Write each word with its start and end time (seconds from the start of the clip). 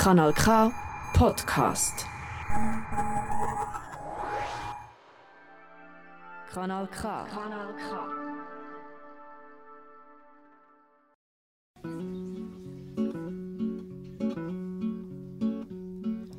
Kanal 0.00 0.32
K 0.32 0.72
Podcast. 1.12 2.06
Kanal 6.48 6.88
K. 6.88 7.26
Kanal 7.28 7.68
K. 7.76 7.84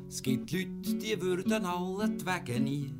Es 0.08 0.20
gibt 0.22 0.50
Leute, 0.50 0.94
die 0.98 1.22
würden 1.22 1.64
alle 1.64 2.08
die 2.08 2.26
Wege 2.26 2.58
nie. 2.58 2.92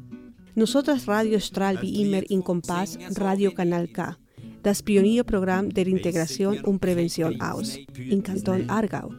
Nosotras 0.55 1.09
Radio 1.09 1.41
strahlt 1.41 1.83
wie 1.83 2.03
immer 2.03 2.23
in 2.31 2.45
Kompass 2.45 2.97
Radio 3.19 3.51
Kanal 3.51 3.89
K, 3.89 4.15
das 4.63 4.81
Pionierprogramm 4.81 5.71
der 5.71 5.89
Integration 5.89 6.61
und 6.61 6.81
Prävention 6.81 7.41
aus, 7.41 7.77
in 7.97 8.23
Kanton 8.23 8.71
Aargau. 8.71 9.11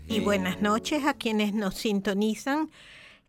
y 0.08 0.20
buenas 0.20 0.60
noches 0.60 1.04
a 1.04 1.14
quienes 1.14 1.52
nos 1.54 1.76
sintonizan 1.76 2.68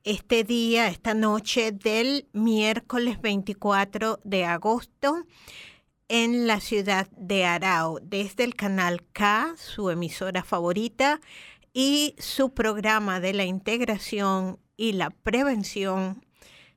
este 0.04 0.44
día, 0.44 0.88
esta 0.88 1.14
noche 1.14 1.72
del 1.72 2.28
miércoles 2.34 3.22
24 3.22 4.20
de 4.24 4.46
agosto 4.46 5.26
en 6.08 6.48
la 6.48 6.60
ciudad 6.60 7.08
de 7.12 7.46
Arao, 7.46 8.00
desde 8.02 8.44
el 8.44 8.56
canal 8.56 9.06
K, 9.14 9.54
su 9.58 9.90
emisora 9.90 10.44
favorita, 10.44 11.22
y 11.74 12.16
su 12.18 12.54
programa 12.54 13.20
de 13.20 13.34
la 13.34 13.46
integración 13.46 14.60
y 14.76 14.94
la 14.94 15.10
prevención, 15.10 16.26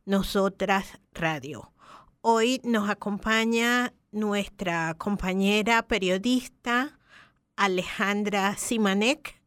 Nosotras 0.05 1.01
Radio. 1.13 1.73
Hoy 2.21 2.61
nos 2.63 2.89
acompaña 2.89 3.93
nuestra 4.13 4.95
compañera 4.95 5.87
periodista 5.89 6.99
Alejandra 7.57 8.57
Simanek 8.57 9.41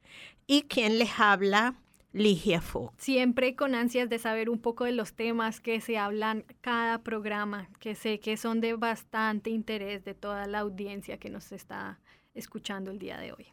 y 0.48 0.64
quien 0.64 1.00
les 1.00 1.20
habla, 1.20 1.76
Ligia 2.18 2.62
Fogg. 2.62 2.94
Siempre 2.98 3.56
con 3.56 3.76
ansias 3.76 4.10
de 4.10 4.20
saber 4.20 4.50
un 4.50 4.60
poco 4.60 4.86
de 4.86 4.92
los 4.92 5.14
temas 5.14 5.60
que 5.60 5.80
se 5.82 5.98
hablan 5.98 6.46
cada 6.62 7.04
programa, 7.04 7.70
que 7.80 7.96
sé 7.96 8.20
que 8.20 8.38
son 8.38 8.62
de 8.62 8.74
bastante 8.74 9.50
interés 9.50 10.04
de 10.04 10.14
toda 10.14 10.48
la 10.48 10.60
audiencia 10.60 11.18
que 11.18 11.30
nos 11.30 11.52
está 11.52 12.00
escuchando 12.34 12.92
el 12.92 13.00
día 13.00 13.18
de 13.18 13.34
hoy. 13.34 13.48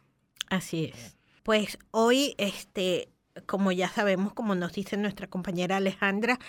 Así 0.49 0.85
es. 0.85 1.17
Pues 1.43 1.77
hoy, 1.91 2.35
este, 2.37 3.09
como 3.45 3.71
ya 3.71 3.89
sabemos, 3.89 4.33
como 4.33 4.55
nos 4.55 4.73
dice 4.73 4.97
nuestra 4.97 5.27
compañera 5.27 5.77
Alejandra, 5.77 6.39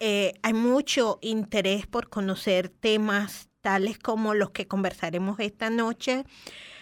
eh, 0.00 0.34
hay 0.42 0.52
mucho 0.52 1.18
interés 1.20 1.86
por 1.86 2.08
conocer 2.08 2.68
temas 2.68 3.48
tales 3.60 3.98
como 3.98 4.34
los 4.34 4.50
que 4.50 4.66
conversaremos 4.66 5.38
esta 5.38 5.70
noche, 5.70 6.24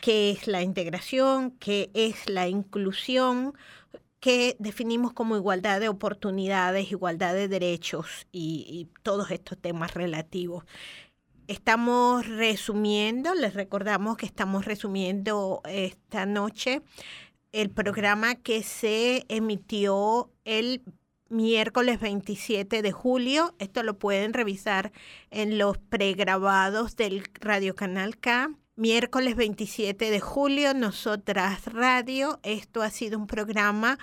que 0.01 0.31
es 0.31 0.47
la 0.47 0.63
integración, 0.63 1.51
que 1.53 1.91
es 1.93 2.29
la 2.31 2.49
inclusión, 2.49 3.53
que 4.21 4.57
definimos 4.59 5.13
como 5.15 5.37
igualdad 5.37 5.81
de 5.81 5.89
oportunidades, 5.89 6.93
igualdad 6.93 7.35
de 7.35 7.49
derechos 7.49 8.27
y, 8.31 8.89
todos 9.03 9.31
estos 9.31 9.59
temas 9.59 9.95
relativos. 9.95 10.65
Estamos 11.49 12.27
resumiendo, 12.29 13.35
les 13.35 13.55
recordamos 13.55 14.17
que 14.17 14.27
estamos 14.27 14.67
resumiendo 14.67 15.63
esta 15.65 16.27
noche 16.27 16.83
el 17.53 17.71
programa 17.71 18.37
que 18.37 18.63
se 18.63 19.25
emitió 19.29 20.31
el 20.45 20.83
miércoles 21.29 21.99
27 21.99 22.83
de 22.83 22.93
julio. 22.93 23.55
Esto 23.59 23.83
lo 23.83 23.99
pueden 23.99 24.35
revisar 24.35 24.93
en 25.31 25.59
los 25.59 25.79
pregrabados 25.79 26.95
del 26.95 27.25
Radio 27.41 27.75
Canal 27.75 28.19
K. 28.19 28.51
Miércoles 28.81 29.37
27 29.37 30.11
de 30.11 30.21
julio, 30.21 30.73
Nosotras 30.73 31.67
Radio. 31.67 32.41
Esto 32.43 32.81
ha 32.81 32.89
sido 32.89 33.19
un 33.19 33.27
programa 33.27 33.99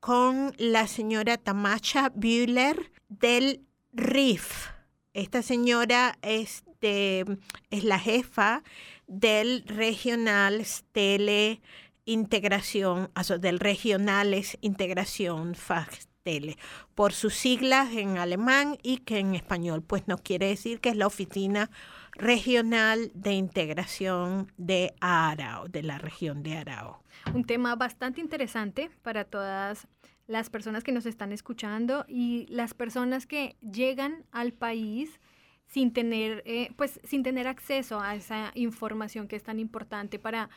con 0.00 0.52
la 0.58 0.88
señora 0.88 1.38
Tamacha 1.38 2.10
Bühler 2.12 2.90
del 3.08 3.64
RIF. 3.92 4.70
Esta 5.14 5.42
señora 5.42 6.18
es, 6.22 6.64
es 6.80 7.84
la 7.84 8.00
jefa 8.00 8.64
del 9.06 9.62
Regional 9.64 10.64
Stele 10.64 11.60
Integración, 12.04 13.12
del 13.38 13.60
Regionales 13.60 14.58
Integración 14.60 15.54
Fachstelle, 15.54 16.58
por 16.96 17.12
sus 17.12 17.34
siglas 17.34 17.92
en 17.92 18.18
alemán 18.18 18.76
y 18.82 18.96
que 18.98 19.20
en 19.20 19.36
español, 19.36 19.84
pues 19.84 20.08
nos 20.08 20.20
quiere 20.20 20.48
decir 20.48 20.80
que 20.80 20.88
es 20.88 20.96
la 20.96 21.06
Oficina 21.06 21.70
Regional 22.18 23.10
de 23.14 23.32
Integración 23.32 24.50
de 24.56 24.94
Arao, 25.00 25.68
de 25.68 25.82
la 25.82 25.98
región 25.98 26.42
de 26.42 26.56
Arao. 26.56 27.02
Un 27.34 27.44
tema 27.44 27.76
bastante 27.76 28.20
interesante 28.20 28.90
para 29.02 29.24
todas 29.24 29.86
las 30.26 30.50
personas 30.50 30.82
que 30.82 30.92
nos 30.92 31.06
están 31.06 31.32
escuchando 31.32 32.04
y 32.08 32.46
las 32.48 32.74
personas 32.74 33.26
que 33.26 33.56
llegan 33.60 34.24
al 34.32 34.52
país 34.52 35.20
sin 35.66 35.92
tener, 35.92 36.42
eh, 36.46 36.70
pues, 36.76 37.00
sin 37.04 37.22
tener 37.22 37.46
acceso 37.48 38.00
a 38.00 38.14
esa 38.14 38.50
información 38.54 39.28
que 39.28 39.36
es 39.36 39.42
tan 39.42 39.58
importante 39.58 40.18
para 40.18 40.48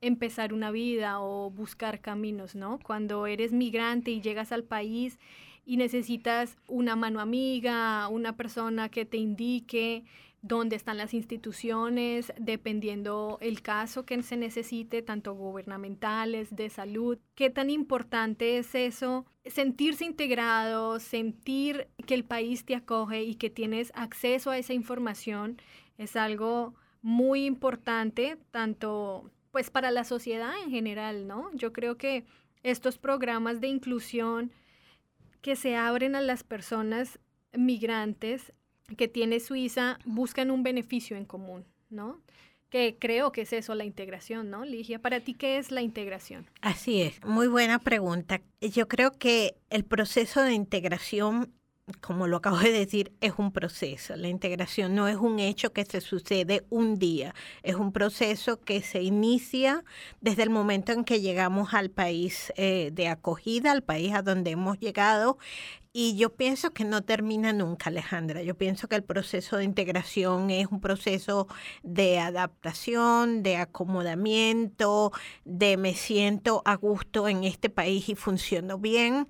empezar 0.00 0.52
una 0.54 0.70
vida 0.70 1.20
o 1.20 1.50
buscar 1.50 2.00
caminos, 2.00 2.54
¿no? 2.54 2.78
Cuando 2.78 3.26
eres 3.26 3.52
migrante 3.52 4.10
y 4.10 4.20
llegas 4.20 4.52
al 4.52 4.64
país 4.64 5.18
y 5.66 5.76
necesitas 5.76 6.56
una 6.66 6.96
mano 6.96 7.20
amiga, 7.20 8.08
una 8.08 8.36
persona 8.36 8.88
que 8.88 9.04
te 9.04 9.18
indique 9.18 10.04
dónde 10.42 10.76
están 10.76 10.96
las 10.96 11.12
instituciones, 11.12 12.32
dependiendo 12.38 13.38
el 13.40 13.62
caso 13.62 14.04
que 14.04 14.22
se 14.22 14.36
necesite, 14.36 15.02
tanto 15.02 15.34
gubernamentales, 15.34 16.54
de 16.54 16.70
salud. 16.70 17.18
¿Qué 17.34 17.50
tan 17.50 17.68
importante 17.70 18.58
es 18.58 18.74
eso? 18.74 19.26
Sentirse 19.44 20.04
integrado, 20.04 20.98
sentir 20.98 21.88
que 22.06 22.14
el 22.14 22.24
país 22.24 22.64
te 22.64 22.74
acoge 22.74 23.22
y 23.24 23.34
que 23.34 23.50
tienes 23.50 23.92
acceso 23.94 24.50
a 24.50 24.58
esa 24.58 24.72
información 24.72 25.60
es 25.98 26.16
algo 26.16 26.74
muy 27.02 27.44
importante, 27.44 28.38
tanto 28.50 29.30
pues 29.50 29.70
para 29.70 29.90
la 29.90 30.04
sociedad 30.04 30.52
en 30.62 30.70
general, 30.70 31.26
¿no? 31.26 31.50
Yo 31.54 31.72
creo 31.72 31.96
que 31.96 32.24
estos 32.62 32.98
programas 32.98 33.60
de 33.60 33.68
inclusión 33.68 34.52
que 35.40 35.56
se 35.56 35.76
abren 35.76 36.14
a 36.14 36.20
las 36.20 36.44
personas 36.44 37.18
migrantes 37.52 38.52
que 38.96 39.08
tiene 39.08 39.40
Suiza 39.40 39.98
buscan 40.04 40.50
un 40.50 40.62
beneficio 40.62 41.16
en 41.16 41.24
común, 41.24 41.64
¿no? 41.88 42.20
Que 42.68 42.96
creo 42.98 43.32
que 43.32 43.42
es 43.42 43.52
eso 43.52 43.74
la 43.74 43.84
integración, 43.84 44.50
¿no? 44.50 44.64
Ligia, 44.64 45.00
para 45.00 45.20
ti, 45.20 45.34
¿qué 45.34 45.58
es 45.58 45.72
la 45.72 45.82
integración? 45.82 46.48
Así 46.60 47.02
es, 47.02 47.22
muy 47.24 47.48
buena 47.48 47.80
pregunta. 47.80 48.40
Yo 48.60 48.86
creo 48.86 49.12
que 49.12 49.56
el 49.70 49.84
proceso 49.84 50.42
de 50.42 50.52
integración 50.52 51.52
como 52.00 52.26
lo 52.26 52.36
acabo 52.36 52.58
de 52.58 52.72
decir, 52.72 53.12
es 53.20 53.34
un 53.38 53.52
proceso. 53.52 54.16
La 54.16 54.28
integración 54.28 54.94
no 54.94 55.08
es 55.08 55.16
un 55.16 55.38
hecho 55.38 55.72
que 55.72 55.84
se 55.84 56.00
sucede 56.00 56.64
un 56.70 56.98
día, 56.98 57.34
es 57.62 57.74
un 57.74 57.92
proceso 57.92 58.60
que 58.60 58.82
se 58.82 59.02
inicia 59.02 59.84
desde 60.20 60.42
el 60.42 60.50
momento 60.50 60.92
en 60.92 61.04
que 61.04 61.20
llegamos 61.20 61.74
al 61.74 61.90
país 61.90 62.52
eh, 62.56 62.90
de 62.92 63.08
acogida, 63.08 63.72
al 63.72 63.82
país 63.82 64.14
a 64.14 64.22
donde 64.22 64.52
hemos 64.52 64.78
llegado. 64.78 65.38
Y 65.92 66.16
yo 66.16 66.36
pienso 66.36 66.70
que 66.70 66.84
no 66.84 67.02
termina 67.02 67.52
nunca, 67.52 67.90
Alejandra. 67.90 68.42
Yo 68.42 68.56
pienso 68.56 68.86
que 68.86 68.94
el 68.94 69.02
proceso 69.02 69.56
de 69.56 69.64
integración 69.64 70.50
es 70.50 70.68
un 70.68 70.80
proceso 70.80 71.48
de 71.82 72.20
adaptación, 72.20 73.42
de 73.42 73.56
acomodamiento, 73.56 75.10
de 75.44 75.76
me 75.76 75.94
siento 75.94 76.62
a 76.64 76.76
gusto 76.76 77.26
en 77.26 77.42
este 77.42 77.70
país 77.70 78.08
y 78.08 78.14
funciono 78.14 78.78
bien. 78.78 79.26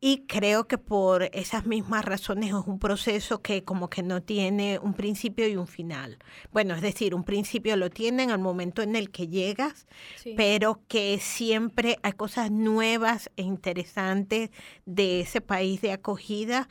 Y 0.00 0.26
creo 0.28 0.68
que 0.68 0.78
por 0.78 1.24
esas 1.32 1.66
mismas 1.66 2.04
razones 2.04 2.50
es 2.50 2.66
un 2.66 2.78
proceso 2.78 3.42
que 3.42 3.64
como 3.64 3.90
que 3.90 4.04
no 4.04 4.22
tiene 4.22 4.78
un 4.78 4.94
principio 4.94 5.48
y 5.48 5.56
un 5.56 5.66
final. 5.66 6.18
Bueno, 6.52 6.76
es 6.76 6.82
decir, 6.82 7.16
un 7.16 7.24
principio 7.24 7.76
lo 7.76 7.90
tiene 7.90 8.22
en 8.22 8.30
el 8.30 8.38
momento 8.38 8.80
en 8.82 8.94
el 8.94 9.10
que 9.10 9.26
llegas, 9.26 9.88
Sí. 10.14 10.34
pero 10.36 10.82
que 10.86 11.18
siempre 11.18 11.98
hay 12.04 12.12
cosas 12.12 12.52
nuevas 12.52 13.28
e 13.36 13.42
interesantes 13.42 14.50
de 14.86 15.20
ese 15.22 15.40
país 15.40 15.80
de 15.80 15.90
acogida 15.90 16.68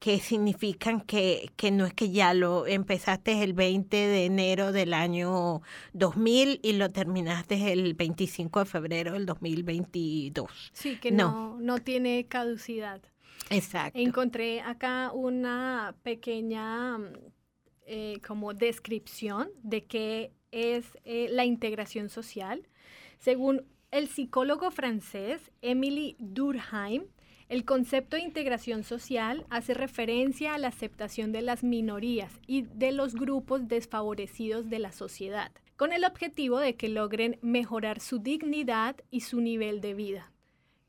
que 0.00 0.18
significan 0.18 1.02
que, 1.02 1.50
que 1.56 1.70
no 1.70 1.84
es 1.84 1.92
que 1.92 2.10
ya 2.10 2.32
lo 2.34 2.66
empezaste 2.66 3.42
el 3.44 3.52
20 3.52 3.94
de 3.96 4.24
enero 4.24 4.72
del 4.72 4.94
año 4.94 5.60
2000 5.92 6.58
y 6.62 6.72
lo 6.72 6.88
terminaste 6.88 7.70
el 7.72 7.92
25 7.94 8.60
de 8.60 8.64
febrero 8.64 9.12
del 9.12 9.26
2022. 9.26 10.70
Sí, 10.72 10.96
que 10.96 11.12
No. 11.12 11.30
no, 11.30 11.60
no 11.60 11.78
tiene 11.78 12.24
caducidad. 12.26 13.02
Exacto. 13.50 13.98
Encontré 13.98 14.62
acá 14.62 15.12
una 15.12 15.94
pequeña 16.02 16.96
eh, 17.86 18.20
como 18.26 18.54
descripción 18.54 19.50
de 19.62 19.84
qué 19.84 20.32
es 20.50 20.86
eh, 21.04 21.28
la 21.30 21.44
integración 21.44 22.08
social. 22.08 22.66
Según 23.18 23.66
el 23.90 24.08
psicólogo 24.08 24.70
francés 24.70 25.50
Emily 25.60 26.16
Durkheim, 26.18 27.04
el 27.50 27.64
concepto 27.64 28.16
de 28.16 28.22
integración 28.22 28.84
social 28.84 29.44
hace 29.50 29.74
referencia 29.74 30.54
a 30.54 30.58
la 30.58 30.68
aceptación 30.68 31.32
de 31.32 31.42
las 31.42 31.64
minorías 31.64 32.32
y 32.46 32.62
de 32.62 32.92
los 32.92 33.16
grupos 33.16 33.66
desfavorecidos 33.66 34.70
de 34.70 34.78
la 34.78 34.92
sociedad, 34.92 35.50
con 35.76 35.92
el 35.92 36.04
objetivo 36.04 36.60
de 36.60 36.76
que 36.76 36.88
logren 36.88 37.40
mejorar 37.42 37.98
su 37.98 38.20
dignidad 38.20 38.94
y 39.10 39.22
su 39.22 39.40
nivel 39.40 39.80
de 39.80 39.94
vida 39.94 40.32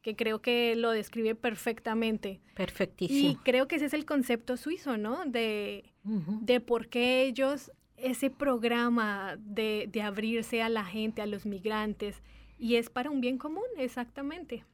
que 0.04 0.16
creo 0.16 0.42
que 0.42 0.76
lo 0.76 0.90
describe 0.90 1.36
perfectamente. 1.36 2.42
Perfectísimo. 2.56 3.30
Y 3.30 3.36
creo 3.36 3.68
que 3.68 3.76
ese 3.76 3.86
es 3.86 3.94
el 3.94 4.06
concepto 4.06 4.58
suizo, 4.58 4.98
¿no? 4.98 5.26
De, 5.26 5.94
de 6.04 6.60
por 6.60 6.88
qué 6.88 7.22
ellos, 7.22 7.72
ese 7.98 8.32
programa 8.32 9.38
de, 9.38 9.88
de 9.92 10.02
abrirse 10.02 10.64
a 10.64 10.70
la 10.70 10.84
gente, 10.84 11.22
a 11.22 11.28
los 11.28 11.46
migrantes, 11.46 12.24
y 12.58 12.78
es 12.78 12.90
para 12.90 13.12
un 13.12 13.22
bien 13.22 13.38
común, 13.38 13.68
exactamente. 13.78 14.66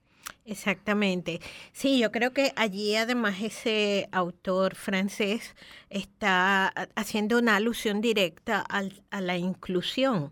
Exactamente. 0.48 1.42
Sí, 1.74 2.00
yo 2.00 2.12
creo 2.12 2.32
que 2.32 2.54
allí 2.56 2.96
además 2.96 3.36
ese 3.42 4.08
autor 4.14 4.76
francés 4.76 5.56
está 5.90 6.68
haciendo 6.96 7.38
una 7.38 7.58
alusión 7.58 8.00
directa 8.00 8.62
al, 8.62 9.04
a 9.12 9.20
la 9.20 9.38
inclusión 9.38 10.32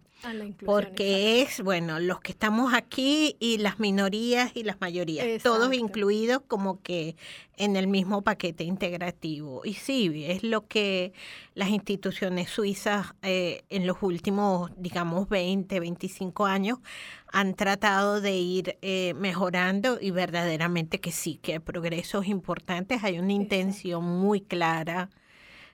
porque 0.66 1.42
es, 1.42 1.62
bueno, 1.62 2.00
los 2.00 2.20
que 2.20 2.32
estamos 2.32 2.74
aquí 2.74 3.36
y 3.40 3.58
las 3.60 3.80
minorías 3.80 4.52
y 4.56 4.64
las 4.64 4.82
mayorías, 4.82 5.44
todos 5.44 5.72
incluidos 5.74 6.42
como 6.48 6.82
que 6.82 7.16
en 7.58 7.76
el 7.76 7.88
mismo 7.88 8.22
paquete 8.22 8.64
integrativo. 8.64 9.62
Y 9.64 9.76
sí, 9.76 10.26
es 10.26 10.44
lo 10.44 10.68
que 10.68 11.14
las 11.54 11.70
instituciones 11.70 12.50
suizas 12.50 13.14
eh, 13.22 13.64
en 13.70 13.86
los 13.86 13.98
últimos, 14.02 14.72
digamos, 14.78 15.30
20, 15.30 15.80
25 15.80 16.46
años 16.46 16.80
han 17.32 17.54
tratado 17.54 18.20
de 18.20 18.36
ir 18.36 18.78
eh, 18.82 19.14
mejorando 19.16 20.00
y 20.06 20.12
verdaderamente 20.12 21.00
que 21.00 21.12
sí, 21.12 21.40
que 21.42 21.54
hay 21.54 21.60
progresos 21.60 22.28
importantes, 22.28 23.04
hay 23.04 23.18
una 23.18 23.34
intención 23.34 24.04
muy 24.04 24.40
clara 24.40 25.10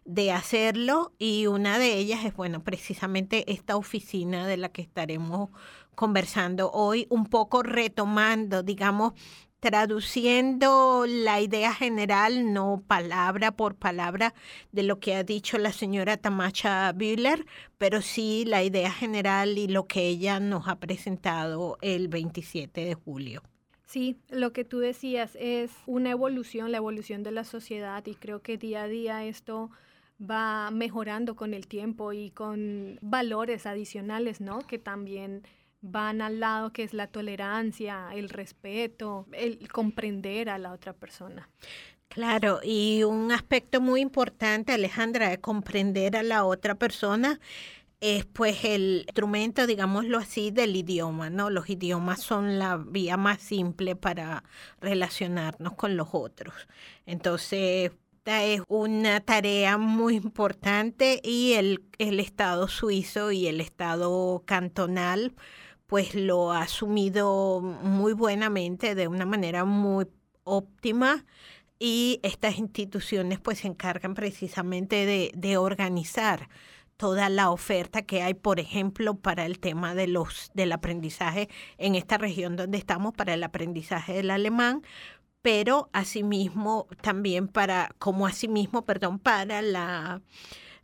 de 0.06 0.32
hacerlo 0.32 1.12
y 1.20 1.48
una 1.48 1.78
de 1.78 1.98
ellas 1.98 2.24
es, 2.24 2.34
bueno, 2.34 2.64
precisamente 2.64 3.52
esta 3.52 3.76
oficina 3.76 4.48
de 4.48 4.56
la 4.56 4.70
que 4.70 4.82
estaremos 4.82 5.50
conversando 5.96 6.72
hoy, 6.72 7.08
un 7.10 7.26
poco 7.26 7.62
retomando, 7.62 8.64
digamos, 8.64 9.16
traduciendo 9.60 11.04
la 11.06 11.42
idea 11.42 11.74
general, 11.74 12.54
no 12.54 12.86
palabra 12.88 13.52
por 13.52 13.76
palabra, 13.76 14.34
de 14.72 14.84
lo 14.84 15.02
que 15.02 15.14
ha 15.16 15.26
dicho 15.26 15.58
la 15.58 15.74
señora 15.74 16.16
Tamacha 16.16 16.94
Bühler, 16.94 17.46
pero 17.78 18.02
sí 18.02 18.46
la 18.48 18.64
idea 18.64 18.94
general 18.94 19.58
y 19.58 19.68
lo 19.68 19.88
que 19.88 20.08
ella 20.08 20.40
nos 20.40 20.70
ha 20.70 20.80
presentado 20.80 21.78
el 21.82 22.08
27 22.08 22.86
de 22.86 22.94
julio. 22.94 23.44
Sí, 23.92 24.16
lo 24.30 24.54
que 24.54 24.64
tú 24.64 24.80
decías 24.80 25.36
es 25.38 25.70
una 25.86 26.12
evolución, 26.12 26.72
la 26.72 26.78
evolución 26.78 27.24
de 27.24 27.32
la 27.32 27.44
sociedad 27.44 28.06
y 28.06 28.16
creo 28.16 28.42
que 28.42 28.58
día 28.58 28.84
a 28.84 28.88
día 28.88 29.26
esto 29.26 29.70
va 30.18 30.72
mejorando 30.72 31.36
con 31.36 31.54
el 31.54 31.68
tiempo 31.68 32.14
y 32.14 32.30
con 32.32 32.98
valores 33.02 33.66
adicionales, 33.66 34.40
¿no? 34.40 34.60
Que 34.60 34.80
también 34.80 35.44
van 35.82 36.22
al 36.22 36.40
lado 36.40 36.72
que 36.72 36.84
es 36.84 36.94
la 36.94 37.08
tolerancia, 37.08 38.08
el 38.14 38.30
respeto, 38.30 39.28
el 39.34 39.68
comprender 39.68 40.50
a 40.50 40.58
la 40.58 40.72
otra 40.72 40.94
persona. 40.94 41.50
Claro, 42.08 42.62
y 42.64 43.04
un 43.04 43.34
aspecto 43.34 43.82
muy 43.82 44.00
importante, 44.00 44.72
Alejandra, 44.72 45.30
de 45.30 45.42
comprender 45.42 46.16
a 46.16 46.24
la 46.24 46.46
otra 46.46 46.76
persona 46.76 47.42
es 48.02 48.26
pues 48.26 48.66
el 48.66 49.04
instrumento, 49.08 49.68
digámoslo 49.68 50.18
así, 50.18 50.52
del 50.52 50.76
idioma, 50.76 51.30
¿no? 51.30 51.50
Los 51.50 51.70
idiomas 51.70 52.22
son 52.22 52.60
la 52.60 52.78
vía 52.78 53.16
más 53.16 53.42
simple 53.42 53.96
para 53.96 54.44
relacionarnos 54.82 55.74
con 55.76 55.96
los 55.96 56.10
otros. 56.12 56.54
Entonces, 57.06 57.92
esta 58.24 58.44
es 58.44 58.62
una 58.68 59.20
tarea 59.22 59.78
muy 59.78 60.16
importante 60.16 61.22
y 61.24 61.54
el, 61.54 61.84
el 61.98 62.20
Estado 62.20 62.68
suizo 62.68 63.32
y 63.32 63.48
el 63.48 63.62
Estado 63.62 64.44
cantonal 64.46 65.34
pues 65.88 66.16
lo 66.16 66.52
ha 66.52 66.62
asumido 66.62 67.62
muy 67.62 68.14
buenamente, 68.14 68.96
de 68.96 69.08
una 69.08 69.26
manera 69.26 69.66
muy 69.66 70.08
óptima 70.44 71.26
y 71.80 72.20
estas 72.24 72.60
instituciones 72.60 73.40
pues 73.40 73.60
se 73.60 73.68
encargan 73.68 74.14
precisamente 74.14 75.06
de, 75.06 75.32
de, 75.36 75.58
organizar 75.58 76.48
toda 77.02 77.30
la 77.30 77.50
oferta 77.50 78.04
que 78.04 78.22
hay, 78.22 78.36
por 78.36 78.60
ejemplo, 78.60 79.16
para 79.16 79.48
el 79.48 79.58
tema 79.58 79.96
de 79.96 80.06
los, 80.06 80.52
del 80.54 80.72
aprendizaje 80.72 81.50
en 81.80 81.96
esta 81.96 82.20
región 82.20 82.56
donde 82.56 82.78
estamos, 82.78 83.12
para 83.16 83.34
el 83.34 83.44
aprendizaje 83.44 84.14
del 84.14 84.30
alemán, 84.30 84.84
pero 85.42 85.90
asimismo 85.94 86.86
también 87.02 87.48
para, 87.48 87.90
como 87.98 88.28
asimismo, 88.28 88.86
perdón, 88.86 89.18
para 89.18 89.64
la 89.64 90.22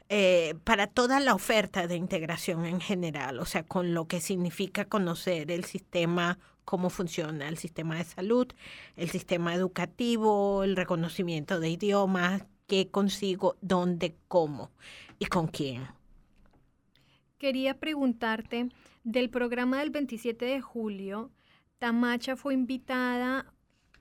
eh, 0.10 0.56
para 0.64 0.88
toda 0.88 1.19
la 1.19 1.36
oferta 1.36 1.86
de 1.86 1.98
integración 1.98 2.66
en 2.66 2.81
general, 2.81 3.40
o 3.40 3.46
sea, 3.46 3.62
con 3.62 3.94
lo 3.94 4.08
que 4.08 4.19
significa 4.19 4.86
conocer 4.86 5.52
el 5.52 5.66
sistema, 5.66 6.40
cómo 6.66 6.90
funciona 6.90 7.48
el 7.48 7.60
sistema 7.60 7.98
de 7.98 8.06
salud, 8.06 8.48
el 8.96 9.12
sistema 9.12 9.54
educativo, 9.54 10.64
el 10.64 10.78
reconocimiento 10.78 11.60
de 11.60 11.69
idiomas, 11.69 12.42
qué 12.66 12.88
consigo, 12.90 13.56
dónde, 13.62 14.16
cómo 14.28 14.72
y 15.19 15.28
con 15.28 15.46
quién. 15.46 15.96
Quería 17.38 17.80
preguntarte 17.80 18.69
del 19.04 19.30
programa 19.30 19.80
del 19.80 19.92
27 19.92 20.45
de 20.45 20.62
julio. 20.62 21.31
Tamacha 21.80 22.36
fue 22.36 22.54
invitada 22.54 23.54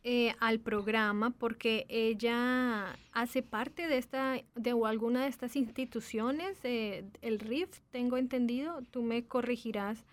eh, 0.08 0.34
al 0.38 0.60
programa 0.60 1.30
porque 1.30 1.84
ella 1.88 2.96
hace 3.10 3.42
parte 3.42 3.88
de 3.88 3.98
esta 3.98 4.36
de 4.54 4.70
alguna 4.86 5.24
de 5.24 5.28
estas 5.28 5.56
instituciones 5.56 6.58
eh, 6.62 7.04
el 7.22 7.40
RIF 7.40 7.80
tengo 7.90 8.16
entendido 8.16 8.82
tú 8.92 9.02
me 9.02 9.26
corregirás 9.26 10.04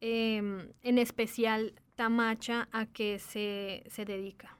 em, 0.00 0.70
en 0.82 0.98
especial 0.98 1.74
Tamacha 1.96 2.68
a 2.70 2.86
qué 2.86 3.18
se, 3.18 3.82
se 3.90 4.04
dedica 4.04 4.56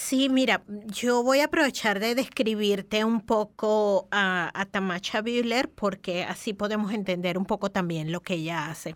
Sí, 0.00 0.28
mira, 0.28 0.62
yo 0.86 1.24
voy 1.24 1.40
a 1.40 1.46
aprovechar 1.46 1.98
de 1.98 2.14
describirte 2.14 3.04
un 3.04 3.20
poco 3.20 4.06
a, 4.12 4.66
Tamacha 4.70 5.22
Bühler 5.22 5.70
porque 5.70 6.22
así 6.22 6.52
podemos 6.52 6.92
entender 6.92 7.36
un 7.36 7.44
poco 7.44 7.72
también 7.72 8.12
lo 8.12 8.20
que 8.22 8.34
ella 8.34 8.70
hace. 8.70 8.94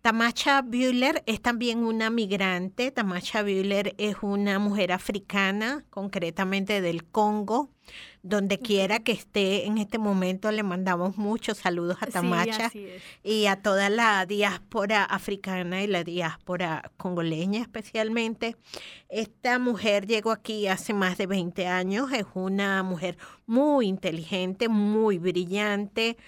Tamacha 0.00 0.62
Bühler 0.62 1.24
es 1.26 1.42
también 1.42 1.80
una 1.80 2.08
migrante. 2.08 2.92
Tamacha 2.92 3.42
Bühler 3.42 3.96
es 3.98 4.14
una 4.22 4.60
mujer 4.60 4.92
africana, 4.92 5.84
concretamente 5.90 6.80
del 6.80 7.04
Congo. 7.04 7.70
Donde 8.28 8.58
quiera 8.58 9.00
que 9.00 9.12
esté 9.12 9.66
en 9.66 9.78
este 9.78 9.96
momento, 9.96 10.50
le 10.50 10.62
mandamos 10.62 11.16
muchos 11.16 11.58
saludos 11.58 11.96
a 12.02 12.06
Tamacha 12.06 12.70
y 13.24 13.46
a 13.46 13.56
toda 13.56 13.88
la 13.88 14.26
diáspora 14.26 15.04
africana 15.04 15.82
y 15.82 15.86
la 15.86 16.04
diáspora 16.04 16.92
congoleña 16.98 17.62
especialmente. 17.62 18.56
Esta 19.08 19.58
mujer 19.58 20.06
llegó 20.06 20.30
aquí 20.30 20.66
hace 20.66 20.92
más 20.92 21.16
de 21.16 21.26
20 21.26 21.66
años. 21.66 22.12
Es 22.12 22.26
una 22.34 22.82
mujer 22.82 23.16
muy 23.46 23.86
inteligente, 23.86 24.68
muy 24.68 25.16
brillante 25.18 26.18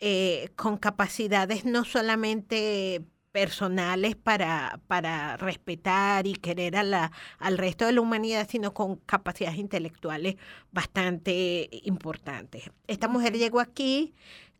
eh, 0.00 0.50
con 0.54 0.76
capacidades 0.76 1.64
no 1.64 1.84
solamente 1.84 3.02
personales 3.32 4.16
para, 4.16 4.80
para 4.86 5.36
respetar 5.36 6.26
y 6.26 6.34
querer 6.34 6.76
a 6.76 6.82
la, 6.82 7.12
al 7.38 7.58
resto 7.58 7.86
de 7.86 7.92
la 7.92 8.00
humanidad, 8.00 8.48
sino 8.50 8.74
con 8.74 8.96
capacidades 8.96 9.58
intelectuales 9.58 10.36
bastante 10.72 11.68
importantes. 11.84 12.70
Esta 12.86 13.08
mujer 13.08 13.36
llegó 13.36 13.60
aquí 13.60 14.14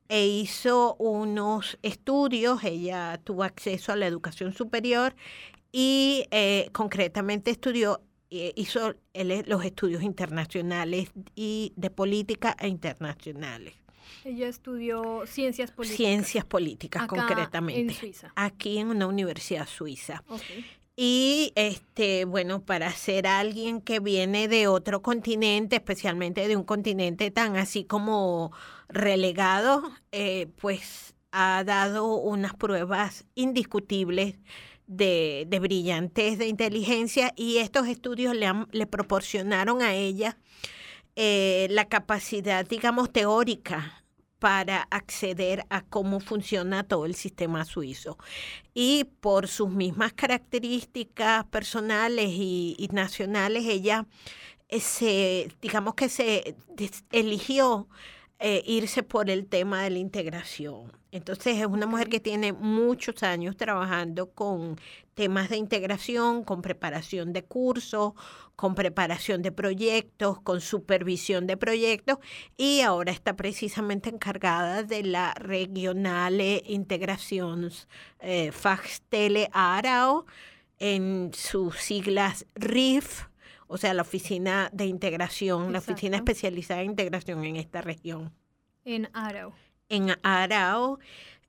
e 0.08 0.26
hizo 0.26 0.96
unos 0.96 1.78
estudios, 1.82 2.64
ella 2.64 3.20
tuvo 3.24 3.44
acceso 3.44 3.92
a 3.92 3.96
la 3.96 4.06
educación 4.06 4.52
superior 4.52 5.14
y 5.72 6.26
eh, 6.30 6.70
concretamente 6.72 7.50
estudió 7.50 8.02
eh, 8.30 8.52
hizo 8.56 8.94
los 9.46 9.64
estudios 9.64 10.02
internacionales 10.02 11.10
y 11.34 11.72
de 11.76 11.88
política 11.88 12.54
e 12.60 12.68
internacionales. 12.68 13.74
Ella 14.24 14.48
estudió 14.48 15.24
ciencias 15.26 15.70
políticas. 15.70 15.96
Ciencias 15.96 16.44
políticas, 16.44 17.06
concretamente. 17.06 17.80
En 17.80 17.90
Suiza. 17.94 18.32
Aquí 18.36 18.78
en 18.78 18.88
una 18.88 19.06
universidad 19.06 19.66
suiza. 19.66 20.22
Y 20.96 21.52
este, 21.54 22.24
bueno, 22.24 22.60
para 22.62 22.90
ser 22.90 23.26
alguien 23.28 23.80
que 23.80 24.00
viene 24.00 24.48
de 24.48 24.66
otro 24.66 25.00
continente, 25.00 25.76
especialmente 25.76 26.48
de 26.48 26.56
un 26.56 26.64
continente 26.64 27.30
tan 27.30 27.56
así 27.56 27.84
como 27.84 28.50
relegado, 28.88 29.82
eh, 30.10 30.48
pues 30.60 31.14
ha 31.30 31.62
dado 31.64 32.16
unas 32.16 32.54
pruebas 32.54 33.26
indiscutibles 33.36 34.34
de, 34.88 35.44
de 35.46 35.60
brillantez, 35.60 36.38
de 36.38 36.48
inteligencia, 36.48 37.32
y 37.36 37.58
estos 37.58 37.86
estudios 37.86 38.34
le, 38.34 38.46
han- 38.46 38.66
le 38.72 38.86
proporcionaron 38.86 39.82
a 39.82 39.94
ella 39.94 40.38
eh, 41.14 41.66
la 41.70 41.84
capacidad, 41.88 42.66
digamos, 42.66 43.12
teórica 43.12 43.97
para 44.38 44.82
acceder 44.90 45.64
a 45.70 45.82
cómo 45.82 46.20
funciona 46.20 46.84
todo 46.84 47.06
el 47.06 47.14
sistema 47.14 47.64
suizo. 47.64 48.18
Y 48.74 49.04
por 49.20 49.48
sus 49.48 49.70
mismas 49.70 50.12
características 50.12 51.44
personales 51.46 52.28
y, 52.30 52.88
nacionales, 52.92 53.64
ella 53.66 54.06
eh, 54.68 54.80
se, 54.80 55.52
digamos 55.60 55.94
que 55.94 56.08
se 56.08 56.56
eligió 57.10 57.88
eh, 58.38 58.62
irse 58.66 59.02
por 59.02 59.30
el 59.30 59.46
tema 59.46 59.82
de 59.82 59.90
la 59.90 59.98
integración. 59.98 60.97
Entonces 61.10 61.58
es 61.58 61.66
una 61.66 61.86
mujer 61.86 62.08
que 62.08 62.20
tiene 62.20 62.52
muchos 62.52 63.22
años 63.22 63.56
trabajando 63.56 64.30
con 64.30 64.76
temas 65.14 65.48
de 65.48 65.56
integración, 65.56 66.44
con 66.44 66.60
preparación 66.60 67.32
de 67.32 67.44
cursos, 67.44 68.12
con 68.56 68.74
preparación 68.74 69.40
de 69.40 69.50
proyectos, 69.50 70.40
con 70.40 70.60
supervisión 70.60 71.46
de 71.46 71.56
proyectos 71.56 72.18
y 72.56 72.82
ahora 72.82 73.12
está 73.12 73.36
precisamente 73.36 74.10
encargada 74.10 74.82
de 74.82 75.02
la 75.02 75.32
Regionale 75.34 76.62
Integrations 76.66 77.88
eh, 78.20 78.52
Fachstelle 78.52 79.48
Aarau 79.52 80.26
en 80.78 81.30
sus 81.34 81.76
siglas 81.76 82.46
RIF, 82.54 83.24
o 83.66 83.78
sea, 83.78 83.94
la 83.94 84.02
Oficina 84.02 84.70
de 84.72 84.86
Integración, 84.86 85.72
la 85.72 85.78
Oficina. 85.78 86.16
Especializada 86.18 86.82
en 86.82 86.90
Integración 86.90 87.44
en 87.44 87.56
esta 87.56 87.80
región 87.80 88.32
En 88.84 89.08
Arau. 89.12 89.52
En 89.88 90.16
Arao 90.22 90.98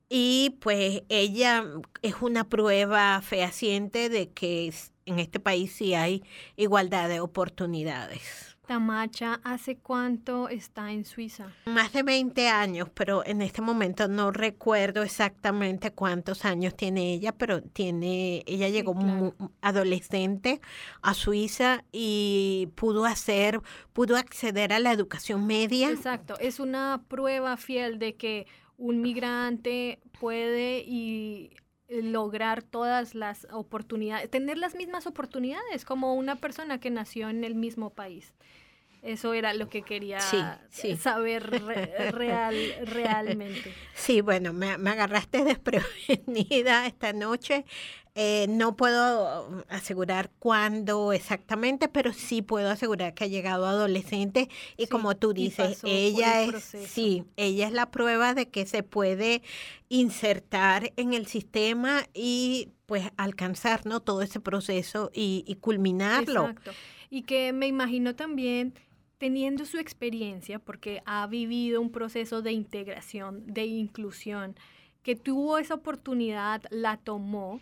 y 0.09 0.57
pues 0.61 1.03
ella 1.09 1.65
es 2.01 2.15
una 2.21 2.49
prueba 2.49 3.21
fehaciente 3.21 4.09
de 4.09 4.31
que 4.31 4.73
en 5.05 5.19
este 5.19 5.39
país 5.39 5.73
sí 5.73 5.93
hay 5.95 6.23
igualdad 6.57 7.09
de 7.09 7.19
oportunidades. 7.19 8.48
Tamacha, 8.69 9.41
¿hace 9.43 9.77
cuánto 9.77 10.47
está 10.47 10.91
en 10.91 11.03
Suiza? 11.03 11.51
Más 11.65 11.91
de 11.91 12.03
20 12.03 12.49
años, 12.49 12.87
pero 12.93 13.25
en 13.25 13.41
este 13.41 13.63
momento 13.63 14.07
no 14.07 14.29
recuerdo 14.29 15.01
exactamente 15.01 15.89
cuántos 15.89 16.45
años 16.45 16.75
tiene 16.75 17.13
ella, 17.13 17.31
pero 17.31 17.63
tiene, 17.63 18.43
ella 18.45 18.69
llegó 18.69 18.93
claro. 18.93 19.33
adolescente 19.61 20.61
a 21.01 21.15
Suiza 21.15 21.83
y 21.91 22.69
pudo 22.75 23.05
hacer, 23.05 23.59
pudo 23.91 24.17
acceder 24.17 24.71
a 24.71 24.77
la 24.77 24.91
educación 24.91 25.47
media. 25.47 25.89
Exacto, 25.89 26.35
es 26.39 26.59
una 26.59 27.01
prueba 27.07 27.57
fiel 27.57 27.97
de 27.97 28.17
que 28.17 28.45
un 28.77 29.01
migrante 29.01 29.99
puede 30.19 30.83
y 30.85 31.55
lograr 31.89 32.61
todas 32.63 33.15
las 33.15 33.47
oportunidades, 33.51 34.29
tener 34.29 34.57
las 34.57 34.75
mismas 34.75 35.07
oportunidades 35.07 35.85
como 35.85 36.13
una 36.15 36.35
persona 36.35 36.79
que 36.79 36.89
nació 36.91 37.29
en 37.29 37.43
el 37.43 37.55
mismo 37.55 37.89
país. 37.89 38.33
Eso 39.01 39.33
era 39.33 39.53
lo 39.53 39.69
que 39.69 39.81
quería 39.81 40.19
Sí, 40.19 40.37
sí. 40.69 40.97
saber 40.97 41.49
re- 41.49 42.11
real, 42.11 42.55
realmente. 42.85 43.73
Sí, 43.95 44.19
bueno, 44.21 44.51
me, 44.53 44.77
me 44.77 44.89
agarraste 44.89 45.43
desprevenida 45.45 46.85
esta 46.85 47.13
noche. 47.13 47.65
Eh, 48.21 48.47
no 48.49 48.75
puedo 48.75 49.63
asegurar 49.69 50.29
cuándo 50.39 51.13
exactamente, 51.13 51.87
pero 51.87 52.11
sí 52.11 52.41
puedo 52.41 52.69
asegurar 52.69 53.13
que 53.13 53.23
ha 53.23 53.27
llegado 53.27 53.65
adolescente 53.65 54.49
y 54.75 54.83
Sí, 54.83 54.89
como 54.89 55.15
tú 55.15 55.31
dices, 55.31 55.79
ella 55.85 56.43
el 56.43 56.55
es, 56.55 56.75
sí, 56.85 57.23
ella 57.37 57.65
es 57.67 57.71
la 57.71 57.91
prueba 57.91 58.33
de 58.33 58.49
que 58.49 58.65
se 58.65 58.83
puede 58.83 59.41
insertar 59.87 60.91
en 60.97 61.13
el 61.13 61.27
sistema 61.27 62.09
y 62.13 62.67
pues 62.87 63.09
alcanzar 63.15 63.85
¿no? 63.85 64.01
todo 64.01 64.21
ese 64.21 64.41
proceso 64.41 65.11
y, 65.13 65.45
y 65.47 65.55
culminarlo. 65.55 66.49
Exacto. 66.49 66.71
Y 67.09 67.21
que 67.21 67.53
me 67.53 67.67
imagino 67.67 68.17
también 68.17 68.73
teniendo 69.17 69.63
su 69.63 69.77
experiencia, 69.77 70.59
porque 70.59 71.01
ha 71.05 71.25
vivido 71.27 71.79
un 71.79 71.89
proceso 71.89 72.41
de 72.41 72.51
integración, 72.51 73.47
de 73.47 73.65
inclusión, 73.65 74.57
que 75.03 75.15
tuvo 75.15 75.57
esa 75.57 75.75
oportunidad, 75.75 76.63
la 76.69 76.97
tomó 76.97 77.61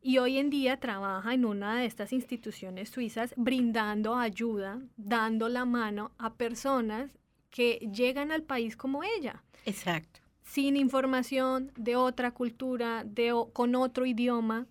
y 0.00 0.18
hoy 0.18 0.38
en 0.38 0.50
día 0.50 0.78
trabaja 0.78 1.34
en 1.34 1.44
una 1.44 1.76
de 1.78 1.86
estas 1.86 2.12
instituciones 2.12 2.88
suizas 2.88 3.34
brindando 3.36 4.16
ayuda, 4.16 4.80
dando 4.96 5.48
la 5.48 5.64
mano 5.64 6.12
a 6.18 6.34
personas 6.34 7.18
que 7.50 7.78
llegan 7.92 8.30
al 8.30 8.42
país 8.42 8.76
como 8.76 9.02
ella 9.02 9.42
Exacto. 9.66 10.20
sin 10.42 10.76
información 10.76 11.72
de 11.76 11.96
otra 11.96 12.30
cultura, 12.32 13.04
de, 13.04 13.32
o- 13.32 13.50
con 13.52 13.74
otro 13.74 14.06
idioma. 14.06 14.66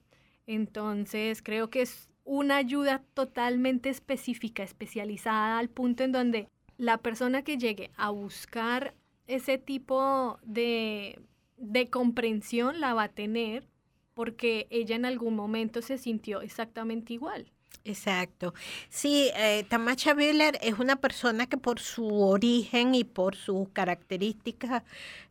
Entonces 0.46 1.41
creo 1.43 1.69
que 1.69 1.81
es 1.81 2.10
una 2.24 2.57
ayuda 2.57 3.03
totalmente 3.13 3.89
específica, 3.89 4.63
especializada 4.63 5.60
al 5.60 5.69
punto 5.69 6.03
en 6.03 6.12
donde 6.12 6.48
la 6.77 6.98
persona 7.00 7.43
que 7.43 7.57
llegue 7.57 7.91
a 7.98 8.10
buscar 8.10 8.93
ese 9.27 9.57
tipo 9.57 10.39
de, 10.43 11.19
de 11.57 11.89
comprensión 11.89 12.79
la 12.79 12.93
va 12.93 13.03
a 13.03 13.10
tener 13.10 13.67
porque 14.18 14.66
ella 14.72 14.96
en 14.96 15.06
algún 15.06 15.36
momento 15.36 15.84
se 15.84 16.00
sintió 16.00 16.42
exactamente 16.42 17.14
igual. 17.14 17.52
Exacto. 17.86 18.56
Sí, 18.90 19.30
eh, 19.36 19.64
Tamacha 19.70 20.16
Bühler 20.16 20.58
es 20.64 20.80
una 20.80 20.96
persona 20.96 21.46
que 21.46 21.58
por 21.58 21.80
su 21.80 22.24
origen 22.24 22.96
y 22.96 23.04
por 23.04 23.36
sus 23.36 23.70
características, 23.70 24.82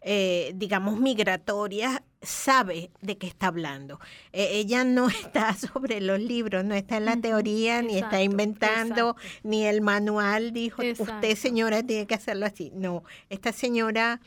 eh, 0.02 0.52
digamos, 0.55 1.00
migratorias, 1.00 2.00
sabe 2.23 2.93
de 3.00 3.19
qué 3.19 3.26
está 3.26 3.49
hablando. 3.49 3.99
Eh, 4.33 4.50
ella 4.52 4.85
no 4.85 5.09
está 5.09 5.52
sobre 5.55 6.00
los 6.00 6.21
libros, 6.21 6.64
no 6.64 6.76
está 6.76 6.99
en 6.99 7.07
la 7.07 7.16
teoría, 7.16 7.83
ni 7.83 7.99
está 7.99 8.23
inventando, 8.23 9.16
exacto. 9.19 9.38
ni 9.43 9.66
el 9.66 9.81
manual 9.81 10.52
dijo, 10.52 10.81
Exacto. 10.83 11.12
usted 11.12 11.37
señora 11.37 11.83
tiene 11.83 12.07
que 12.07 12.14
hacerlo 12.14 12.47
así. 12.47 12.71
No, 12.73 13.02
esta 13.31 13.52
señora 13.52 14.21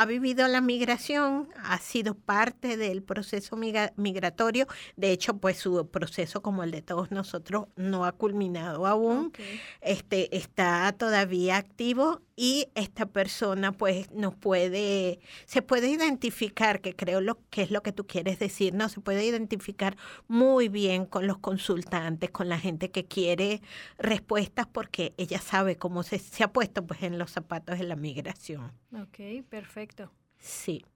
ha 0.00 0.06
vivido 0.06 0.46
la 0.46 0.60
migración, 0.60 1.48
ha 1.64 1.78
sido 1.78 2.14
parte 2.14 2.76
del 2.76 3.02
proceso 3.02 3.56
migra- 3.56 3.92
migratorio. 3.96 4.66
De 4.96 5.10
hecho, 5.10 5.38
pues 5.38 5.58
su 5.58 5.88
proceso, 5.88 6.40
como 6.40 6.62
el 6.62 6.70
de 6.70 6.82
todos 6.82 7.10
nosotros, 7.10 7.66
no 7.74 8.04
ha 8.04 8.12
culminado 8.12 8.86
aún. 8.86 9.32
Este 9.80 10.36
está 10.36 10.92
todavía 10.96 11.56
activo 11.56 12.22
y 12.40 12.68
esta 12.76 13.06
persona, 13.06 13.72
pues, 13.72 14.12
nos 14.12 14.32
puede, 14.32 15.18
se 15.44 15.60
puede 15.60 15.88
identificar, 15.88 16.80
que 16.80 16.94
creo 16.94 17.20
lo 17.20 17.40
que 17.50 17.62
es 17.62 17.72
lo 17.72 17.82
que 17.82 17.90
tú 17.90 18.06
quieres 18.06 18.38
decir, 18.38 18.74
¿no? 18.74 18.88
Se 18.88 19.00
puede 19.00 19.26
identificar 19.26 19.96
muy 20.28 20.68
bien 20.68 21.04
con 21.04 21.26
los 21.26 21.38
consultantes, 21.38 22.30
con 22.30 22.48
la 22.48 22.60
gente 22.60 22.92
que 22.92 23.06
quiere 23.06 23.60
respuestas, 23.98 24.68
porque 24.68 25.14
ella 25.16 25.40
sabe 25.40 25.74
cómo 25.78 26.04
se, 26.04 26.20
se 26.20 26.44
ha 26.44 26.52
puesto, 26.52 26.86
pues, 26.86 27.02
en 27.02 27.18
los 27.18 27.32
zapatos 27.32 27.76
de 27.76 27.84
la 27.84 27.96
migración. 27.96 28.70
Ok, 28.94 29.44
perfecto. 29.48 30.12
Sí. 30.38 30.86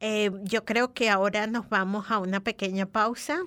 Eh, 0.00 0.30
yo 0.44 0.64
creo 0.64 0.94
que 0.94 1.10
ahora 1.10 1.46
nos 1.46 1.68
vamos 1.68 2.10
a 2.10 2.20
una 2.20 2.40
pequeña 2.40 2.86
pausa 2.86 3.42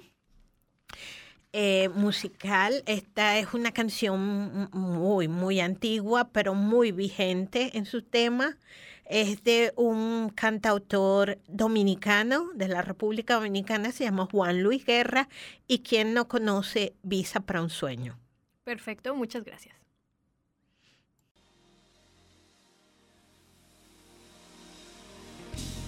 eh, 1.53 1.89
musical. 1.89 2.83
Esta 2.85 3.37
es 3.37 3.53
una 3.53 3.71
canción 3.71 4.69
muy, 4.71 5.27
muy 5.27 5.59
antigua, 5.59 6.29
pero 6.31 6.53
muy 6.53 6.91
vigente 6.91 7.77
en 7.77 7.85
su 7.85 8.01
tema. 8.01 8.57
Es 9.05 9.43
de 9.43 9.73
un 9.75 10.29
cantautor 10.29 11.37
dominicano 11.47 12.49
de 12.53 12.69
la 12.69 12.81
República 12.81 13.33
Dominicana, 13.35 13.91
se 13.91 14.05
llama 14.05 14.29
Juan 14.31 14.63
Luis 14.63 14.85
Guerra, 14.85 15.27
y 15.67 15.79
quien 15.79 16.13
no 16.13 16.29
conoce 16.29 16.93
Visa 17.03 17.41
para 17.41 17.61
un 17.61 17.69
sueño. 17.69 18.17
Perfecto, 18.63 19.13
muchas 19.13 19.43
gracias. 19.43 19.75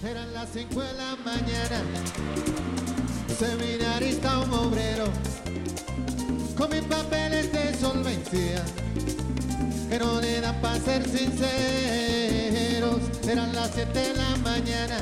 Eran 0.04 0.34
las 0.34 0.50
cinco 0.50 0.82
de 0.82 0.92
la 0.92 1.16
mañana, 1.24 1.82
seminarista 3.34 4.38
un 4.40 4.52
obrero, 4.52 5.06
con 6.56 6.70
mis 6.70 6.82
papeles 6.82 7.52
de 7.52 7.74
solvencia, 7.76 8.64
que 9.88 9.98
no 9.98 10.20
le 10.20 10.40
dan 10.40 10.60
para 10.60 10.78
ser 10.78 11.02
sinceros. 11.04 13.00
Eran 13.28 13.52
las 13.54 13.72
siete 13.72 13.98
de 13.98 14.14
la 14.14 14.36
mañana, 14.36 14.98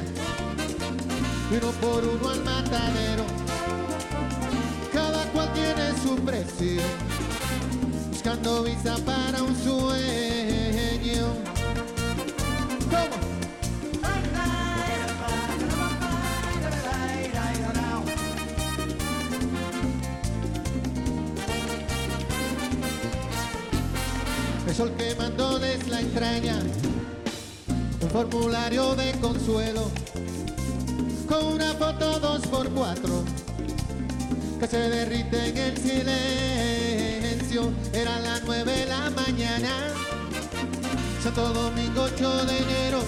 uno 1.50 1.70
por 1.80 2.04
uno 2.04 2.30
al 2.30 2.42
matadero, 2.42 3.24
cada 4.92 5.24
cual 5.32 5.52
tiene 5.52 5.92
su 6.02 6.16
precio, 6.24 6.82
buscando 8.10 8.62
visa 8.62 8.96
para 9.04 9.42
un 9.42 9.54
sueño. 9.56 11.42
Sol 24.82 24.96
quemándoles 24.96 25.86
la 25.86 26.00
entraña, 26.00 26.58
un 28.00 28.10
formulario 28.10 28.96
de 28.96 29.12
consuelo, 29.20 29.88
con 31.28 31.44
una 31.54 31.72
foto 31.74 32.18
dos 32.18 32.44
por 32.48 32.68
cuatro 32.70 33.22
que 34.58 34.66
se 34.66 34.78
derrite 34.78 35.50
en 35.50 35.56
el 35.56 35.76
silencio. 35.76 37.70
Era 37.92 38.18
las 38.22 38.42
nueve 38.44 38.72
de 38.72 38.86
la 38.86 39.08
mañana, 39.10 39.70
Santo 41.22 41.50
Domingo 41.50 42.02
8 42.02 42.44
de 42.46 42.58
enero. 42.58 43.04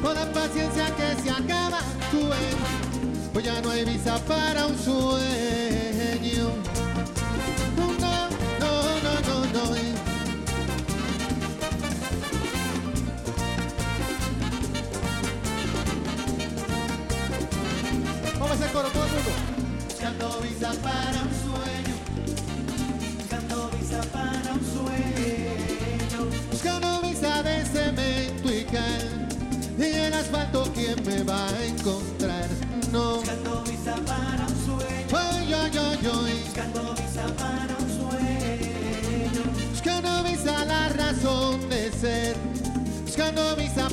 Toda 0.00 0.32
paciencia 0.32 0.94
que 0.94 1.20
se 1.24 1.30
acaba, 1.30 1.80
sueño, 2.12 2.56
pues 3.32 3.44
ya 3.46 3.60
no 3.62 3.70
hay 3.70 3.84
visa 3.84 4.16
para 4.26 4.66
un 4.66 4.78
sueño. 4.78 5.10
Hacer 18.60 18.72
coro 18.74 18.88
todo 18.90 19.04
el 19.04 19.10
mundo. 19.12 19.30
Buscando 19.88 20.40
visa 20.42 20.72
para 20.82 21.22
un 21.22 21.32
sueño. 21.46 21.94
Buscando 23.18 23.70
visa 23.70 24.00
para 24.12 24.52
un 24.52 24.60
sueño. 24.60 26.20
Buscando 26.50 27.00
visa 27.00 27.42
de 27.42 27.64
cemento 27.64 28.52
y 28.52 28.64
cal. 28.64 29.28
Y 29.78 29.82
el 29.82 30.12
asfalto, 30.12 30.70
¿quién 30.74 31.02
me 31.06 31.22
va 31.22 31.48
a 31.48 31.64
encontrar? 31.64 32.48
No. 32.92 33.16
Buscando 33.16 33.62
visa 33.62 33.94
para 34.06 34.46
un 34.46 34.56
sueño. 34.66 35.06
Ay, 35.16 35.54
ay, 35.54 35.78
ay, 35.78 36.10
ay. 36.12 36.42
Buscando 36.44 36.94
visa 36.96 37.26
para 37.38 37.76
un 37.80 37.88
sueño. 37.98 39.42
Buscando 39.70 40.24
visa 40.24 40.64
la 40.66 40.88
razón 40.90 41.66
de 41.70 41.90
ser. 41.92 42.36
Buscando 43.06 43.56
visa 43.56 43.88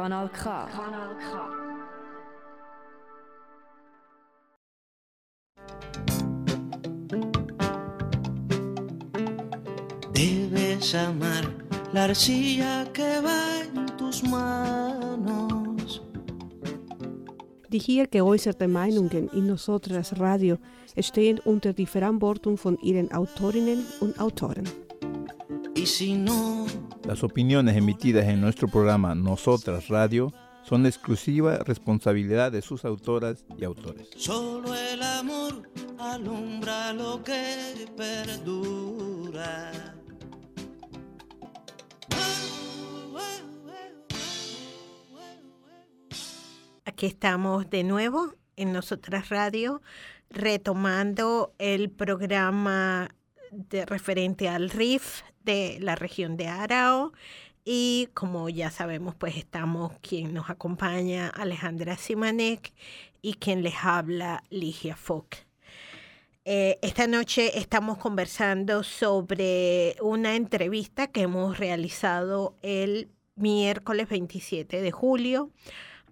Kanal 0.00 0.30
K. 0.32 0.44
Kanal 0.72 1.12
K. 1.20 1.28
Debes 10.14 10.94
amar 10.94 11.44
la 11.92 12.04
arcilla 12.04 12.86
que 12.94 13.20
va 13.20 13.60
en 13.60 13.84
tus 13.98 14.22
manos. 14.22 14.79
Die 17.72 17.78
hier 17.78 18.08
geäußerte 18.08 18.66
Meinungen 18.66 19.28
in 19.28 19.46
Nosotras 19.46 20.18
Radio 20.18 20.58
stehen 20.98 21.38
unter 21.38 21.72
die 21.72 21.86
Verantwortung 21.86 22.56
von 22.56 22.76
ihren 22.80 23.12
Autorinnen 23.12 23.84
und 24.00 24.18
Autoren. 24.18 24.68
Las 27.04 27.22
opiniones 27.22 27.76
emitidas 27.76 28.24
en 28.24 28.40
nuestro 28.40 28.66
programa 28.66 29.14
Nosotras 29.14 29.88
Radio 29.88 30.32
son 30.64 30.84
exclusiva 30.84 31.58
responsabilidad 31.58 32.50
de 32.50 32.60
sus 32.60 32.84
autoras 32.84 33.44
y 33.56 33.64
autores. 33.64 34.08
solo 34.16 34.74
el 34.74 35.02
amor 35.02 35.62
alumbra 35.98 36.92
lo 36.92 37.22
que 37.22 37.86
perdura. 37.96 39.99
Aquí 47.00 47.06
estamos 47.06 47.70
de 47.70 47.82
nuevo 47.82 48.34
en 48.56 48.74
Nosotras 48.74 49.30
Radio, 49.30 49.80
retomando 50.28 51.54
el 51.58 51.88
programa 51.88 53.08
referente 53.86 54.50
al 54.50 54.68
RIF 54.68 55.22
de 55.42 55.78
la 55.80 55.94
región 55.94 56.36
de 56.36 56.48
Arao. 56.48 57.14
Y 57.64 58.10
como 58.12 58.50
ya 58.50 58.70
sabemos, 58.70 59.14
pues 59.14 59.38
estamos 59.38 59.92
quien 60.02 60.34
nos 60.34 60.50
acompaña, 60.50 61.28
Alejandra 61.28 61.96
Simanek, 61.96 62.74
y 63.22 63.32
quien 63.32 63.62
les 63.62 63.76
habla, 63.82 64.44
Ligia 64.50 64.94
Fock. 64.94 65.36
Eh, 66.44 66.78
esta 66.82 67.06
noche 67.06 67.58
estamos 67.58 67.96
conversando 67.96 68.82
sobre 68.82 69.96
una 70.02 70.36
entrevista 70.36 71.06
que 71.06 71.22
hemos 71.22 71.56
realizado 71.56 72.56
el 72.60 73.08
miércoles 73.36 74.06
27 74.10 74.82
de 74.82 74.90
julio 74.90 75.50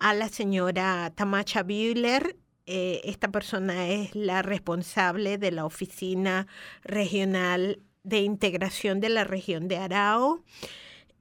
a 0.00 0.14
la 0.14 0.28
señora 0.28 1.12
Tamacha 1.14 1.62
Bühler. 1.62 2.36
Eh, 2.66 3.00
esta 3.04 3.28
persona 3.28 3.88
es 3.88 4.14
la 4.14 4.42
responsable 4.42 5.38
de 5.38 5.52
la 5.52 5.64
Oficina 5.64 6.46
Regional 6.82 7.80
de 8.02 8.20
Integración 8.20 9.00
de 9.00 9.08
la 9.08 9.24
región 9.24 9.68
de 9.68 9.78
Arao. 9.78 10.44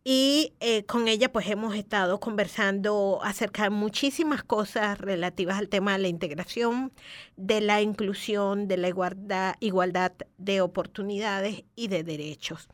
Y 0.03 0.53
eh, 0.61 0.85
con 0.85 1.09
ella 1.09 1.31
pues 1.33 1.49
hemos 1.49 1.75
estado 1.75 2.21
conversando 2.21 3.19
acerca 3.23 3.63
de 3.63 3.71
muchísimas 3.71 4.41
cosas 4.41 4.97
relativas 4.99 5.57
al 5.57 5.67
tema 5.67 5.93
de 5.93 5.99
la 5.99 6.07
integración, 6.07 6.93
de 7.35 7.59
la 7.59 7.81
inclusión, 7.81 8.69
de 8.69 8.77
la 8.77 8.87
igualdad, 8.87 9.55
igualdad 9.59 10.13
de 10.37 10.61
oportunidades 10.61 11.65
y 11.75 11.89
de 11.89 12.03
derechos. 12.05 12.69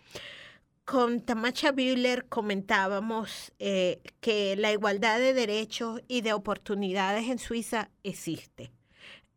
Con 0.85 1.21
Tamacha 1.21 1.71
Bühler 1.71 2.25
comentábamos 2.27 3.53
eh, 3.59 4.01
que 4.19 4.57
la 4.57 4.73
igualdad 4.73 5.17
de 5.17 5.33
derechos 5.33 6.01
y 6.09 6.21
de 6.21 6.33
oportunidades 6.33 7.29
en 7.29 7.39
Suiza 7.39 7.89
existe, 8.03 8.73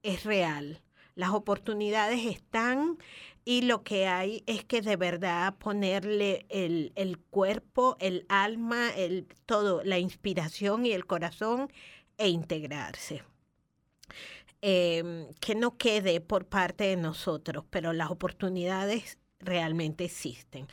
es 0.03 0.25
real. 0.25 0.83
Las 1.15 1.31
oportunidades 1.31 2.27
están 2.27 2.99
y 3.45 3.63
lo 3.63 3.85
que 3.85 4.09
hay 4.09 4.43
es 4.47 4.65
que 4.65 4.83
de 4.83 4.97
verdad 4.97 5.55
ponerle 5.57 6.47
el, 6.49 6.93
el 6.97 7.19
cuerpo, 7.19 7.97
el 8.01 8.27
alma, 8.29 8.91
el 8.91 9.29
todo, 9.47 9.85
la 9.85 10.01
inspiración 10.01 10.85
y 10.85 10.93
el 10.93 11.07
corazón 11.07 11.71
e 12.19 12.29
integrarse. 12.29 13.23
Em, 14.63 15.29
que 15.41 15.55
no 15.55 15.77
quede 15.77 16.21
por 16.21 16.47
parte 16.47 16.85
de 16.85 16.97
nosotros, 16.97 17.65
pero 17.71 17.93
las 17.93 18.11
oportunidades 18.11 19.19
realmente 19.39 20.05
existen. 20.05 20.67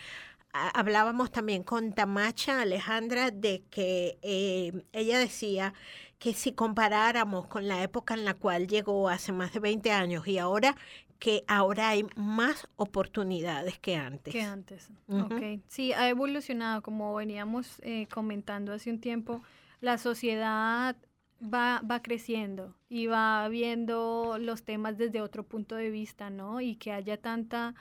Ha- 0.54 0.70
Hablábamos 0.80 1.32
también 1.32 1.64
con 1.64 1.94
Tamacha 1.94 2.62
Alejandra 2.62 3.32
de 3.32 3.64
que 3.70 4.18
eh, 4.22 4.84
ella 4.94 5.20
decía 5.20 5.74
que 6.20 6.34
si 6.34 6.54
comparáramos 6.54 7.48
con 7.48 7.68
la 7.68 7.84
época 7.84 8.14
en 8.14 8.24
la 8.26 8.34
cual 8.36 8.68
llegó 8.68 9.10
hace 9.10 9.32
más 9.34 9.52
de 9.54 9.60
20 9.60 9.92
años 9.92 10.28
y 10.28 10.38
ahora 10.38 10.76
que 11.20 11.44
ahora 11.48 11.90
hay 11.90 12.06
más 12.16 12.68
oportunidades 12.76 13.80
que 13.80 13.96
antes. 13.96 14.34
Que 14.34 14.42
antes. 14.42 14.90
Ok. 15.08 15.62
Sí, 15.68 15.94
ha 15.94 16.10
evolucionado, 16.10 16.82
como 16.82 17.14
veníamos 17.16 17.80
eh, 17.82 18.08
comentando 18.14 18.74
hace 18.74 18.90
un 18.92 19.00
tiempo, 19.00 19.42
la 19.82 19.98
sociedad 19.98 20.96
va, 21.42 21.82
va 21.90 22.02
creciendo 22.02 22.76
y 22.90 23.08
va 23.08 23.48
viendo 23.50 24.38
los 24.40 24.64
temas 24.64 24.98
desde 24.98 25.22
otro 25.22 25.44
punto 25.46 25.76
de 25.76 25.90
vista, 25.90 26.30
¿no? 26.30 26.62
Y 26.62 26.76
que 26.76 26.92
haya 26.92 27.18
tanta 27.18 27.74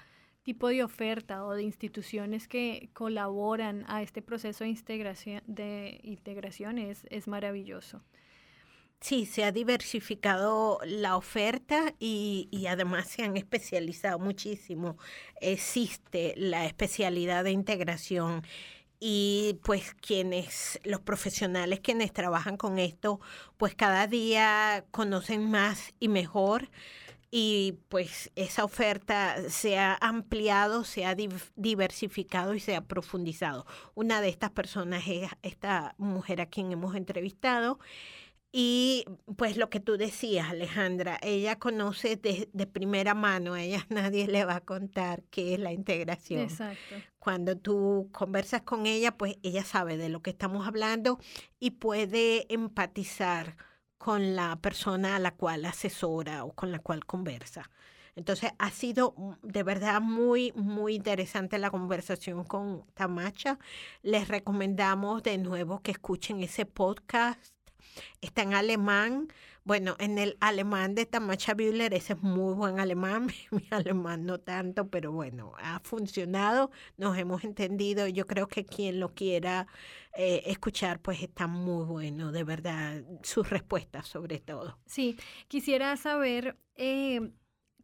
tipo 0.42 0.68
de 0.68 0.83
oferta 0.83 1.44
o 1.44 1.55
de 1.55 1.62
instituciones 1.62 2.48
que 2.48 2.90
colaboran 2.92 3.85
a 3.88 4.02
este 4.02 4.22
proceso 4.22 4.64
de 4.64 4.70
integración, 4.70 5.42
de 5.46 6.00
integración 6.02 6.78
es, 6.78 7.28
maravilloso. 7.28 8.02
Sí, 9.00 9.26
se 9.26 9.44
ha 9.44 9.50
diversificado 9.50 10.78
la 10.85 11.16
oferta 11.16 11.94
y, 11.98 12.48
y 12.52 12.66
además 12.66 13.09
se 13.09 13.24
han 13.24 13.37
especializado 13.37 14.18
muchísimo. 14.20 14.96
Existe 15.40 16.35
la 16.37 16.66
especialidad 16.66 17.42
de 17.42 17.50
integración 17.50 18.42
y 19.05 19.59
pues 19.64 19.94
quienes, 19.94 20.81
los 20.85 21.00
profesionales 21.00 21.81
quienes 21.81 22.12
trabajan 22.12 22.57
con 22.57 22.78
esto, 22.78 23.20
pues 23.57 23.74
cada 23.74 24.07
día 24.07 24.85
conocen 24.92 25.50
más 25.50 25.92
y 25.98 26.07
mejor 26.07 26.70
y 27.35 27.79
pues 27.88 28.31
esa 28.37 28.62
oferta 28.62 29.49
se 29.49 29.79
ha 29.79 29.97
ampliado, 30.03 30.85
se 30.85 31.07
ha 31.07 31.16
div- 31.16 31.51
diversificado 31.57 32.55
y 32.55 32.61
se 32.61 32.77
ha 32.77 32.83
profundizado. 32.85 33.64
Una 33.95 34.21
de 34.21 34.29
estas 34.29 34.51
personas 34.51 35.05
es 35.09 35.31
esta 35.40 35.95
mujer 35.97 36.42
a 36.42 36.47
quien 36.47 36.71
hemos 36.71 36.95
entrevistado. 36.95 37.79
Y 38.55 39.07
pues 39.38 39.57
lo 39.57 39.71
que 39.71 39.81
tú 39.81 39.97
decías, 39.97 40.51
Alejandra, 40.51 41.18
ella 41.23 41.59
conoce 41.59 42.16
de, 42.16 42.51
de 42.53 42.66
primera 42.66 43.14
mano, 43.14 43.55
a 43.55 43.62
ella 43.62 43.87
nadie 43.88 44.27
le 44.29 44.45
va 44.45 44.57
a 44.57 44.61
contar 44.61 45.23
qué 45.31 45.55
es 45.55 45.59
la 45.59 45.73
integración. 45.73 46.42
Exacto. 46.42 46.97
Cuando 47.18 47.57
tú 47.57 48.11
conversas 48.12 48.61
con 48.61 48.85
ella, 48.85 49.16
pues 49.16 49.37
ella 49.42 49.64
sabe 49.64 49.97
de 49.97 50.11
lo 50.11 50.21
que 50.21 50.29
estamos 50.29 50.66
hablando 50.66 51.18
y 51.59 51.71
puede 51.71 52.53
empatizar 52.53 53.57
con 54.03 54.35
la 54.35 54.57
persona 54.57 55.15
a 55.15 55.21
la 55.21 55.31
cual 55.31 55.65
asesora 55.65 56.43
o 56.43 56.53
con 56.55 56.73
la 56.73 56.81
cual 56.81 57.07
conversa. 57.07 57.71
Entonces 58.17 58.51
ha 58.59 58.69
sido 58.73 59.15
de 59.45 59.62
verdad 59.62 60.01
muy, 60.01 60.51
muy 60.57 60.97
interesante 60.97 61.57
la 61.57 61.71
conversación 61.71 62.43
con 62.43 62.85
Tamacha. 62.95 63.61
Les 64.03 64.27
recomendamos 64.27 65.23
de 65.23 65.38
nuevo 65.38 65.83
que 65.83 65.93
escuchen 65.93 66.41
ese 66.43 66.67
podcast. 66.67 67.55
Está 68.21 68.43
en 68.43 68.55
alemán. 68.55 69.29
Bueno, 69.62 69.95
en 70.01 70.19
el 70.19 70.37
alemán 70.41 70.97
de 70.97 71.07
Tamacha 71.07 71.55
Bühler, 71.55 71.95
ese 71.95 72.15
es 72.15 72.23
muy 72.23 72.55
buen 72.55 72.81
alemán. 72.81 73.29
Mi 73.53 73.69
alemán 73.71 74.27
no 74.27 74.41
tanto, 74.41 74.88
pero 74.88 75.12
bueno, 75.12 75.53
ha 75.59 75.79
funcionado. 75.79 76.73
Nos 76.97 77.17
hemos 77.17 77.45
entendido. 77.45 78.09
Yo 78.09 78.27
creo 78.27 78.49
que 78.49 78.65
quien 78.65 78.99
lo 78.99 79.15
quiera 79.15 79.69
eh, 80.16 80.42
escuchar, 80.46 81.01
pues 81.01 81.22
está 81.22 81.46
muy 81.46 81.85
bueno, 81.85 82.33
de 82.33 82.44
verdad, 82.44 83.03
sus 83.22 83.48
respuestas 83.48 84.07
sobre 84.07 84.38
todo. 84.40 84.79
Sí, 84.87 85.16
quisiera 85.48 85.96
saber 85.96 86.57
eh, 86.77 87.33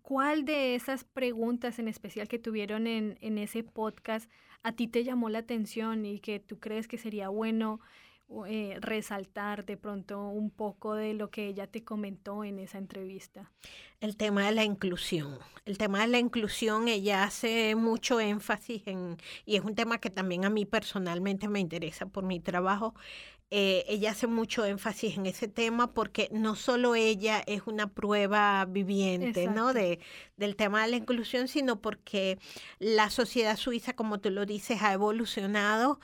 cuál 0.03 0.45
de 0.45 0.75
esas 0.75 1.05
preguntas 1.05 1.79
en 1.79 1.89
especial 1.89 2.29
que 2.29 2.39
tuvieron 2.39 2.87
en, 2.87 3.19
en 3.21 3.39
ese 3.39 3.63
podcast 3.63 4.31
a 4.63 4.73
ti 4.73 4.89
te 4.89 5.05
llamó 5.05 5.29
la 5.29 5.41
atención 5.41 6.05
y 6.05 6.21
que 6.21 6.41
tú 6.41 6.59
crees 6.59 6.89
que 6.89 6.99
sería 6.99 7.29
bueno 7.29 7.81
eh, 8.47 8.77
resaltar 8.81 9.65
de 9.65 9.77
pronto 9.77 10.29
un 10.29 10.51
poco 10.51 10.95
de 10.95 11.15
lo 11.15 11.31
que 11.31 11.47
ella 11.49 11.67
te 11.67 11.83
comentó 11.85 12.45
en 12.45 12.59
esa 12.59 12.79
entrevista. 12.79 13.53
El 14.01 14.17
tema 14.17 14.47
de 14.47 14.53
la 14.53 14.65
inclusión. 14.65 15.39
El 15.65 15.79
tema 15.79 16.01
de 16.03 16.09
la 16.09 16.19
inclusión, 16.19 16.89
ella 16.89 17.25
hace 17.25 17.75
mucho 17.75 18.21
énfasis 18.21 18.83
en, 18.87 19.17
y 19.45 19.57
es 19.57 19.65
un 19.65 19.75
tema 19.75 19.99
que 19.99 20.11
también 20.11 20.45
a 20.45 20.51
mí 20.51 20.67
personalmente 20.67 21.49
me 21.49 21.61
interesa 21.61 22.07
por 22.07 22.25
mi 22.25 22.41
trabajo. 22.41 22.95
eh, 23.51 23.85
ella 23.89 24.11
hace 24.11 24.27
mucho 24.27 24.65
énfasis 24.67 25.17
en 25.17 25.25
ese 25.27 25.49
tema 25.49 25.95
porque 25.95 26.29
no 26.33 26.55
solo 26.55 26.95
ella 26.95 27.43
es 27.47 27.63
una 27.67 27.87
prueba 27.95 28.67
viviente, 28.67 29.47
¿no? 29.49 29.73
De, 29.73 30.01
del 30.37 30.55
tema 30.55 30.83
de 30.85 30.91
la 30.91 30.97
inclusión, 30.97 31.49
sino 31.49 31.81
porque 31.81 32.39
la 32.79 33.09
sociedad 33.11 33.57
suiza, 33.57 33.95
como 33.95 34.21
tú 34.21 34.31
lo 34.31 34.45
dices, 34.45 34.83
ha 34.83 34.93
evolucionado 34.93 35.99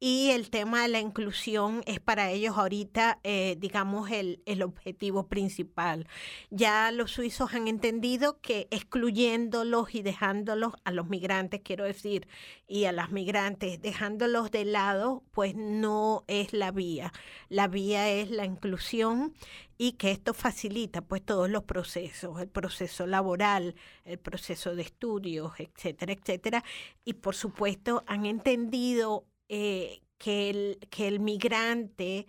y 0.00 0.30
el 0.30 0.48
tema 0.48 0.82
de 0.82 0.88
la 0.88 0.98
inclusión 0.98 1.82
es 1.84 2.00
para 2.00 2.30
ellos 2.30 2.56
ahorita, 2.56 3.20
eh, 3.22 3.56
digamos, 3.58 4.10
el, 4.10 4.42
el 4.46 4.62
objetivo 4.62 5.28
principal. 5.28 6.08
Ya 6.48 6.90
los 6.90 7.12
suizos 7.12 7.52
han 7.52 7.68
entendido 7.68 8.40
que 8.40 8.66
excluyéndolos 8.70 9.94
y 9.94 10.00
dejándolos 10.00 10.72
a 10.84 10.90
los 10.90 11.08
migrantes, 11.08 11.60
quiero 11.62 11.84
decir, 11.84 12.26
y 12.66 12.86
a 12.86 12.92
las 12.92 13.10
migrantes, 13.10 13.82
dejándolos 13.82 14.50
de 14.50 14.64
lado, 14.64 15.22
pues 15.32 15.54
no 15.54 16.24
es 16.28 16.54
la 16.54 16.70
vía. 16.70 17.12
La 17.50 17.68
vía 17.68 18.08
es 18.08 18.30
la 18.30 18.46
inclusión 18.46 19.34
y 19.76 19.92
que 19.92 20.10
esto 20.10 20.34
facilita 20.34 21.02
pues 21.02 21.22
todos 21.22 21.48
los 21.50 21.64
procesos, 21.64 22.40
el 22.40 22.48
proceso 22.48 23.06
laboral, 23.06 23.74
el 24.04 24.18
proceso 24.18 24.74
de 24.74 24.82
estudios, 24.82 25.52
etcétera, 25.58 26.12
etcétera. 26.12 26.64
Y 27.04 27.14
por 27.14 27.34
supuesto 27.34 28.02
han 28.06 28.24
entendido 28.24 29.26
eh, 29.50 30.02
que, 30.16 30.48
el, 30.48 30.78
que 30.90 31.08
el 31.08 31.18
migrante, 31.18 32.28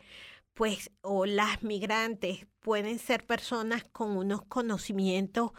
pues, 0.55 0.91
o 1.01 1.27
las 1.27 1.61
migrantes 1.61 2.47
pueden 2.59 2.97
ser 2.97 3.25
personas 3.27 3.83
con 3.83 4.17
unos 4.17 4.43
conocimientos 4.45 5.51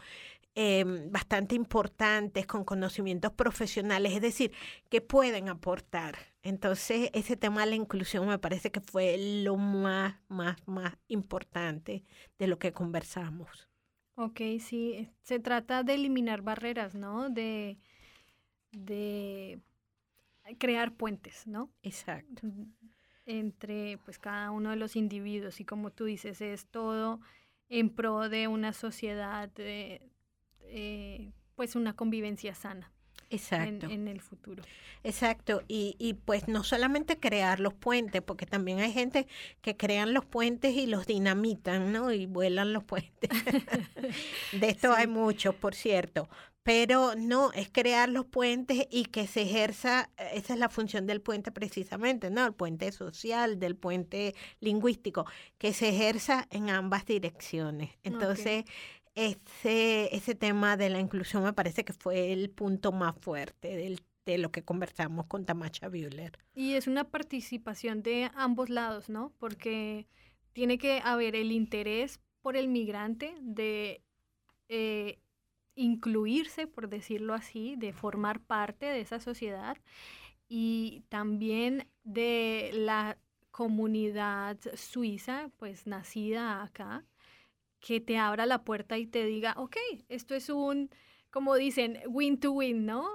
eh, 0.55 0.83
bastante 1.09 1.55
importantes, 1.55 2.45
con 2.45 2.65
conocimientos 2.65 3.31
profesionales, 3.31 4.13
es 4.13 4.21
decir, 4.21 4.51
que 4.89 4.99
pueden 4.99 5.47
aportar. 5.47 6.17
Entonces, 6.41 7.09
ese 7.13 7.37
tema 7.37 7.61
de 7.61 7.71
la 7.71 7.75
inclusión 7.75 8.27
me 8.27 8.37
parece 8.39 8.69
que 8.69 8.81
fue 8.81 9.17
lo 9.43 9.55
más, 9.55 10.15
más, 10.27 10.57
más 10.67 10.97
importante 11.07 12.03
de 12.37 12.47
lo 12.47 12.59
que 12.59 12.73
conversamos. 12.73 13.69
Ok, 14.15 14.41
sí, 14.59 15.09
se 15.21 15.39
trata 15.39 15.83
de 15.83 15.93
eliminar 15.93 16.41
barreras, 16.41 16.93
¿no? 16.93 17.29
De, 17.29 17.79
de 18.71 19.59
crear 20.57 20.93
puentes, 20.93 21.47
¿no? 21.47 21.71
Exacto. 21.81 22.47
Entre 23.25 23.97
pues 24.05 24.19
cada 24.19 24.51
uno 24.51 24.71
de 24.71 24.75
los 24.75 24.95
individuos 24.95 25.59
y 25.59 25.65
como 25.65 25.91
tú 25.91 26.05
dices 26.05 26.41
es 26.41 26.65
todo 26.67 27.21
en 27.69 27.89
pro 27.89 28.29
de 28.29 28.47
una 28.47 28.73
sociedad 28.73 29.49
eh, 29.57 30.09
eh, 30.61 31.31
pues 31.55 31.75
una 31.75 31.95
convivencia 31.95 32.53
sana 32.53 32.91
Exacto. 33.29 33.87
en 33.89 34.07
el 34.07 34.19
futuro 34.19 34.63
Exacto, 35.03 35.63
y, 35.67 35.95
y 35.99 36.13
pues 36.13 36.47
no 36.47 36.63
solamente 36.63 37.19
crear 37.19 37.59
los 37.59 37.73
puentes, 37.73 38.21
porque 38.21 38.45
también 38.45 38.79
hay 38.79 38.93
gente 38.93 39.27
que 39.61 39.75
crean 39.75 40.13
los 40.13 40.25
puentes 40.25 40.75
y 40.75 40.87
los 40.87 41.05
dinamitan, 41.05 41.91
¿no? 41.91 42.13
Y 42.13 42.25
vuelan 42.25 42.71
los 42.71 42.85
puentes. 42.85 43.29
De 44.53 44.69
esto 44.69 44.93
hay 44.93 45.07
muchos, 45.07 45.55
por 45.55 45.75
cierto. 45.75 46.29
Pero 46.63 47.13
no, 47.15 47.51
es 47.51 47.69
crear 47.69 48.09
los 48.09 48.25
puentes 48.25 48.87
y 48.89 49.05
que 49.05 49.27
se 49.27 49.41
ejerza, 49.41 50.09
eh, 50.17 50.31
esa 50.35 50.53
es 50.53 50.59
la 50.59 50.69
función 50.69 51.05
del 51.05 51.21
puente 51.21 51.51
precisamente, 51.51 52.29
¿no? 52.29 52.45
El 52.45 52.53
puente 52.53 52.91
social, 52.91 53.59
del 53.59 53.75
puente 53.75 54.33
lingüístico, 54.61 55.25
que 55.57 55.73
se 55.73 55.89
ejerza 55.89 56.47
en 56.49 56.69
ambas 56.69 57.05
direcciones. 57.05 57.91
Entonces, 58.03 58.63
ese, 59.15 60.15
ese 60.15 60.35
tema 60.35 60.77
de 60.77 60.89
la 60.89 60.99
inclusión 60.99 61.43
me 61.43 61.53
parece 61.53 61.83
que 61.83 61.93
fue 61.93 62.31
el 62.31 62.49
punto 62.49 62.91
más 62.91 63.15
fuerte 63.19 63.75
del, 63.75 64.01
de 64.25 64.37
lo 64.37 64.51
que 64.51 64.63
conversamos 64.63 65.25
con 65.27 65.45
Tamacha 65.45 65.89
Bühler. 65.89 66.39
y 66.55 66.73
es 66.73 66.87
una 66.87 67.03
participación 67.03 68.01
de 68.03 68.31
ambos 68.35 68.69
lados 68.69 69.09
no 69.09 69.33
porque 69.37 70.07
tiene 70.53 70.77
que 70.77 71.01
haber 71.03 71.35
el 71.35 71.51
interés 71.51 72.19
por 72.41 72.55
el 72.55 72.67
migrante 72.67 73.35
de 73.41 74.01
eh, 74.69 75.19
incluirse 75.75 76.67
por 76.67 76.89
decirlo 76.89 77.33
así 77.33 77.75
de 77.75 77.93
formar 77.93 78.39
parte 78.39 78.85
de 78.85 79.01
esa 79.01 79.19
sociedad 79.19 79.77
y 80.47 81.03
también 81.09 81.87
de 82.03 82.71
la 82.73 83.17
comunidad 83.51 84.57
suiza, 84.75 85.49
pues 85.57 85.87
nacida 85.87 86.63
acá, 86.63 87.05
que 87.79 87.99
te 87.99 88.17
abra 88.17 88.45
la 88.45 88.63
puerta 88.63 88.97
y 88.97 89.05
te 89.05 89.25
diga, 89.25 89.53
ok, 89.57 89.77
esto 90.09 90.35
es 90.35 90.49
un, 90.49 90.89
como 91.29 91.55
dicen, 91.55 91.99
win 92.07 92.39
to 92.39 92.51
win, 92.51 92.85
¿no? 92.85 93.07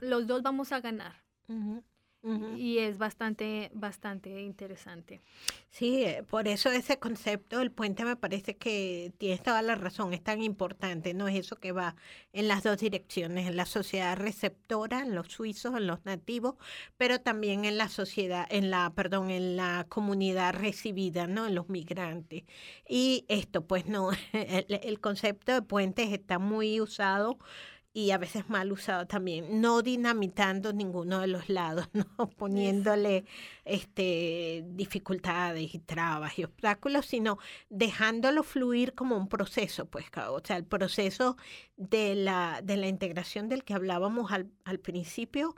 Los 0.00 0.26
dos 0.26 0.42
vamos 0.42 0.72
a 0.72 0.80
ganar. 0.80 1.22
Y 2.56 2.78
es 2.78 2.96
bastante, 2.96 3.70
bastante 3.74 4.40
interesante. 4.40 5.20
Sí, 5.70 6.04
eh, 6.04 6.22
por 6.22 6.48
eso 6.48 6.70
ese 6.70 6.98
concepto 6.98 7.58
del 7.58 7.70
puente 7.70 8.04
me 8.04 8.16
parece 8.16 8.56
que 8.56 9.12
tiene 9.18 9.38
toda 9.38 9.60
la 9.60 9.74
razón, 9.74 10.14
es 10.14 10.22
tan 10.22 10.42
importante, 10.42 11.12
no 11.12 11.28
es 11.28 11.36
eso 11.36 11.56
que 11.56 11.72
va 11.72 11.96
en 12.32 12.48
las 12.48 12.62
dos 12.62 12.78
direcciones, 12.78 13.46
en 13.46 13.56
la 13.56 13.66
sociedad 13.66 14.16
receptora, 14.16 15.00
en 15.00 15.14
los 15.14 15.28
suizos, 15.28 15.76
en 15.76 15.86
los 15.86 16.04
nativos, 16.06 16.54
pero 16.96 17.20
también 17.20 17.66
en 17.66 17.76
la 17.76 17.88
sociedad, 17.88 18.46
en 18.50 18.70
la, 18.70 18.92
perdón, 18.94 19.30
en 19.30 19.56
la 19.56 19.84
comunidad 19.88 20.54
recibida, 20.54 21.26
¿no? 21.26 21.46
En 21.46 21.54
los 21.54 21.68
migrantes. 21.68 22.44
Y 22.88 23.26
esto, 23.28 23.66
pues 23.66 23.86
no, 23.86 24.10
el, 24.32 24.80
el 24.82 25.00
concepto 25.00 25.52
de 25.52 25.62
puentes 25.62 26.12
está 26.12 26.38
muy 26.38 26.80
usado 26.80 27.38
y 27.96 28.10
a 28.10 28.18
veces 28.18 28.50
mal 28.50 28.72
usado 28.72 29.06
también, 29.06 29.60
no 29.60 29.80
dinamitando 29.80 30.72
ninguno 30.72 31.20
de 31.20 31.28
los 31.28 31.48
lados, 31.48 31.88
no 31.94 32.28
poniéndole 32.36 33.24
este 33.64 34.64
dificultades 34.66 35.74
y 35.74 35.78
trabas 35.78 36.36
y 36.38 36.44
obstáculos, 36.44 37.06
sino 37.06 37.38
dejándolo 37.70 38.42
fluir 38.42 38.94
como 38.94 39.16
un 39.16 39.28
proceso, 39.28 39.86
pues, 39.86 40.06
o 40.28 40.40
sea, 40.44 40.56
el 40.56 40.64
proceso 40.64 41.36
de 41.76 42.16
la, 42.16 42.60
de 42.64 42.76
la 42.76 42.88
integración 42.88 43.48
del 43.48 43.62
que 43.62 43.74
hablábamos 43.74 44.32
al, 44.32 44.50
al 44.64 44.80
principio 44.80 45.54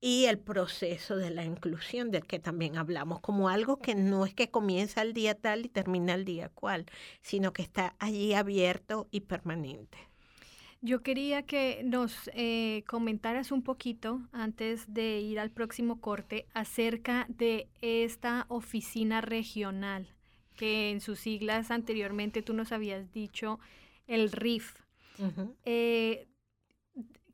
y 0.00 0.26
el 0.26 0.38
proceso 0.38 1.16
de 1.16 1.30
la 1.30 1.44
inclusión 1.44 2.10
del 2.10 2.26
que 2.26 2.38
también 2.38 2.78
hablamos, 2.78 3.20
como 3.20 3.50
algo 3.50 3.78
que 3.80 3.94
no 3.94 4.24
es 4.24 4.34
que 4.34 4.50
comienza 4.50 5.02
el 5.02 5.12
día 5.12 5.34
tal 5.34 5.66
y 5.66 5.68
termina 5.68 6.14
el 6.14 6.24
día 6.24 6.48
cual, 6.48 6.86
sino 7.20 7.52
que 7.52 7.62
está 7.62 7.96
allí 7.98 8.32
abierto 8.32 9.08
y 9.10 9.20
permanente. 9.20 9.98
Yo 10.86 11.02
quería 11.02 11.42
que 11.42 11.82
nos 11.82 12.30
eh, 12.32 12.84
comentaras 12.86 13.50
un 13.50 13.62
poquito 13.62 14.20
antes 14.30 14.94
de 14.94 15.18
ir 15.18 15.40
al 15.40 15.50
próximo 15.50 16.00
corte 16.00 16.46
acerca 16.54 17.26
de 17.28 17.68
esta 17.80 18.46
oficina 18.48 19.20
regional, 19.20 20.06
que 20.54 20.90
en 20.92 21.00
sus 21.00 21.18
siglas 21.18 21.72
anteriormente 21.72 22.40
tú 22.40 22.52
nos 22.54 22.70
habías 22.70 23.12
dicho 23.12 23.58
el 24.06 24.30
RIF. 24.30 24.76
Eh, 25.64 26.28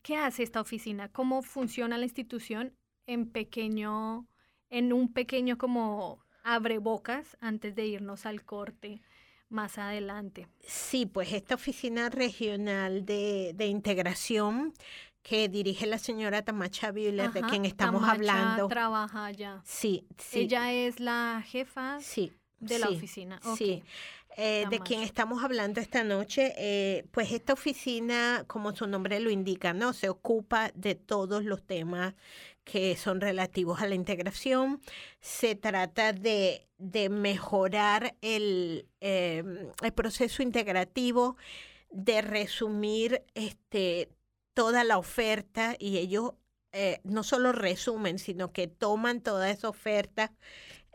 ¿Qué 0.00 0.16
hace 0.16 0.44
esta 0.44 0.62
oficina? 0.62 1.10
¿Cómo 1.10 1.42
funciona 1.42 1.98
la 1.98 2.04
institución 2.04 2.72
en 3.06 3.28
pequeño, 3.28 4.26
en 4.70 4.94
un 4.94 5.12
pequeño 5.12 5.58
como 5.58 6.24
abre 6.42 6.78
bocas 6.78 7.36
antes 7.42 7.74
de 7.74 7.84
irnos 7.84 8.24
al 8.24 8.46
corte? 8.46 9.02
Más 9.52 9.78
adelante. 9.78 10.48
Sí, 10.66 11.06
pues 11.06 11.32
esta 11.32 11.54
oficina 11.54 12.08
regional 12.08 13.04
de, 13.04 13.54
integración 13.66 14.72
que 15.22 15.48
dirige 15.48 15.86
la 15.86 15.98
señora 15.98 16.42
Tamacha 16.42 16.90
Bibler, 16.90 17.32
de 17.32 17.42
quien 17.42 17.64
estamos 17.64 18.02
hablando. 18.08 18.66
trabaja 18.68 19.26
allá. 19.26 19.60
Sí, 19.64 20.06
sí. 20.18 20.40
Ella 20.40 20.72
es 20.72 20.98
la 20.98 21.44
jefa 21.46 22.00
sí, 22.00 22.32
de 22.58 22.78
la 22.78 22.88
oficina. 22.88 23.40
Sí. 23.56 23.84
Eh, 24.36 24.64
de 24.70 24.80
quien 24.80 25.02
estamos 25.02 25.44
hablando 25.44 25.80
esta 25.80 26.04
noche, 26.04 26.54
eh, 26.56 27.04
pues 27.10 27.32
esta 27.32 27.52
oficina, 27.52 28.44
como 28.46 28.74
su 28.74 28.86
nombre 28.86 29.20
lo 29.20 29.30
indica, 29.30 29.74
¿no? 29.74 29.92
Se 29.92 30.08
ocupa 30.08 30.70
de 30.74 30.94
todos 30.94 31.44
los 31.44 31.62
temas 31.62 32.14
que 32.64 32.96
son 32.96 33.20
relativos 33.20 33.82
a 33.82 33.86
la 33.86 33.94
integración. 33.94 34.80
Se 35.20 35.54
trata 35.54 36.12
de, 36.12 36.66
mejorar 37.10 38.16
el, 38.22 38.88
em, 39.00 39.68
el, 39.82 39.92
proceso 39.92 40.42
integrativo, 40.42 41.36
de 41.90 42.22
resumir 42.22 43.24
este, 43.34 44.10
toda 44.54 44.82
la 44.84 44.96
oferta 44.98 45.76
y 45.78 45.98
ellos 45.98 46.32
eh, 46.72 47.00
no 47.04 47.22
solo 47.22 47.52
resumen, 47.52 48.18
sino 48.18 48.52
que 48.52 48.66
toman 48.66 49.20
toda 49.20 49.50
esa 49.50 49.68
oferta, 49.68 50.32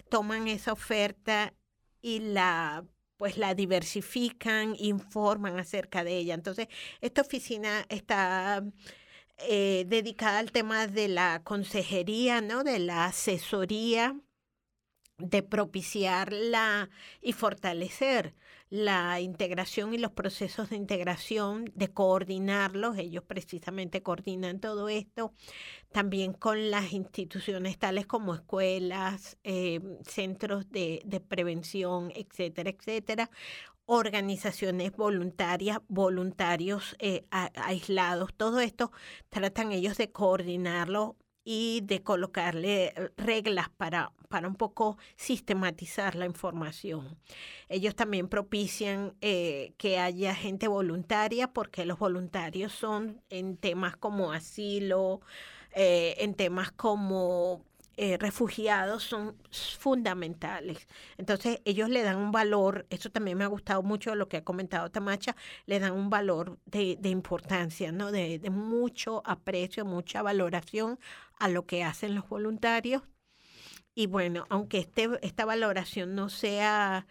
toman 0.09 0.47
esa 0.47 0.73
oferta 0.73 1.53
y 2.01 2.19
la 2.19 2.83
pues 3.17 3.37
la 3.37 3.55
diversifican, 3.55 4.75
informan 4.79 5.59
acerca 5.59 6.03
de 6.03 6.17
ella. 6.17 6.33
Entonces, 6.35 6.67
esta 7.01 7.21
oficina 7.21 7.85
está 7.89 8.63
eh, 9.39 9.85
dedicada 9.87 10.39
al 10.39 10.51
tema 10.51 10.87
de 10.87 11.07
la 11.07 11.41
consejería, 11.43 12.41
¿no? 12.41 12.63
De 12.63 12.79
la 12.79 13.05
asesoría, 13.05 14.15
de 15.17 15.43
propiciar 15.43 16.31
la 16.33 16.89
y 17.21 17.33
fortalecer 17.33 18.35
la 18.69 19.21
integración 19.21 19.93
y 19.93 19.97
los 19.97 20.11
procesos 20.11 20.69
de 20.69 20.75
integración, 20.75 21.71
de 21.75 21.87
coordinarlos, 21.89 22.97
ellos 22.97 23.23
precisamente 23.23 24.03
coordinan 24.03 24.59
todo 24.59 24.89
esto, 24.89 25.33
también 25.91 26.33
con 26.33 26.69
las 26.69 26.91
instituciones 26.91 27.77
tales 27.77 28.05
como 28.05 28.35
escuelas, 28.35 29.37
eh, 29.43 29.79
centros 30.05 30.69
de, 30.69 31.01
prevención, 31.27 32.11
etcétera, 32.15 32.69
etcétera, 32.69 33.29
organizaciones 33.85 34.91
voluntarias, 34.91 35.79
voluntarios 35.87 36.95
eh, 36.99 37.25
aislados, 37.31 38.33
todo 38.35 38.59
esto 38.59 38.91
tratan 39.29 39.71
ellos 39.71 39.97
de 39.97 40.11
coordinarlo 40.11 41.15
y 41.45 41.79
de 41.85 42.03
colocarle 42.03 42.93
reglas 43.15 43.69
para, 43.69 44.11
para 44.27 44.47
un 44.47 44.55
poco 44.55 44.97
sistematizar 45.15 46.15
la 46.15 46.25
información. 46.25 47.17
Ellos 47.69 47.95
también 47.95 48.27
propician 48.27 49.15
eh, 49.21 49.73
que 49.77 49.99
haya 49.99 50.35
gente 50.35 50.67
voluntaria 50.67 51.51
porque 51.53 51.85
los 51.85 51.99
voluntarios 51.99 52.71
son 52.73 53.21
en 53.29 53.57
temas 53.57 53.97
como 53.97 54.31
asilo, 54.31 55.21
en 55.79 56.33
temas 56.33 56.71
como 56.71 57.63
eh, 57.99 58.15
refugiados 58.19 59.01
son 59.01 59.35
fundamentales. 59.79 60.87
Entonces 61.17 61.61
ellos 61.65 61.89
le 61.89 62.03
dan 62.03 62.17
un 62.17 62.31
valor, 62.31 62.85
eso 62.91 63.09
también 63.09 63.39
me 63.39 63.43
ha 63.43 63.47
gustado 63.47 63.81
mucho 63.81 64.13
lo 64.13 64.29
que 64.29 64.37
ha 64.37 64.43
comentado 64.43 64.91
Tamacha, 64.91 65.35
le 65.65 65.79
dan 65.79 65.93
un 65.93 66.11
valor 66.11 66.59
de, 66.65 66.99
importancia, 67.09 67.91
¿no? 67.91 68.11
De, 68.11 68.39
mucho 68.51 69.23
aprecio, 69.25 69.83
mucha 69.83 70.21
valoración 70.21 70.99
a 71.39 71.49
lo 71.49 71.65
que 71.65 71.83
hacen 71.83 72.13
los 72.13 72.29
voluntarios. 72.29 73.01
Y 73.97 74.05
bueno, 74.05 74.45
aunque 74.49 74.77
este, 74.77 75.09
esta 75.23 75.43
valoración 75.43 76.13
no 76.13 76.29
sea 76.29 77.07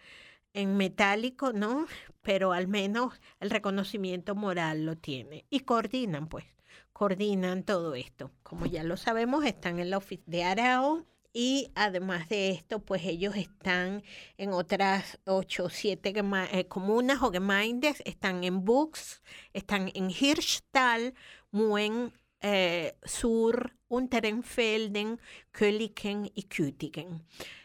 en 0.53 0.77
metálico, 0.77 1.51
¿no? 1.51 1.85
Pero 2.21 2.53
al 2.53 2.69
menos 2.69 3.19
el 3.41 3.49
reconocimiento 3.49 4.35
moral 4.35 4.85
lo 4.85 4.95
tiene. 4.95 5.43
Y 5.49 5.59
coordinan, 5.59 6.29
pues 6.29 6.45
coordinan 6.93 7.63
todo 7.63 7.93
esto. 7.93 8.31
Como 8.41 8.67
ya 8.67 8.85
lo 8.85 8.95
sabemos, 8.95 9.43
están 9.43 9.79
en 9.79 9.89
la 9.89 9.97
oficina 9.97 10.23
de 10.27 10.43
Arao 10.45 11.05
y 11.33 11.73
además 11.75 12.29
de 12.29 12.51
esto, 12.51 12.79
pues 12.79 13.03
ellos 13.03 13.35
están 13.35 14.01
en 14.37 14.53
otras 14.53 15.19
ocho 15.25 15.65
o 15.65 15.69
siete 15.69 16.13
eh, 16.53 16.67
comunas 16.69 17.21
o 17.21 17.33
gemeindes, 17.33 18.01
están 18.05 18.45
en 18.45 18.63
Bux, 18.63 19.21
están 19.51 19.91
en 19.93 20.09
Hirschtal, 20.09 21.15
Muen, 21.51 22.13
eh, 22.41 22.95
Sur, 23.03 23.75
Unterenfelden, 23.87 25.19
Köliken 25.51 26.31
y 26.33 26.43
Kütigen. 26.43 27.23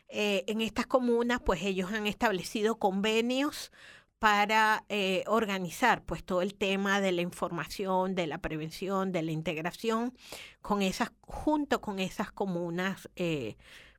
Eh, 0.08 0.44
en 0.46 0.60
estas 0.60 0.86
comunas, 0.86 1.40
pues 1.40 1.62
ellos 1.62 1.92
han 1.92 2.06
establecido 2.06 2.78
convenios 2.78 3.72
para 4.18 4.84
eh, 4.88 5.24
organizar 5.26 6.04
pues 6.04 6.22
todo 6.22 6.42
el 6.42 6.54
tema 6.54 7.00
de 7.00 7.12
la 7.12 7.22
información, 7.22 8.14
de 8.14 8.26
la 8.26 8.38
prevención, 8.38 9.10
de 9.10 9.22
la 9.22 9.32
integración 9.32 10.14
con 10.60 10.82
esas, 10.82 11.10
junto 11.22 11.80
con 11.80 11.98
esas 11.98 12.30
comunas, 12.30 13.08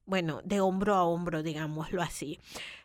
bueno, 0.06 0.42
de 0.44 0.60
hombro 0.62 0.96
a 0.96 1.04
hombro, 1.04 1.44
digámoslo 1.44 2.02
así. 2.02 2.40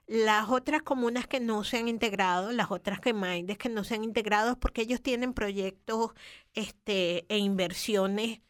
Las 0.09 0.49
otras 0.49 0.83
comunas 0.83 1.27
que 1.27 1.39
no 1.39 1.65
se 1.65 1.77
han 1.77 1.87
integrado, 1.87 2.51
las 2.53 2.71
otras 2.71 2.99
que 3.01 3.13
que 3.59 3.69
no 3.69 3.85
se 3.85 3.95
han 3.95 4.05
integrado 4.05 4.53
es 4.53 4.57
porque 4.57 4.83
ellos 4.83 5.03
tienen 5.03 5.35
proyectos 5.35 6.13
este, 6.55 7.27
e 7.29 7.39
inversiones 7.39 8.41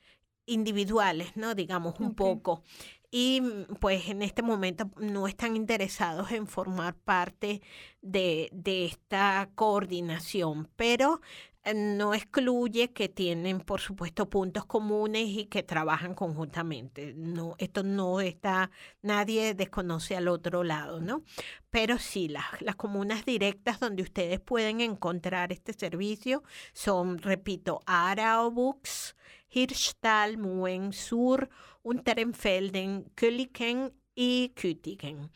individuales, 0.46 1.36
¿no? 1.36 1.54
Digamos 1.54 1.98
un 2.00 2.14
poco. 2.14 2.62
Y 3.10 3.40
mm, 3.40 3.76
pues 3.80 4.08
en 4.08 4.22
este 4.22 4.42
momento 4.42 4.90
no 4.98 5.28
están 5.28 5.56
interesados 5.56 6.30
en 6.32 6.46
formar 6.46 6.94
parte 6.94 7.62
de, 8.02 8.50
esta 8.64 9.50
coordinación, 9.54 10.68
pero 10.76 11.20
no 11.74 12.14
excluye 12.14 12.92
que 12.92 13.08
tienen, 13.08 13.60
por 13.60 13.80
supuesto, 13.80 14.28
puntos 14.28 14.64
comunes 14.64 15.28
y 15.28 15.46
que 15.46 15.62
trabajan 15.62 16.14
conjuntamente. 16.14 17.14
No, 17.14 17.54
esto 17.58 17.82
no 17.82 18.20
está, 18.20 18.70
nadie 19.02 19.54
desconoce 19.54 20.16
al 20.16 20.28
otro 20.28 20.64
lado, 20.64 21.00
¿no? 21.00 21.22
Pero 21.70 21.98
sí, 21.98 22.28
las, 22.28 22.44
las 22.60 22.76
comunas 22.76 23.24
directas 23.24 23.80
donde 23.80 24.02
ustedes 24.02 24.40
pueden 24.40 24.80
encontrar 24.80 25.52
este 25.52 25.72
servicio 25.72 26.42
son, 26.72 27.18
repito, 27.18 27.82
Arao 27.86 28.50
Books, 28.50 29.16
Hirschtal, 29.50 30.38
Muen 30.38 30.92
Sur, 30.92 31.48
Unterenfelden, 31.82 33.10
Köliken 33.14 33.92
y 34.14 34.52
Kütigen. 34.56 35.30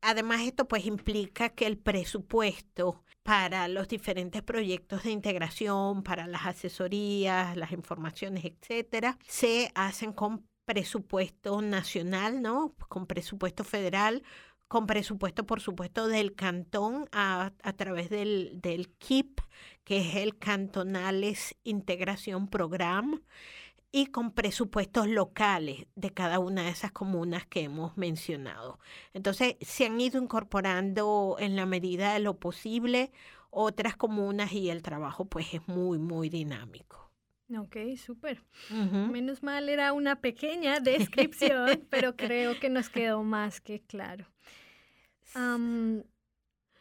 Además, 0.00 0.42
esto 0.42 0.68
pues 0.68 0.86
implica 0.86 1.48
que 1.50 1.66
el 1.66 1.76
presupuesto 1.76 3.02
para 3.28 3.68
los 3.68 3.88
diferentes 3.88 4.42
proyectos 4.42 5.02
de 5.02 5.10
integración, 5.10 6.02
para 6.02 6.26
las 6.26 6.46
asesorías, 6.46 7.58
las 7.58 7.72
informaciones, 7.72 8.42
etcétera, 8.46 9.18
se 9.26 9.70
hacen 9.74 10.14
con 10.14 10.48
presupuesto 10.64 11.60
nacional, 11.60 12.40
¿no? 12.40 12.74
Con 12.88 13.06
presupuesto 13.06 13.64
federal, 13.64 14.22
con 14.66 14.86
presupuesto, 14.86 15.44
por 15.44 15.60
supuesto, 15.60 16.08
del 16.08 16.34
cantón 16.36 17.06
a, 17.12 17.52
través 17.76 18.08
del 18.08 18.94
KIP, 18.96 19.42
que 19.84 19.98
es 19.98 20.14
el 20.14 20.38
Cantonales 20.38 21.54
Integración 21.64 22.48
Program, 22.48 23.20
y 23.90 24.06
con 24.06 24.32
presupuestos 24.32 25.08
locales 25.08 25.86
de 25.94 26.10
cada 26.10 26.38
una 26.38 26.64
de 26.64 26.70
esas 26.70 26.92
comunas 26.92 27.46
que 27.46 27.62
hemos 27.62 27.96
mencionado. 27.96 28.78
Entonces, 29.14 29.56
se 29.60 29.86
han 29.86 30.00
ido 30.00 30.20
incorporando 30.20 31.36
en 31.38 31.56
la 31.56 31.66
medida 31.66 32.12
de 32.12 32.20
lo 32.20 32.38
posible 32.38 33.12
otras 33.50 33.96
comunas 33.96 34.52
y 34.52 34.70
el 34.70 34.82
trabajo 34.82 35.24
pues 35.24 35.54
es 35.54 35.66
muy, 35.68 35.98
muy 35.98 36.28
dinámico. 36.28 37.10
Ok, 37.56 37.76
súper. 37.96 38.44
Menos 38.70 39.42
mal 39.42 39.70
era 39.70 39.94
una 39.94 40.20
pequeña 40.20 40.80
descripción, 40.80 41.86
pero 41.88 42.14
creo 42.14 42.60
que 42.60 42.68
nos 42.68 42.90
quedó 42.90 43.22
más 43.22 43.60
que 43.60 43.80
claro. 43.80 44.26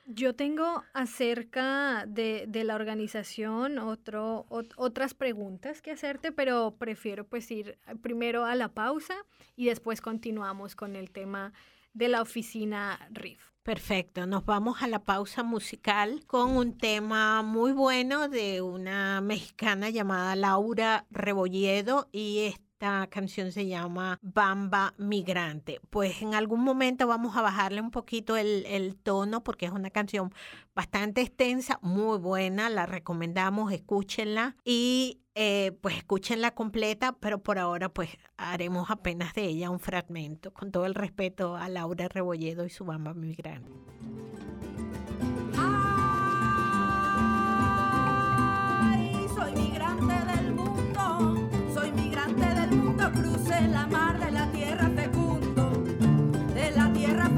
Yo 0.07 0.33
tengo 0.33 0.83
acerca 0.93 2.05
de, 2.07 2.47
la 2.63 2.75
organización 2.75 3.77
otro, 3.77 4.45
otras 4.49 5.13
preguntas 5.13 5.81
que 5.81 5.91
hacerte, 5.91 6.31
pero 6.31 6.75
prefiero 6.79 7.25
pues 7.27 7.51
ir 7.51 7.77
primero 8.01 8.45
a 8.45 8.55
la 8.55 8.69
pausa 8.69 9.15
y 9.55 9.65
después 9.65 10.01
continuamos 10.01 10.75
con 10.75 10.95
el 10.95 11.11
tema 11.11 11.53
de 11.93 12.07
la 12.07 12.21
oficina 12.21 13.07
RIF. 13.11 13.51
Perfecto, 13.63 14.25
nos 14.25 14.45
vamos 14.45 14.81
a 14.81 14.87
la 14.87 15.03
pausa 15.03 15.43
musical 15.43 16.23
con 16.25 16.55
un 16.55 16.77
tema 16.77 17.41
muy 17.41 17.73
bueno 17.73 18.29
de 18.29 18.61
una 18.61 19.19
mexicana 19.19 19.89
llamada 19.89 20.37
Laura 20.37 21.05
Rebolledo 21.11 22.07
y 22.13 22.55
esta 22.77 23.07
canción 23.07 23.51
se 23.51 23.65
llama 23.65 24.19
Bamba 24.21 24.93
Migrante. 24.99 25.81
Pues 25.89 26.21
en 26.21 26.35
algún 26.35 26.63
momento 26.63 27.07
vamos 27.07 27.35
a 27.35 27.41
bajarle 27.41 27.81
un 27.81 27.89
poquito 27.89 28.37
el, 28.37 28.95
tono 29.01 29.43
porque 29.43 29.65
es 29.65 29.71
una 29.71 29.89
canción 29.89 30.31
bastante 30.75 31.21
extensa, 31.21 31.79
muy 31.81 32.19
buena, 32.19 32.69
la 32.69 32.85
recomendamos, 32.85 33.71
escúchenla 33.71 34.57
y 34.63 35.21
eh, 35.33 35.71
pues 35.81 35.97
escúchenla 35.97 36.51
completa, 36.51 37.13
pero 37.13 37.41
por 37.41 37.57
ahora 37.57 37.89
pues 37.89 38.11
haremos 38.37 38.91
apenas 38.91 39.33
de 39.33 39.45
ella 39.45 39.71
un 39.71 39.79
fragmento, 39.79 40.53
con 40.53 40.71
todo 40.71 40.85
el 40.85 40.93
respeto 40.93 41.55
a 41.55 41.69
Laura 41.69 42.07
Rebolledo 42.07 42.63
y 42.63 42.69
su 42.69 42.85
bamba 42.85 43.15
migrante. 43.15 43.71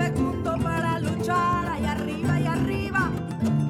Fecundo 0.09 0.57
para 0.61 0.99
luchar. 0.99 1.67
Allá 1.69 1.91
arriba 1.91 2.39
y 2.39 2.45
arriba, 2.45 3.11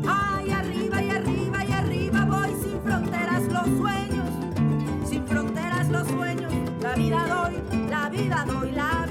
ay 0.07 0.51
arriba 0.51 1.03
y 1.03 1.09
arriba 1.09 1.65
y 1.65 1.71
arriba 1.71 2.25
voy 2.25 2.53
sin 2.61 2.81
fronteras 2.81 3.43
los 3.47 3.65
sueños. 3.77 4.25
Los 5.89 6.07
sueños, 6.07 6.53
la 6.81 6.93
vida 6.93 7.25
doy, 7.27 7.87
la 7.89 8.09
vida 8.09 8.45
doy, 8.45 8.71
la 8.71 9.05
vida 9.07 9.08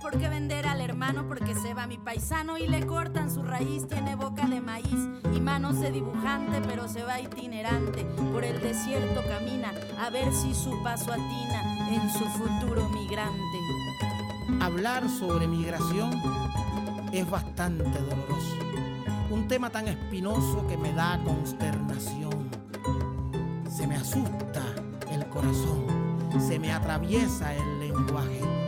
¿Por 0.00 0.16
qué 0.18 0.28
vender 0.28 0.66
al 0.66 0.80
hermano? 0.80 1.26
Porque 1.26 1.54
se 1.54 1.74
va 1.74 1.86
mi 1.86 1.98
paisano 1.98 2.56
y 2.56 2.68
le 2.68 2.86
cortan 2.86 3.30
su 3.30 3.42
raíz. 3.42 3.88
Tiene 3.88 4.14
boca 4.14 4.46
de 4.46 4.60
maíz 4.60 5.08
y 5.34 5.40
manos 5.40 5.80
de 5.80 5.90
dibujante, 5.90 6.60
pero 6.68 6.86
se 6.88 7.02
va 7.02 7.20
itinerante. 7.20 8.04
Por 8.32 8.44
el 8.44 8.60
desierto 8.60 9.22
camina 9.28 9.72
a 9.98 10.10
ver 10.10 10.32
si 10.32 10.54
su 10.54 10.82
paso 10.82 11.12
atina 11.12 11.88
en 11.90 12.10
su 12.10 12.24
futuro 12.26 12.88
migrante. 12.90 13.58
Hablar 14.60 15.08
sobre 15.08 15.48
migración 15.48 16.12
es 17.12 17.28
bastante 17.28 17.84
doloroso. 17.84 18.56
Un 19.30 19.48
tema 19.48 19.70
tan 19.70 19.88
espinoso 19.88 20.64
que 20.68 20.76
me 20.76 20.92
da 20.92 21.20
consternación. 21.24 22.50
Se 23.68 23.86
me 23.86 23.96
asusta 23.96 24.62
el 25.10 25.26
corazón, 25.26 25.86
se 26.38 26.58
me 26.58 26.72
atraviesa 26.72 27.52
el 27.54 27.80
lenguaje. 27.80 28.61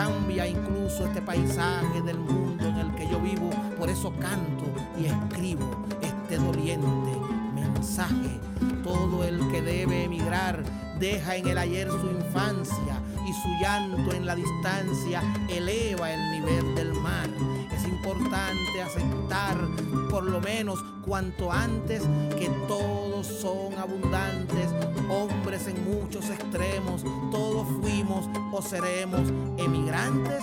Cambia 0.00 0.46
incluso 0.46 1.04
este 1.04 1.20
paisaje 1.20 2.00
del 2.00 2.18
mundo 2.18 2.66
en 2.66 2.76
el 2.78 2.94
que 2.94 3.06
yo 3.06 3.20
vivo, 3.20 3.50
por 3.76 3.90
eso 3.90 4.10
canto 4.18 4.64
y 4.98 5.04
escribo 5.04 5.84
este 6.00 6.38
doliente 6.38 7.12
mensaje. 7.54 8.40
Todo 8.82 9.24
el 9.24 9.46
que 9.50 9.60
debe 9.60 10.04
emigrar 10.04 10.64
deja 10.98 11.36
en 11.36 11.48
el 11.48 11.58
ayer 11.58 11.90
su 11.90 12.06
infancia 12.12 12.98
y 13.28 13.32
su 13.42 13.48
llanto 13.60 14.14
en 14.14 14.24
la 14.24 14.36
distancia 14.36 15.22
eleva 15.50 16.10
el 16.10 16.30
nivel 16.30 16.74
del 16.76 16.94
mar. 16.94 17.28
Es 17.80 17.88
importante 17.88 18.82
aceptar 18.82 19.56
por 20.10 20.24
lo 20.24 20.38
menos 20.40 20.84
cuanto 21.06 21.50
antes 21.50 22.02
que 22.38 22.50
todos 22.68 23.26
son 23.26 23.72
abundantes, 23.78 24.68
hombres 25.08 25.66
en 25.66 25.82
muchos 25.84 26.28
extremos, 26.28 27.02
todos 27.30 27.66
fuimos 27.80 28.28
o 28.52 28.60
seremos 28.60 29.22
emigrantes. 29.56 30.39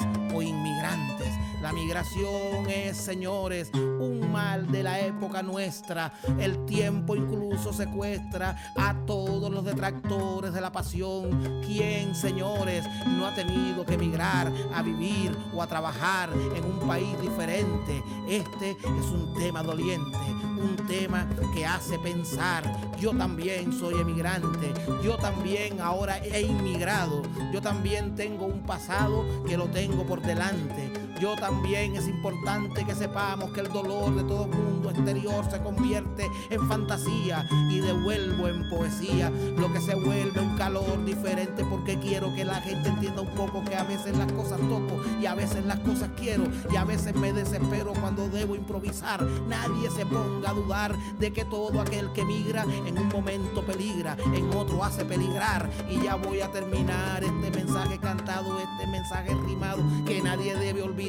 La 1.68 1.74
migración 1.74 2.70
es, 2.70 2.96
señores, 2.96 3.70
un 3.74 4.32
mal 4.32 4.72
de 4.72 4.84
la 4.84 5.02
época 5.02 5.44
nuestra. 5.44 6.14
El 6.40 6.66
tiempo 6.66 7.14
incluso 7.14 7.74
secuestra 7.74 8.72
a 8.78 8.96
todos 9.06 9.52
los 9.52 9.66
detractores 9.66 10.54
de 10.54 10.62
la 10.62 10.72
pasión. 10.72 11.62
¿Quién, 11.66 12.16
señores, 12.16 12.86
no 13.06 13.28
ha 13.28 13.36
tenido 13.36 13.86
que 13.86 13.96
emigrar 13.96 14.50
a 14.74 14.82
vivir 14.82 15.38
o 15.54 15.62
a 15.62 15.68
trabajar 15.68 16.30
en 16.56 16.64
un 16.64 16.88
país 16.88 17.20
diferente? 17.20 18.02
Este 18.30 18.72
es 18.72 19.06
un 19.08 19.34
tema 19.38 19.62
doliente, 19.62 20.18
un 20.18 20.78
tema 20.88 21.28
que 21.54 21.66
hace 21.66 22.00
pensar. 22.00 22.64
Yo 22.98 23.12
también 23.12 23.74
soy 23.74 23.96
emigrante, 24.00 24.74
yo 25.04 25.18
también 25.18 25.82
ahora 25.82 26.20
he 26.20 26.44
inmigrado, 26.44 27.24
yo 27.52 27.62
también 27.62 28.16
tengo 28.16 28.46
un 28.46 28.62
pasado 28.62 29.26
que 29.46 29.58
lo 29.58 29.66
tengo 29.66 30.06
por 30.06 30.22
delante. 30.22 31.07
Yo 31.20 31.36
también 31.36 31.96
es 31.96 32.08
importante 32.08 32.86
que 32.86 32.94
sepamos 32.94 33.52
que 33.52 33.62
el 33.62 33.70
dolor 33.70 34.16
de 34.16 34.24
todo 34.24 34.48
mundo 34.48 34.92
exterior 34.92 35.44
se 35.50 35.60
convierte 35.64 36.30
en 36.52 36.68
fantasía 36.68 37.48
y 37.72 37.80
devuelvo 37.80 38.48
en 38.48 38.70
poesía 38.70 39.32
lo 39.58 39.74
que 39.74 39.82
se 39.82 39.96
vuelve 39.96 40.40
un 40.40 40.56
calor 40.58 41.04
diferente 41.06 41.66
porque 41.66 41.98
quiero 41.98 42.34
que 42.36 42.46
la 42.46 42.62
gente 42.62 42.90
entienda 42.90 43.22
un 43.22 43.34
poco 43.34 43.64
que 43.64 43.76
a 43.76 43.84
veces 43.84 44.16
las 44.16 44.32
cosas 44.32 44.60
toco 44.60 45.02
y 45.20 45.26
a 45.26 45.34
veces 45.34 45.66
las 45.66 45.80
cosas 45.80 46.10
quiero 46.16 46.44
y 46.72 46.76
a 46.76 46.86
veces 46.86 47.16
me 47.16 47.34
desespero 47.34 47.94
cuando 48.00 48.30
debo 48.30 48.56
improvisar. 48.56 49.26
Nadie 49.48 49.90
se 49.90 50.06
ponga 50.06 50.52
a 50.52 50.54
dudar 50.54 50.96
de 51.18 51.34
que 51.34 51.46
todo 51.46 51.82
aquel 51.82 52.12
que 52.14 52.26
migra 52.26 52.64
en 52.86 52.98
un 52.98 53.08
momento 53.08 53.66
peligra, 53.66 54.16
en 54.36 54.56
otro 54.56 54.84
hace 54.84 55.04
peligrar. 55.04 55.68
Y 55.90 56.04
ya 56.04 56.16
voy 56.16 56.42
a 56.42 56.52
terminar 56.52 57.24
este 57.24 57.50
mensaje 57.50 57.98
cantado, 57.98 58.60
este 58.60 58.86
mensaje 58.86 59.34
rimado 59.48 59.82
que 60.06 60.22
nadie 60.22 60.56
debe 60.56 60.84
olvidar. 60.84 61.07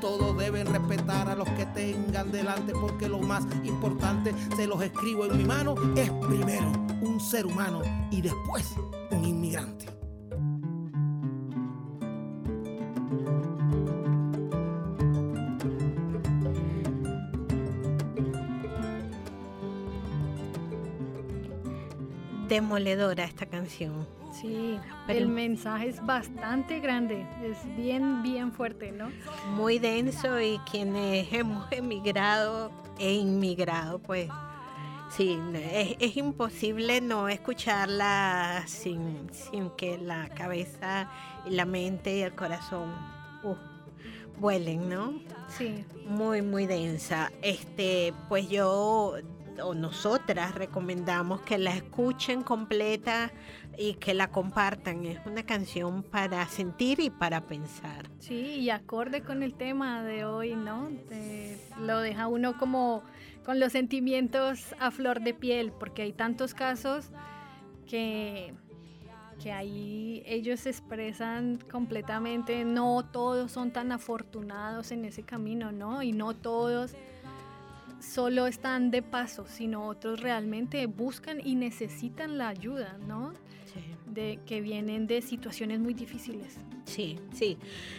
Todos 0.00 0.36
deben 0.36 0.66
respetar 0.66 1.28
a 1.28 1.34
los 1.34 1.48
que 1.50 1.64
tengan 1.66 2.30
delante 2.30 2.72
porque 2.74 3.08
lo 3.08 3.18
más 3.18 3.44
importante 3.64 4.34
se 4.54 4.66
los 4.66 4.82
escribo 4.82 5.24
en 5.24 5.38
mi 5.38 5.44
mano 5.44 5.74
es 5.96 6.10
primero 6.26 6.70
un 7.00 7.18
ser 7.18 7.46
humano 7.46 7.80
y 8.10 8.20
después 8.20 8.74
un 9.10 9.24
inmigrante. 9.24 9.97
Demoledora 22.48 23.24
esta 23.24 23.46
canción. 23.46 24.06
Sí, 24.32 24.78
Pero- 25.06 25.18
el 25.20 25.28
mensaje 25.28 25.88
es 25.88 26.04
bastante 26.04 26.80
grande, 26.80 27.26
es 27.42 27.58
bien, 27.76 28.22
bien 28.22 28.52
fuerte, 28.52 28.92
¿no? 28.92 29.10
Muy 29.54 29.78
denso 29.78 30.40
y 30.40 30.58
quienes 30.70 31.32
hemos 31.32 31.70
emigrado 31.72 32.70
e 32.98 33.14
inmigrado, 33.14 33.98
pues 33.98 34.28
sí, 35.16 35.38
es, 35.72 35.96
es 35.98 36.16
imposible 36.16 37.00
no 37.00 37.28
escucharla 37.28 38.64
sin, 38.66 39.28
sin 39.32 39.70
que 39.70 39.98
la 39.98 40.28
cabeza 40.28 41.10
y 41.46 41.50
la 41.50 41.64
mente 41.64 42.18
y 42.18 42.20
el 42.20 42.34
corazón 42.34 42.90
uh, 43.42 43.54
vuelen, 44.38 44.88
¿no? 44.88 45.14
Sí. 45.48 45.84
Muy, 46.06 46.42
muy 46.42 46.66
densa. 46.66 47.32
Este, 47.42 48.12
pues 48.28 48.48
yo 48.48 49.14
o 49.62 49.74
nosotras 49.74 50.54
recomendamos 50.54 51.40
que 51.42 51.58
la 51.58 51.74
escuchen 51.74 52.42
completa 52.42 53.32
y 53.76 53.94
que 53.94 54.14
la 54.14 54.30
compartan. 54.30 55.06
Es 55.06 55.24
una 55.26 55.44
canción 55.44 56.02
para 56.02 56.46
sentir 56.46 57.00
y 57.00 57.10
para 57.10 57.46
pensar. 57.46 58.10
Sí, 58.18 58.56
y 58.60 58.70
acorde 58.70 59.22
con 59.22 59.42
el 59.42 59.54
tema 59.54 60.02
de 60.02 60.24
hoy, 60.24 60.54
¿no? 60.54 60.90
Lo 61.80 62.00
deja 62.00 62.26
uno 62.26 62.58
como 62.58 63.02
con 63.44 63.60
los 63.60 63.72
sentimientos 63.72 64.74
a 64.78 64.90
flor 64.90 65.20
de 65.20 65.32
piel, 65.32 65.72
porque 65.72 66.02
hay 66.02 66.12
tantos 66.12 66.54
casos 66.54 67.10
que, 67.86 68.52
que 69.42 69.52
ahí 69.52 70.22
ellos 70.26 70.60
se 70.60 70.70
expresan 70.70 71.58
completamente, 71.70 72.64
no 72.64 73.04
todos 73.10 73.52
son 73.52 73.70
tan 73.70 73.92
afortunados 73.92 74.92
en 74.92 75.04
ese 75.04 75.22
camino, 75.22 75.72
¿no? 75.72 76.02
Y 76.02 76.12
no 76.12 76.34
todos 76.34 76.94
solo 78.00 78.46
están 78.46 78.90
de 78.90 79.02
paso, 79.02 79.46
sino 79.46 79.86
otros 79.86 80.20
realmente 80.20 80.86
buscan 80.86 81.40
y 81.44 81.54
necesitan 81.54 82.38
la 82.38 82.48
ayuda, 82.48 82.98
¿no? 83.06 83.32
De, 84.06 84.40
que 84.46 84.60
vienen 84.62 85.06
de 85.06 85.20
situaciones 85.20 85.78
muy 85.78 85.92
difíciles. 85.94 86.58
Sí, 86.86 87.20
sí. 87.32 87.58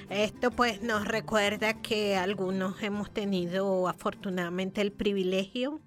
Esto 0.10 0.52
pues 0.52 0.82
nos 0.82 1.08
recuerda 1.08 1.82
que 1.82 2.18
algunos 2.18 2.82
hemos 2.82 3.14
tenido 3.14 3.88
afortunadamente 3.88 4.82
el 4.82 4.92
privilegio 4.92 5.80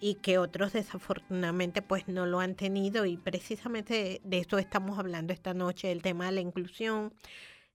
y 0.00 0.16
que 0.16 0.38
otros 0.38 0.72
desafortunadamente 0.72 1.80
pues 1.80 2.08
no 2.08 2.26
lo 2.26 2.40
han 2.40 2.56
tenido 2.56 3.06
y 3.06 3.16
precisamente 3.16 4.20
de 4.24 4.38
eso 4.38 4.58
estamos 4.58 4.98
hablando 4.98 5.32
esta 5.32 5.54
noche, 5.54 5.92
el 5.92 6.02
tema 6.02 6.26
de 6.26 6.32
la 6.32 6.40
inclusión, 6.40 7.14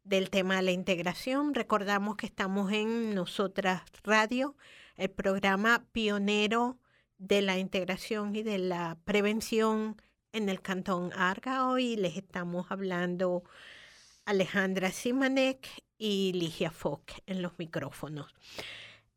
del 0.04 0.30
tema 0.30 0.58
de 0.58 0.64
la 0.64 0.72
integración. 0.72 1.54
Recordamos 1.54 2.18
que 2.18 2.26
estamos 2.26 2.72
en 2.72 3.16
Nosotras 3.16 3.84
Radio, 4.04 4.56
el 5.00 5.10
programa 5.10 5.86
pionero 5.92 6.78
de 7.18 7.42
la 7.42 7.58
integración 7.58 8.36
y 8.36 8.44
de 8.44 8.58
la 8.60 8.98
prevención 9.06 10.02
en 10.34 10.50
el 10.50 10.62
Cantón 10.62 11.12
Argao 11.16 11.80
y 11.80 11.96
les 11.96 12.18
estamos 12.18 12.68
hablando 12.70 13.44
Alejandra 14.26 14.92
Simanek 14.92 15.68
y 15.98 16.34
Ligia 16.34 16.72
Fock 16.72 17.12
en 17.26 17.42
los 17.42 17.58
micrófonos. 17.58 18.34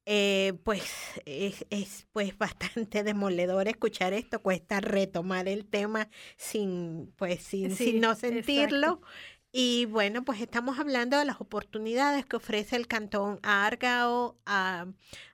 Eh, 0.05 0.55
pues 0.65 0.83
es, 1.27 1.65
es, 1.71 2.07
pues 2.13 2.37
bastante 2.39 3.05
demoledor 3.05 3.69
escuchar 3.69 4.13
esto, 4.15 4.41
cuesta 4.43 4.81
retomar 4.81 5.47
el 5.49 5.65
tema 5.67 6.09
sin 6.37 7.13
pues 7.17 7.43
sin, 7.43 7.71
Sí, 7.77 7.85
sin 7.93 8.01
no 8.01 8.15
sentirlo. 8.17 8.87
exacto. 8.87 9.03
Y 9.55 9.85
bueno, 9.85 10.25
pues 10.25 10.41
estamos 10.41 10.79
hablando 10.79 11.19
de 11.19 11.27
las 11.27 11.39
oportunidades 11.43 12.25
que 12.25 12.37
ofrece 12.37 12.75
el 12.77 12.87
Cantón 12.87 13.39
Argao 13.43 14.39
a, 14.47 14.87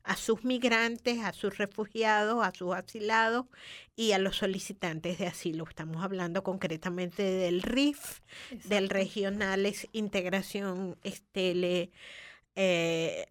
a 0.03 0.16
sus 0.16 0.45
migrantes, 0.45 1.21
a 1.23 1.33
sus 1.33 1.57
refugiados, 1.57 2.45
a 2.45 2.53
sus 2.53 2.75
asilados 2.75 3.47
y 3.95 4.12
a 4.12 4.19
los 4.19 4.37
solicitantes 4.37 5.19
de 5.19 5.29
asilo. 5.29 5.64
Estamos 5.69 6.03
hablando 6.03 6.43
concretamente 6.43 7.23
del 7.23 7.62
RIF, 7.62 8.21
del. 8.64 8.89
Regionales 8.91 9.87
Integración 9.93 10.99
Estele. 11.05 11.93
eh, 12.57 13.27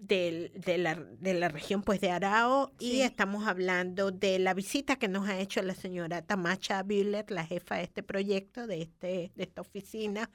del- 0.00 0.50
de, 0.54 0.78
la, 0.78 0.94
de 0.94 1.34
la 1.34 1.48
región 1.48 1.82
pues 1.82 2.00
de 2.00 2.10
Arao 2.10 2.72
y 2.78 3.00
estamos 3.02 3.46
hablando 3.46 4.10
de 4.10 4.38
la 4.38 4.54
visita 4.54 4.96
que 4.96 5.08
nos 5.08 5.28
ha 5.28 5.38
hecho 5.38 5.60
la 5.62 5.74
señora 5.74 6.22
Tamacha 6.22 6.82
Bühler, 6.82 7.30
la 7.30 7.44
jefa 7.46 7.76
de 7.76 7.82
este 7.84 8.02
proyecto, 8.02 8.66
de, 8.66 8.82
este, 8.82 9.30
de 9.34 9.42
esta 9.44 9.60
oficina, 9.60 10.30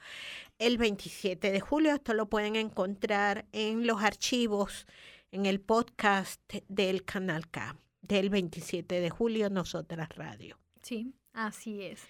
el 0.58 0.78
27 0.78 1.50
de 1.50 1.60
julio. 1.60 1.92
Esto 1.94 2.14
lo 2.14 2.28
pueden 2.28 2.56
encontrar 2.56 3.46
en 3.52 3.86
los 3.86 4.02
archivos, 4.02 4.86
en 5.32 5.46
el 5.46 5.60
podcast 5.60 6.40
del 6.68 7.04
Canal 7.04 7.50
K, 7.50 7.76
del 8.02 8.30
27 8.30 9.00
de 9.00 9.10
julio, 9.10 9.50
Nosotras 9.50 10.08
Radio. 10.16 10.58
Sí, 10.82 11.12
así 11.32 11.82
es. 11.82 12.00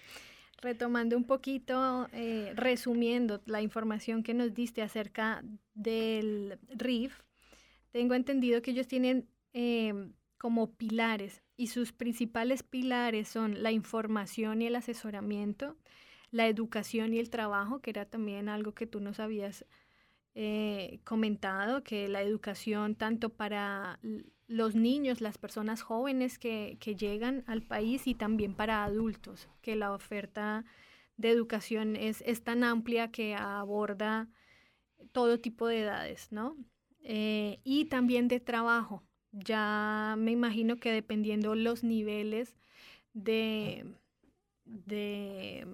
Retomando 0.61 1.15
un 1.17 1.23
poquito, 1.25 2.07
eh, 2.13 2.51
resumiendo 2.55 3.41
la 3.45 3.61
información 3.61 4.23
que 4.23 4.33
nos 4.33 4.53
diste 4.53 4.81
acerca 4.81 5.43
del 5.75 6.57
RIF, 6.69 7.13
tengo 7.97 8.13
entendido 8.13 8.61
que 8.61 8.69
ellos 8.69 8.87
tienen 8.87 9.27
eh, 9.53 10.11
como 10.37 10.75
pilares 10.75 11.41
y 11.55 11.65
sus 11.65 11.93
principales 11.93 12.61
pilares 12.61 13.27
son 13.27 13.63
la 13.63 13.71
información 13.71 14.61
y 14.61 14.67
el 14.67 14.75
asesoramiento, 14.75 15.75
la 16.29 16.45
educación 16.45 17.11
y 17.15 17.17
el 17.17 17.31
trabajo, 17.31 17.79
que 17.79 17.89
era 17.89 18.05
también 18.05 18.49
algo 18.49 18.75
que 18.75 18.85
tú 18.85 18.99
nos 18.99 19.19
habías 19.19 19.65
eh, 20.35 20.99
comentado, 21.05 21.83
que 21.83 22.07
la 22.07 22.21
educación 22.21 22.93
tanto 22.93 23.29
para 23.29 23.99
los 24.45 24.75
niños, 24.75 25.19
las 25.19 25.39
personas 25.39 25.81
jóvenes 25.81 26.37
que, 26.37 26.77
que 26.79 26.93
llegan 26.93 27.43
al 27.47 27.63
país 27.63 28.05
y 28.05 28.13
también 28.13 28.53
para 28.53 28.83
adultos, 28.83 29.49
que 29.63 29.75
la 29.75 29.91
oferta 29.91 30.65
de 31.15 31.31
educación 31.31 31.95
es, 31.95 32.21
es 32.27 32.43
tan 32.43 32.63
amplia 32.63 33.09
que 33.09 33.33
aborda 33.33 34.29
todo 35.13 35.39
tipo 35.39 35.65
de 35.65 35.79
edades, 35.79 36.31
¿no? 36.31 36.55
Eh, 37.03 37.59
y 37.63 37.85
también 37.85 38.27
de 38.27 38.39
trabajo. 38.39 39.03
Ya 39.31 40.15
me 40.17 40.31
imagino 40.31 40.77
que 40.77 40.91
dependiendo 40.91 41.55
los 41.55 41.83
niveles 41.83 42.55
de, 43.13 43.85
de 44.65 45.67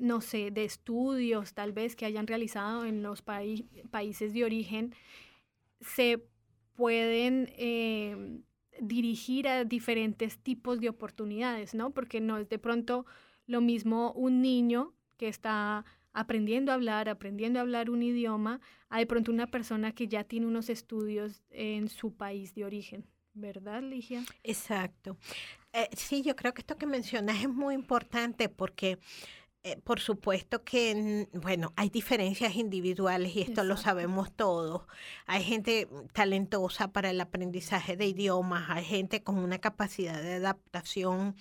no 0.00 0.20
sé, 0.20 0.50
de 0.50 0.64
estudios 0.64 1.54
tal 1.54 1.72
vez 1.72 1.96
que 1.96 2.06
hayan 2.06 2.26
realizado 2.26 2.84
en 2.84 3.02
los 3.02 3.22
paí- 3.22 3.68
países 3.90 4.32
de 4.34 4.44
origen, 4.44 4.94
se 5.80 6.24
pueden 6.74 7.48
eh, 7.56 8.40
dirigir 8.80 9.48
a 9.48 9.64
diferentes 9.64 10.38
tipos 10.38 10.80
de 10.80 10.88
oportunidades, 10.88 11.74
¿no? 11.74 11.92
Porque 11.92 12.20
no 12.20 12.38
es 12.38 12.48
de 12.48 12.58
pronto 12.58 13.06
lo 13.46 13.60
mismo 13.60 14.12
un 14.12 14.42
niño 14.42 14.94
que 15.16 15.28
está 15.28 15.84
aprendiendo 16.14 16.72
a 16.72 16.76
hablar, 16.76 17.08
aprendiendo 17.08 17.58
a 17.58 17.62
hablar 17.62 17.90
un 17.90 18.02
idioma, 18.02 18.60
a 18.88 19.00
de 19.00 19.06
pronto 19.06 19.30
una 19.32 19.48
persona 19.48 19.92
que 19.92 20.08
ya 20.08 20.24
tiene 20.24 20.46
unos 20.46 20.70
estudios 20.70 21.42
en 21.50 21.88
su 21.88 22.14
país 22.14 22.54
de 22.54 22.64
origen, 22.64 23.04
¿verdad, 23.34 23.82
Ligia? 23.82 24.24
Exacto. 24.44 25.18
Eh, 25.72 25.88
sí, 25.96 26.22
yo 26.22 26.36
creo 26.36 26.54
que 26.54 26.60
esto 26.62 26.78
que 26.78 26.86
mencionas 26.86 27.42
es 27.42 27.48
muy 27.48 27.74
importante 27.74 28.48
porque, 28.48 28.98
eh, 29.64 29.76
por 29.82 29.98
supuesto 29.98 30.62
que, 30.62 31.28
bueno, 31.32 31.72
hay 31.74 31.90
diferencias 31.90 32.54
individuales 32.54 33.34
y 33.34 33.42
esto 33.42 33.64
lo 33.64 33.76
sabemos 33.76 34.32
todos. 34.32 34.82
Hay 35.26 35.42
gente 35.42 35.88
talentosa 36.12 36.92
para 36.92 37.10
el 37.10 37.20
aprendizaje 37.20 37.96
de 37.96 38.06
idiomas, 38.06 38.70
hay 38.70 38.84
gente 38.84 39.24
con 39.24 39.38
una 39.38 39.58
capacidad 39.58 40.22
de 40.22 40.34
adaptación 40.34 41.34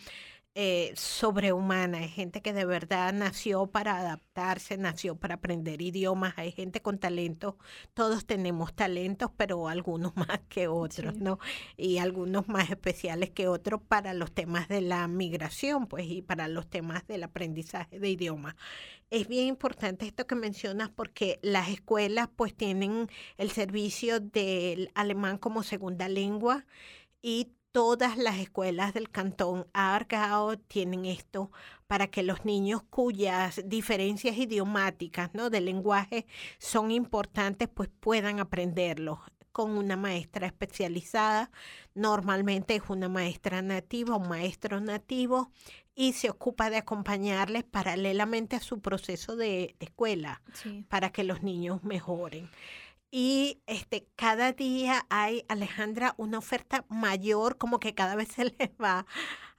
eh, 0.55 0.93
sobrehumana, 0.95 1.97
hay 1.99 2.09
gente 2.09 2.41
que 2.41 2.53
de 2.53 2.65
verdad 2.65 3.11
nació 3.13 3.65
para 3.67 3.97
adaptarse, 3.97 4.77
nació 4.77 5.15
para 5.15 5.35
aprender 5.35 5.81
idiomas, 5.81 6.33
hay 6.37 6.51
gente 6.51 6.81
con 6.81 6.99
talentos, 6.99 7.55
todos 7.95 8.25
tenemos 8.27 8.73
talentos, 8.75 9.31
pero 9.35 9.67
algunos 9.67 10.15
más 10.15 10.41
que 10.49 10.67
otros, 10.67 11.15
Sí. 11.15 11.19
¿no? 11.21 11.39
y 11.77 11.97
algunos 11.97 12.47
más 12.47 12.69
especiales 12.69 13.31
que 13.31 13.47
otros 13.47 13.81
para 13.81 14.13
los 14.13 14.31
temas 14.31 14.67
de 14.67 14.81
la 14.81 15.07
migración, 15.07 15.87
pues, 15.87 16.05
y 16.05 16.21
para 16.21 16.47
los 16.47 16.69
temas 16.69 17.05
del 17.07 17.23
aprendizaje 17.23 17.99
de 17.99 18.09
idiomas. 18.09 18.55
Es 19.09 19.27
bien 19.27 19.47
importante 19.47 20.05
esto 20.05 20.27
que 20.27 20.35
mencionas 20.35 20.89
porque 20.89 21.39
las 21.41 21.69
escuelas 21.69 22.29
pues 22.35 22.55
tienen 22.55 23.09
el 23.37 23.51
servicio 23.51 24.19
del 24.19 24.91
alemán 24.95 25.37
como 25.37 25.63
segunda 25.63 26.09
lengua 26.09 26.65
y 27.21 27.53
todas 27.73 28.17
las 28.17 28.37
escuelas 28.37 28.93
del 28.93 29.09
cantón 29.09 29.65
Argao 29.73 30.57
tienen 30.57 31.05
esto 31.05 31.51
para 31.87 32.07
que 32.07 32.21
los 32.23 32.45
niños 32.45 32.83
cuyas 32.83 33.61
diferencias 33.65 34.37
idiomáticas, 34.37 35.31
¿no? 35.33 35.49
de 35.49 35.59
lenguaje 35.59 36.25
son 36.59 36.91
importantes, 36.91 37.67
pues 37.73 37.89
puedan 37.99 38.39
aprenderlo 38.39 39.19
con 39.51 39.71
una 39.71 39.97
maestra 39.97 40.47
especializada. 40.47 41.49
Normalmente 41.95 42.75
es 42.75 42.83
una 42.89 43.09
maestra 43.09 43.61
nativa, 43.63 44.15
un 44.15 44.29
maestro 44.29 44.79
nativo, 44.79 45.51
y 45.95 46.13
se 46.13 46.29
ocupa 46.29 46.69
de 46.69 46.77
acompañarles 46.77 47.63
paralelamente 47.63 48.55
a 48.55 48.59
su 48.59 48.81
proceso 48.81 49.35
de, 49.35 49.75
de 49.79 49.85
escuela 49.85 50.41
Sí. 50.53 50.85
para 50.89 51.11
que 51.11 51.23
los 51.23 51.41
niños 51.43 51.83
mejoren. 51.83 52.49
Y 53.15 53.61
este, 53.67 54.07
cada 54.15 54.53
día 54.53 55.05
hay, 55.07 55.45
Alejandra, 55.47 56.15
una 56.17 56.39
oferta 56.39 56.83
mayor, 56.89 57.59
como 57.59 57.79
que 57.79 57.93
cada 57.93 58.15
vez 58.15 58.29
se 58.35 58.45
les 58.45 58.71
va 58.81 59.05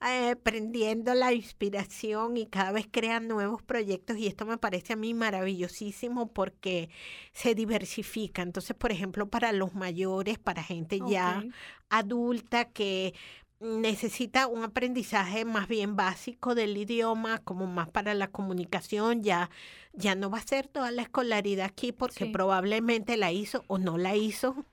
eh, 0.05 0.34
prendiendo 0.34 1.14
la 1.14 1.32
inspiración 1.32 2.36
y 2.36 2.46
cada 2.46 2.72
vez 2.72 2.88
crean 2.90 3.28
nuevos 3.28 3.62
proyectos. 3.62 4.16
Y 4.16 4.26
esto 4.26 4.44
me 4.44 4.59
parece 4.59 4.94
a 4.94 4.96
mí 4.96 5.14
maravillosísimo 5.14 6.32
porque 6.32 6.90
se 7.30 7.55
diversifica. 7.55 8.42
Entonces, 8.42 8.74
por 8.74 8.90
ejemplo, 8.90 9.28
para 9.28 9.52
los 9.52 9.72
mayores, 9.72 10.36
para 10.40 10.64
gente 10.64 10.98
ya 11.09 11.44
adulta 11.90 12.64
que 12.64 13.14
necesita 13.61 14.46
un 14.46 14.64
aprendizaje 14.64 15.44
más 15.44 15.68
bien 15.68 15.96
básico 15.96 16.55
del 16.55 16.76
idioma, 16.76 17.38
como 17.38 17.66
más 17.66 17.88
para 17.88 18.14
la 18.14 18.28
comunicación, 18.28 19.22
ya, 19.22 19.50
ya 19.92 20.14
no 20.14 20.30
va 20.30 20.38
a 20.38 20.42
ser 20.46 20.68
toda 20.68 20.90
la 20.90 21.02
escolaridad 21.02 21.66
aquí 21.66 21.92
porque 21.92 22.26
Sí. 22.26 22.30
probablemente 22.30 23.16
la 23.16 23.32
hizo 23.32 23.64
o 23.68 23.78
no 23.78 23.96
la 23.98 24.16
hizo. 24.16 24.64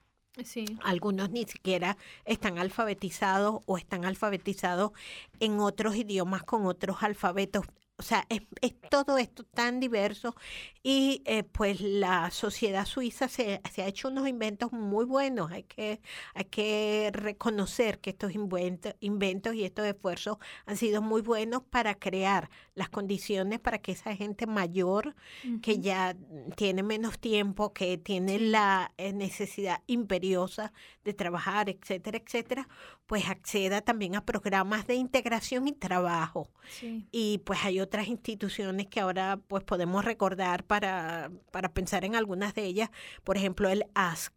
Sí. 0.43 0.65
Algunos 0.83 1.29
ni 1.29 1.45
siquiera 1.45 1.97
están 2.25 2.57
alfabetizados 2.57 3.61
o 3.65 3.77
están 3.77 4.05
alfabetizados 4.05 4.91
en 5.39 5.59
otros 5.59 5.95
idiomas 5.95 6.43
con 6.43 6.65
otros 6.65 7.03
alfabetos. 7.03 7.65
O 8.01 8.03
sea, 8.03 8.25
es, 8.29 8.41
es 8.61 8.73
todo 8.89 9.19
esto 9.19 9.43
tan 9.43 9.79
diverso 9.79 10.35
y 10.81 11.21
eh, 11.25 11.43
pues 11.43 11.81
la 11.81 12.31
sociedad 12.31 12.85
suiza 12.85 13.27
se, 13.27 13.61
se 13.71 13.83
ha 13.83 13.87
hecho 13.87 14.07
unos 14.07 14.27
inventos 14.27 14.73
muy 14.73 15.05
buenos. 15.05 15.51
Hay 15.51 15.63
que, 15.63 16.01
hay 16.33 16.45
que 16.45 17.11
reconocer 17.13 17.99
que 17.99 18.09
estos 18.09 18.33
inventos, 18.33 18.95
inventos 19.01 19.53
y 19.53 19.65
estos 19.65 19.85
esfuerzos 19.85 20.37
han 20.65 20.77
sido 20.77 21.03
muy 21.03 21.21
buenos 21.21 21.61
para 21.61 21.93
crear 21.93 22.49
las 22.73 22.89
condiciones 22.89 23.59
para 23.59 23.77
que 23.77 23.91
esa 23.91 24.15
gente 24.15 24.47
mayor 24.47 25.13
que 25.61 25.79
ya 25.79 26.15
tiene 26.55 26.81
menos 26.81 27.19
tiempo, 27.19 27.73
que 27.73 27.99
tiene 27.99 28.39
la 28.39 28.93
eh, 28.97 29.13
necesidad 29.13 29.81
imperiosa 29.85 30.73
de 31.03 31.13
trabajar, 31.13 31.69
etcétera, 31.69 32.17
etcétera, 32.17 32.67
pues 33.05 33.27
acceda 33.29 33.81
también 33.81 34.15
a 34.15 34.25
programas 34.25 34.87
de 34.87 34.95
integración 34.95 35.67
y 35.67 35.73
trabajo. 35.73 36.49
Sí. 36.69 37.05
Y 37.11 37.39
pues 37.39 37.59
hay 37.63 37.81
otras 37.91 38.07
instituciones 38.07 38.87
que 38.87 39.01
ahora 39.01 39.37
pues 39.49 39.65
podemos 39.65 40.05
recordar 40.05 40.63
para, 40.63 41.29
para 41.51 41.73
pensar 41.73 42.05
en 42.05 42.15
algunas 42.15 42.55
de 42.55 42.63
ellas, 42.63 42.89
por 43.25 43.35
ejemplo 43.35 43.67
el 43.67 43.85
ASC. 43.95 44.31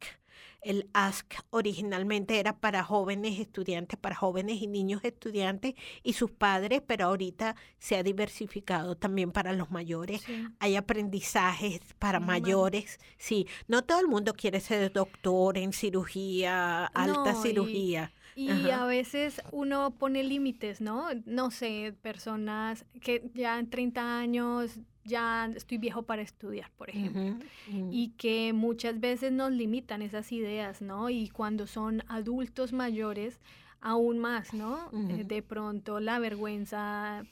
El 0.61 0.88
ASC 0.92 1.36
originalmente 1.50 2.40
era 2.40 2.59
para 2.59 2.82
jóvenes 2.82 3.38
estudiantes, 3.38 3.96
para 3.96 4.16
jóvenes 4.16 4.61
y 4.61 4.66
niños 4.66 5.05
estudiantes 5.05 5.74
y 6.02 6.14
sus 6.14 6.32
padres, 6.32 6.82
pero 6.84 7.05
ahorita 7.05 7.55
se 7.78 7.96
ha 7.96 8.02
diversificado 8.02 8.96
también 8.96 9.30
para 9.30 9.52
los 9.52 9.70
mayores. 9.70 10.22
Sí. 10.22 10.48
Hay 10.59 10.74
aprendizajes 10.74 11.80
para 12.00 12.18
mayores. 12.18 12.98
Sí, 13.18 13.46
no 13.68 13.82
todo 13.84 14.00
el 14.00 14.09
mundo 14.09 14.34
quiere 14.34 14.59
ser 14.59 14.92
doctor 14.92 15.59
en 15.59 15.72
cirugía, 15.72 16.86
alta 16.86 17.34
No, 17.34 17.42
cirugía. 17.42 18.12
Y 18.12 18.24
Ajá. 18.37 18.82
a 18.82 18.87
veces 18.87 19.41
uno 19.53 19.95
pone 19.99 20.24
límites, 20.24 20.80
¿no? 20.80 21.09
No 21.26 21.51
sé, 21.51 21.95
personas 22.03 22.85
que 23.01 23.30
ya 23.35 23.59
en 23.59 23.70
30 23.70 24.18
años 24.18 24.78
ya 25.05 25.51
estoy 25.55 25.78
viejo 25.78 26.03
para 26.03 26.22
estudiar, 26.22 26.70
por 26.76 26.91
ejemplo. 26.91 27.37
Y 27.91 28.11
que 28.16 28.53
muchas 28.53 28.99
veces 29.01 29.32
nos 29.32 29.53
limitan 29.53 30.03
esas 30.03 30.32
ideas, 30.32 30.80
¿no? 30.82 31.11
Y 31.11 31.28
cuando 31.28 31.66
son 31.66 32.03
adultos 32.09 32.72
mayores, 32.72 33.39
aún 33.80 34.18
más, 34.18 34.55
¿no? 34.55 34.91
Eh, 35.11 35.24
de 35.24 35.43
pronto 35.43 36.01
la 36.01 36.18
vergüenza, 36.18 37.24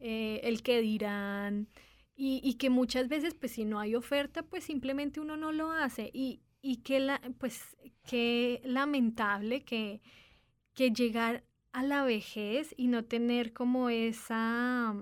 eh, 0.00 0.40
el 0.44 0.62
que 0.62 0.80
dirán, 0.82 1.66
y, 2.14 2.40
y 2.44 2.54
que 2.54 2.68
muchas 2.70 3.08
veces, 3.08 3.34
pues 3.34 3.52
si 3.52 3.64
no 3.64 3.80
hay 3.80 3.94
oferta, 3.96 4.42
pues 4.42 4.64
simplemente 4.64 5.18
uno 5.18 5.36
no 5.36 5.50
lo 5.50 5.72
hace. 5.72 6.10
Y, 6.12 6.40
y 6.60 6.76
que, 6.82 7.00
la, 7.00 7.20
pues, 7.38 7.62
qué 8.06 8.60
lamentable 8.64 9.64
que, 9.64 10.00
que 10.74 10.90
llegar 10.90 11.44
a 11.72 11.82
la 11.82 12.04
vejez 12.04 12.74
y 12.76 12.86
no 12.86 13.04
tener 13.04 13.52
como 13.52 13.90
esa 13.90 14.94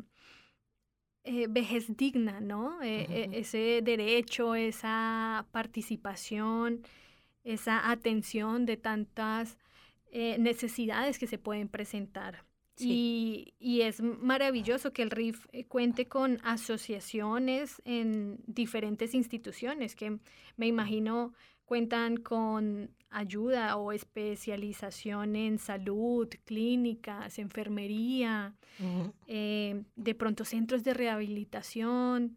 eh, 1.25 1.47
vejez 1.49 1.97
digna, 1.97 2.41
¿no? 2.41 2.83
Eh, 2.83 3.07
eh, 3.09 3.31
ese 3.33 3.81
derecho, 3.83 4.55
esa 4.55 5.47
participación, 5.53 6.83
esa 7.45 7.91
atención 7.91 8.67
de 8.67 8.77
tantas 8.77 9.59
eh, 10.11 10.37
necesidades 10.39 11.19
que 11.19 11.27
se 11.27 11.39
pueden 11.39 11.69
presentar. 11.69 12.45
Y, 12.79 13.55
y 13.61 13.83
es 13.83 14.01
maravilloso 14.01 14.93
que 14.93 15.03
el 15.03 15.11
RIF 15.11 15.47
cuente 15.69 16.07
con 16.07 16.41
asociaciones 16.43 17.81
en 17.85 18.43
diferentes 18.47 19.15
instituciones 19.15 19.95
que 19.95 20.19
me 20.57 20.67
imagino 20.67 21.33
cuentan 21.73 22.19
con 22.19 22.91
ayuda 23.09 23.79
o 23.79 23.93
especialización 23.93 25.37
en 25.37 25.59
salud, 25.59 26.29
clínicas, 26.45 27.39
enfermería, 27.39 28.55
eh, 29.27 29.83
de 29.97 30.15
pronto 30.15 30.45
centros 30.45 30.85
de 30.85 30.93
rehabilitación. 30.93 32.37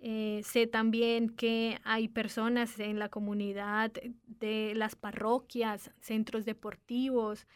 Eh, 0.00 0.42
sé 0.44 0.68
también 0.68 1.30
que 1.30 1.80
hay 1.82 2.06
personas 2.06 2.78
en 2.78 3.00
la 3.00 3.08
comunidad 3.08 3.90
de 4.38 4.74
las 4.76 4.94
parroquias, 4.94 5.90
centros 6.00 6.44
deportivos, 6.44 7.48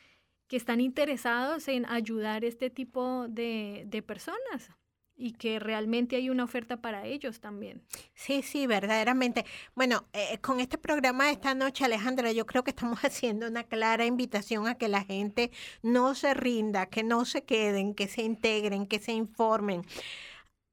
que 0.49 0.57
están 0.57 0.81
interesados 0.81 1.69
en 1.69 1.87
ayudar 1.87 2.45
este 2.45 2.71
tipo 2.71 3.29
de, 3.29 3.85
de 3.87 4.03
personas 4.03 4.69
y 5.17 5.33
que 5.33 5.59
realmente 5.59 6.17
hay 6.17 6.31
una 6.31 6.45
oferta 6.45 6.79
para 6.79 7.07
ellos 7.07 7.41
también. 7.41 7.83
Sí, 8.15 8.43
sí, 8.43 8.67
verdaderamente. 8.67 9.45
Bueno, 9.75 10.07
eh, 10.13 10.39
con 10.39 10.61
este 10.61 10.79
programa 10.79 11.27
de 11.27 11.33
esta 11.33 11.55
noche, 11.55 11.85
Alejandra, 11.85 12.33
yo 12.33 12.47
creo 12.47 12.65
que 12.65 12.71
estamos 12.71 12.99
haciendo 13.05 13.47
una 13.47 13.65
clara 13.65 14.07
invitación 14.07 14.67
a 14.67 14.77
que 14.77 14.89
la 14.89 15.05
gente 15.05 15.51
no 15.83 16.15
se 16.15 16.35
rinda, 16.35 16.87
que 16.87 17.03
no 17.03 17.25
se 17.25 17.45
queden, 17.45 17.95
que 17.95 18.09
se 18.09 18.23
integren, 18.23 18.87
que 18.87 18.99
se 18.99 19.13
informen. 19.13 19.83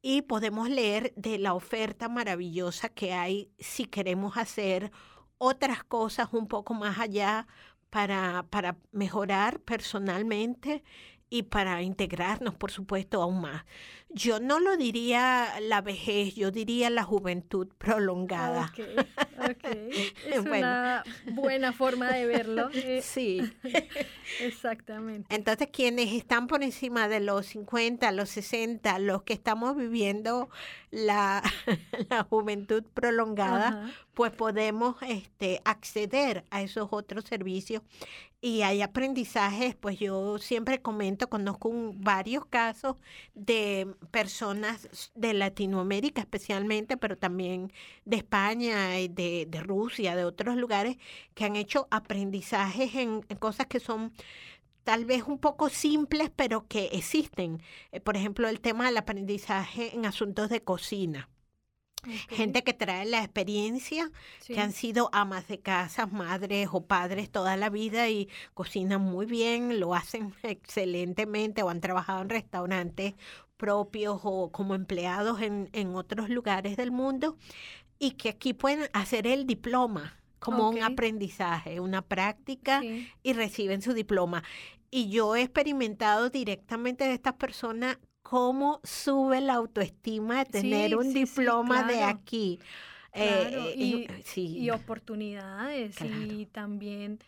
y 0.00 0.22
podemos 0.22 0.70
leer 0.70 1.12
de 1.16 1.38
la 1.38 1.54
oferta 1.54 2.08
maravillosa 2.08 2.88
que 2.88 3.14
hay 3.14 3.50
si 3.58 3.86
queremos 3.86 4.36
hacer 4.36 4.92
otras 5.42 5.82
cosas 5.82 6.28
un 6.32 6.46
poco 6.46 6.74
más 6.74 6.98
allá 6.98 7.46
para, 7.90 8.44
para 8.50 8.76
mejorar 8.92 9.60
personalmente 9.60 10.82
y 11.32 11.44
para 11.44 11.80
integrarnos, 11.82 12.54
por 12.56 12.72
supuesto, 12.72 13.22
aún 13.22 13.40
más. 13.42 13.64
Yo 14.08 14.40
no 14.40 14.58
lo 14.58 14.76
diría 14.76 15.60
la 15.60 15.80
vejez, 15.80 16.34
yo 16.34 16.50
diría 16.50 16.90
la 16.90 17.04
juventud 17.04 17.68
prolongada. 17.78 18.72
Ok, 18.72 18.80
ok. 19.48 19.64
Es 20.26 20.42
Bueno. 20.42 20.56
una 20.66 21.04
buena 21.26 21.72
forma 21.72 22.10
de 22.12 22.26
verlo. 22.26 22.68
eh, 22.74 23.00
Sí. 23.02 23.40
Exactamente. 24.40 25.32
Entonces, 25.34 25.68
quienes 25.72 26.12
están 26.12 26.46
por 26.48 26.62
encima 26.64 27.06
de 27.08 27.20
los 27.20 27.46
50, 27.46 28.10
los 28.12 28.28
60, 28.30 28.98
los 28.98 29.22
que 29.22 29.32
estamos 29.32 29.76
viviendo 29.76 30.48
la, 30.90 31.42
la 32.08 32.24
juventud 32.24 32.82
prolongada, 32.94 33.68
Ajá. 33.68 33.90
Pues 34.20 34.32
podemos 34.32 34.96
este, 35.08 35.62
acceder 35.64 36.44
a 36.50 36.60
esos 36.60 36.88
otros 36.90 37.24
servicios 37.24 37.82
y 38.42 38.60
hay 38.60 38.82
aprendizajes, 38.82 39.74
pues 39.76 39.98
yo 39.98 40.36
siempre 40.36 40.82
comento, 40.82 41.30
conozco 41.30 41.70
varios 41.94 42.44
casos 42.44 42.96
de 43.32 43.94
personas 44.10 45.10
de 45.14 45.32
Latinoamérica 45.32 46.20
especialmente, 46.20 46.98
pero 46.98 47.16
también 47.16 47.72
de 48.04 48.18
España 48.18 49.00
y 49.00 49.08
de 49.08 49.62
Rusia, 49.62 50.14
de 50.14 50.26
otros 50.26 50.56
lugares, 50.56 50.98
que 51.32 51.46
han 51.46 51.56
hecho 51.56 51.88
aprendizajes 51.90 52.94
en, 52.96 53.24
en 53.26 53.36
cosas 53.38 53.68
que 53.68 53.80
son 53.80 54.12
tal 54.84 55.06
vez 55.06 55.22
un 55.26 55.38
poco 55.38 55.70
simples, 55.70 56.30
pero 56.36 56.66
que 56.68 56.90
existen. 56.92 57.62
Eh, 57.90 58.00
por 58.00 58.18
ejemplo, 58.18 58.48
el 58.50 58.60
tema 58.60 58.84
del 58.84 58.98
aprendizaje 58.98 59.94
en 59.94 60.04
asuntos 60.04 60.50
de 60.50 60.62
cocina. 60.62 61.30
Gente 62.28 62.62
que 62.64 62.72
trae 62.74 63.04
la 63.06 63.22
experiencia, 63.22 64.10
Sí. 64.40 64.54
que 64.54 64.60
han 64.60 64.72
sido 64.72 65.10
amas 65.12 65.48
de 65.48 65.60
casa, 65.60 66.06
madres 66.06 66.68
o 66.72 66.86
padres 66.86 67.30
toda 67.30 67.56
la 67.56 67.70
vida 67.70 68.08
y 68.08 68.28
cocinan 68.54 69.00
muy 69.02 69.26
bien, 69.26 69.80
lo 69.80 69.94
hacen 69.94 70.32
excelentemente 70.42 71.62
o 71.62 71.68
han 71.70 71.80
trabajado 71.80 72.22
en 72.22 72.28
restaurantes 72.30 73.14
propios 73.56 74.20
o 74.24 74.50
como 74.50 74.74
empleados 74.74 75.42
en, 75.42 75.68
en 75.72 75.94
otros 75.94 76.30
lugares 76.30 76.76
del 76.76 76.90
mundo 76.90 77.36
y 77.98 78.12
que 78.12 78.30
aquí 78.30 78.54
pueden 78.54 78.88
hacer 78.94 79.26
el 79.26 79.46
diploma 79.46 80.16
como 80.38 80.70
un 80.70 80.82
aprendizaje, 80.82 81.80
una 81.80 82.00
práctica 82.00 82.80
Sí. 82.80 83.08
y 83.22 83.34
reciben 83.34 83.82
su 83.82 83.92
diploma. 83.92 84.42
Y 84.90 85.10
yo 85.10 85.36
he 85.36 85.42
experimentado 85.42 86.30
directamente 86.30 87.04
de 87.04 87.12
estas 87.12 87.34
personas 87.34 87.98
cómo 88.22 88.80
sube 88.84 89.40
la 89.40 89.54
autoestima 89.54 90.38
de 90.44 90.50
tener 90.50 90.94
Sí, 90.94 90.96
un 90.96 91.12
sí, 91.12 91.14
diploma 91.14 91.84
de 91.84 92.02
aquí. 92.02 92.60
Claro, 93.12 93.70
Eh, 93.70 93.74
y, 93.76 94.04
eh, 94.08 94.22
sí. 94.24 94.56
y 94.56 94.70
oportunidades 94.70 95.96
Claro. 95.96 96.10
y 96.10 96.46
también, 96.46 97.18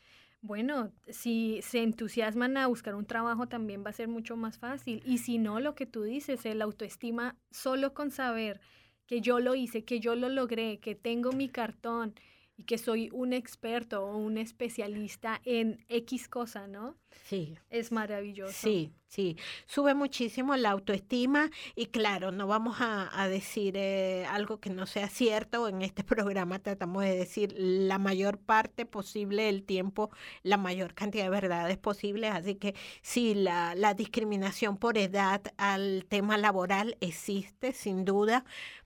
bueno, 0.40 0.92
si 1.08 1.60
se 1.62 1.82
entusiasman 1.82 2.56
a 2.56 2.66
buscar 2.68 2.94
un 2.94 3.06
trabajo 3.06 3.48
también 3.48 3.84
va 3.84 3.90
a 3.90 3.92
ser 3.92 4.08
mucho 4.08 4.36
más 4.36 4.58
fácil. 4.58 5.02
Y 5.04 5.18
si 5.18 5.38
no, 5.38 5.60
lo 5.60 5.74
que 5.74 5.86
tú 5.86 6.02
dices, 6.02 6.44
el 6.46 6.62
autoestima, 6.62 7.36
solo 7.50 7.94
con 7.94 8.10
saber 8.10 8.60
que 9.06 9.20
yo 9.20 9.40
lo 9.40 9.54
hice, 9.54 9.84
que 9.84 10.00
yo 10.00 10.14
lo 10.14 10.28
logré, 10.28 10.78
que 10.80 10.94
tengo 10.94 11.32
mi 11.32 11.48
cartón 11.48 12.14
y 12.56 12.64
que 12.64 12.78
soy 12.78 13.08
un 13.12 13.32
experto 13.32 14.04
o 14.04 14.16
un 14.16 14.38
especialista 14.38 15.40
en 15.44 15.84
X 15.88 16.28
cosa, 16.28 16.66
¿no? 16.66 16.96
Sí. 17.24 17.56
Es 17.70 17.92
maravilloso. 17.92 18.52
Sí, 18.52 18.92
sí, 19.06 19.36
sube 19.66 19.94
muchísimo 19.94 20.56
la 20.56 20.70
autoestima 20.70 21.50
y 21.74 21.86
claro, 21.86 22.32
no 22.32 22.46
vamos 22.46 22.80
a, 22.80 23.10
a 23.20 23.28
decir 23.28 23.76
eh, 23.76 24.26
algo 24.28 24.60
que 24.60 24.70
no 24.70 24.86
sea 24.86 25.08
cierto. 25.08 25.68
En 25.68 25.82
este 25.82 26.04
programa 26.04 26.58
tratamos 26.58 27.04
de 27.04 27.16
decir 27.16 27.54
la 27.56 27.98
mayor 27.98 28.38
parte 28.38 28.86
posible 28.86 29.44
del 29.44 29.62
tiempo, 29.62 30.10
la 30.42 30.56
mayor 30.56 30.94
cantidad 30.94 31.24
de 31.24 31.30
verdades 31.30 31.78
posibles. 31.78 32.32
Así 32.32 32.54
que 32.54 32.74
sí, 33.02 33.34
la, 33.34 33.74
la 33.74 33.94
discriminación 33.94 34.76
por 34.76 34.98
edad 34.98 35.42
al 35.56 36.06
tema 36.08 36.38
laboral 36.38 36.96
existe, 37.00 37.72
sin 37.72 38.04
duda, 38.04 38.44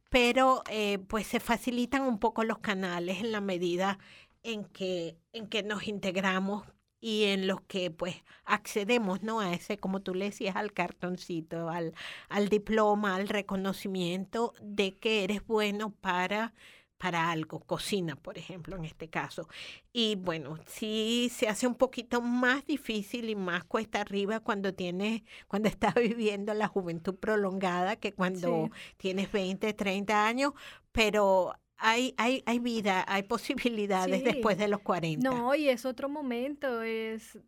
pero 0.09 0.63
eh, 0.71 0.99
pues 1.09 1.27
se 1.27 1.41
facilitan 1.41 2.03
un 2.03 2.19
poco 2.19 2.45
los 2.45 2.59
canales 2.59 3.21
en 3.21 3.33
la 3.33 3.41
medida 3.41 3.99
en 4.43 4.65
que, 4.65 5.19
en 5.33 5.49
que 5.49 5.63
nos 5.63 5.89
integramos 5.89 6.65
y 7.01 7.25
en 7.25 7.47
los 7.47 7.61
que 7.63 7.91
pues 7.91 8.17
accedemos, 8.45 9.23
¿no? 9.23 9.41
A 9.41 9.53
ese, 9.53 9.79
como 9.79 10.01
tú 10.01 10.15
le 10.15 10.27
decías, 10.27 10.57
al 10.57 10.73
cartoncito, 10.73 11.69
al, 11.69 11.95
al 12.29 12.49
diploma, 12.49 13.17
al 13.17 13.29
reconocimiento 13.29 14.55
de 14.63 14.99
que 14.99 15.25
eres 15.25 15.47
bueno 15.47 15.91
para, 15.91 16.55
para 16.99 17.31
algo, 17.31 17.61
cocina, 17.61 18.17
por 18.17 18.39
ejemplo, 18.39 18.77
en 18.77 18.85
este 18.85 19.09
caso. 19.09 19.49
Y 19.93 20.17
bueno, 20.17 20.59
sí 20.67 21.31
se 21.33 21.49
hace 21.49 21.67
un 21.67 21.75
poquito 21.75 22.23
más 22.23 22.65
difícil 22.67 23.29
y 23.29 23.35
más 23.35 23.65
cuesta 23.65 24.01
arriba 24.01 24.41
cuando 24.41 24.73
tienes, 24.75 25.23
cuando 25.47 25.69
estás 25.69 25.95
viviendo 25.95 26.55
la 26.55 26.69
juventud 26.69 27.15
prolongada 27.17 27.97
que 27.97 28.13
cuando 28.13 28.71
tienes 28.97 29.31
20, 29.31 29.73
30 29.75 30.27
años, 30.27 30.53
pero 30.93 31.53
hay, 31.77 32.15
hay, 32.17 32.43
hay 32.47 32.59
vida, 32.59 33.05
hay 33.07 33.23
posibilidades 33.25 34.21
Sí. 34.21 34.25
después 34.25 34.57
de 34.57 34.69
los 34.69 34.81
40. 34.81 35.29
No, 35.29 35.55
y 35.55 35.69
es 35.69 35.85
otro 35.85 36.09
momento, 36.09 36.81
es 36.83 37.39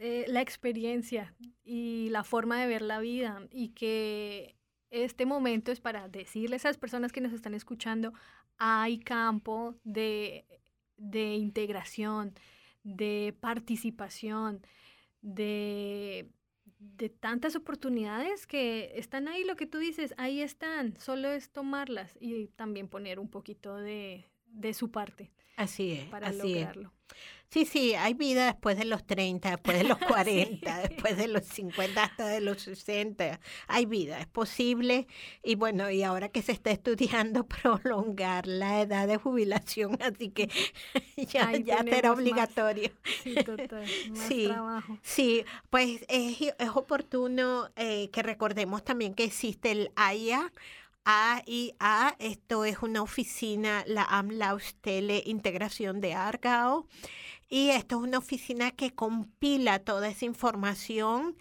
eh, 0.00 0.24
la 0.28 0.40
experiencia 0.40 1.34
y 1.64 2.08
la 2.10 2.24
forma 2.24 2.60
de 2.60 2.66
ver 2.66 2.82
la 2.82 2.98
vida 2.98 3.46
y 3.50 3.68
que 3.70 4.56
este 4.90 5.26
momento 5.26 5.70
es 5.70 5.80
para 5.80 6.08
decirle 6.08 6.54
a 6.54 6.56
esas 6.56 6.78
personas 6.78 7.12
que 7.12 7.20
nos 7.20 7.32
están 7.32 7.52
escuchando, 7.54 8.12
hay 8.58 8.98
campo 8.98 9.74
de, 9.84 10.44
de 10.96 11.34
integración, 11.34 12.34
de 12.82 13.34
participación, 13.40 14.62
de, 15.20 16.30
de 16.78 17.08
tantas 17.08 17.56
oportunidades 17.56 18.46
que 18.46 18.92
están 18.96 19.28
ahí, 19.28 19.44
lo 19.44 19.56
que 19.56 19.66
tú 19.66 19.78
dices, 19.78 20.14
ahí 20.16 20.40
están, 20.40 20.98
solo 21.00 21.28
es 21.28 21.50
tomarlas 21.50 22.16
y 22.20 22.48
también 22.48 22.88
poner 22.88 23.18
un 23.18 23.28
poquito 23.28 23.76
de, 23.76 24.26
de 24.46 24.74
su 24.74 24.90
parte 24.90 25.30
Así 25.58 25.92
es, 25.92 26.04
para 26.04 26.28
así 26.28 26.54
lograrlo. 26.54 26.92
es. 27.10 27.16
Sí, 27.50 27.64
sí, 27.64 27.94
hay 27.94 28.12
vida 28.12 28.44
después 28.46 28.76
de 28.76 28.84
los 28.84 29.06
30, 29.06 29.50
después 29.50 29.78
de 29.78 29.84
los 29.84 29.96
40, 30.06 30.80
después 30.88 31.16
de 31.16 31.28
los 31.28 31.44
50, 31.44 32.02
hasta 32.04 32.26
de 32.28 32.40
los 32.42 32.60
60. 32.62 33.40
Hay 33.68 33.86
vida, 33.86 34.20
es 34.20 34.26
posible. 34.26 35.06
Y 35.42 35.54
bueno, 35.54 35.90
y 35.90 36.02
ahora 36.02 36.28
que 36.28 36.42
se 36.42 36.52
está 36.52 36.70
estudiando 36.70 37.46
prolongar 37.48 38.46
la 38.46 38.82
edad 38.82 39.08
de 39.08 39.16
jubilación, 39.16 39.96
así 40.02 40.28
que 40.30 40.50
ya, 41.16 41.52
ya 41.56 41.82
será 41.84 42.10
más. 42.10 42.18
obligatorio. 42.18 42.90
Sí, 43.22 43.34
total, 43.36 43.86
más 44.10 44.18
Sí, 44.28 44.46
trabajo. 44.46 44.98
sí, 45.02 45.44
pues 45.70 46.04
es, 46.08 46.38
es 46.58 46.68
oportuno 46.74 47.70
eh, 47.76 48.10
que 48.10 48.22
recordemos 48.22 48.84
también 48.84 49.14
que 49.14 49.24
existe 49.24 49.70
el 49.70 49.90
AIA. 49.96 50.52
AIA, 51.10 52.16
esto 52.18 52.66
es 52.66 52.82
una 52.82 53.00
oficina, 53.00 53.82
la 53.86 54.04
AMLAUS 54.04 54.74
Tele 54.82 55.22
Integración 55.24 56.02
de 56.02 56.12
Argao, 56.12 56.86
y 57.48 57.70
esto 57.70 57.96
es 57.96 58.02
una 58.02 58.18
oficina 58.18 58.72
que 58.72 58.94
compila 58.94 59.78
toda 59.78 60.08
esa 60.08 60.26
información. 60.26 61.38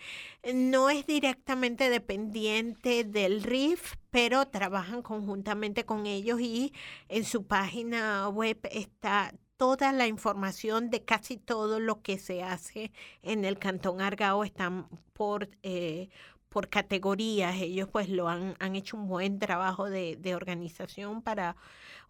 No 0.53 0.89
es 0.89 1.05
directamente 1.05 1.89
dependiente 1.89 3.03
del 3.03 3.43
RIF, 3.43 3.95
pero 4.09 4.47
trabajan 4.47 5.01
conjuntamente 5.01 5.83
con 5.85 6.05
ellos 6.05 6.39
y 6.39 6.71
en 7.09 7.25
su 7.25 7.45
página 7.45 8.29
web 8.29 8.57
está 8.71 9.33
toda 9.57 9.91
la 9.91 10.07
información 10.07 10.89
de 10.89 11.03
casi 11.03 11.35
todo 11.35 11.81
lo 11.81 12.01
que 12.01 12.19
se 12.19 12.41
hace 12.41 12.93
en 13.21 13.43
el 13.43 13.59
Cantón 13.59 13.99
Argao. 13.99 14.45
Están 14.45 14.87
por... 15.11 15.49
eh, 15.61 16.07
por 16.49 16.69
categorías, 16.69 17.55
ellos 17.57 17.89
pues 17.91 18.09
lo 18.09 18.29
han, 18.29 18.55
han 18.59 18.75
hecho 18.75 18.97
un 18.97 19.07
buen 19.07 19.39
trabajo 19.39 19.89
de, 19.89 20.15
de 20.15 20.35
organización 20.35 21.21
para, 21.21 21.55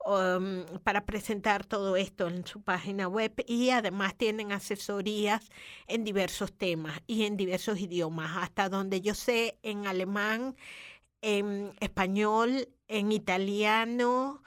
um, 0.06 0.64
para 0.84 1.06
presentar 1.06 1.66
todo 1.66 1.96
esto 1.98 2.28
en 2.28 2.46
su 2.46 2.62
página 2.62 3.08
web 3.08 3.34
y 3.48 3.72
además 3.72 4.16
tienen 4.16 4.52
asesorías 4.52 5.50
en 5.88 6.04
diversos 6.04 6.54
temas 6.54 7.02
y 7.08 7.26
en 7.26 7.38
diversos 7.38 7.80
idiomas, 7.80 8.38
hasta 8.38 8.70
donde 8.70 9.02
yo 9.02 9.16
sé 9.16 9.58
en 9.64 9.88
alemán, 9.88 10.56
en 11.22 11.74
español, 11.80 12.70
en 12.88 13.12
italiano, 13.12 14.44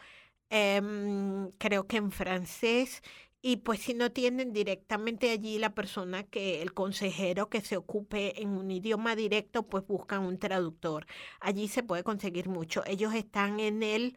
em, 0.51 1.51
creo 1.59 1.87
que 1.87 1.97
en 1.99 2.13
francés. 2.13 3.03
Y 3.43 3.57
pues 3.59 3.81
si 3.81 3.95
no 3.95 4.13
tienen 4.13 4.53
directamente 4.53 5.31
allí 5.31 5.59
la 5.59 5.75
persona 5.75 6.25
que, 6.25 6.61
el 6.61 6.75
consejero 6.75 7.49
que 7.49 7.63
se 7.63 7.77
ocupe 7.77 8.43
en 8.43 8.51
un 8.51 8.71
idioma 8.71 9.17
directo, 9.17 9.63
pues 9.63 9.87
buscan 9.87 10.23
un 10.25 10.39
traductor. 10.39 11.07
Allí 11.41 11.69
se 11.69 11.83
puede 11.83 12.05
conseguir 12.05 12.49
mucho. 12.49 12.83
Ellos 12.87 13.15
están 13.15 13.59
en 13.59 13.83
el 13.83 14.17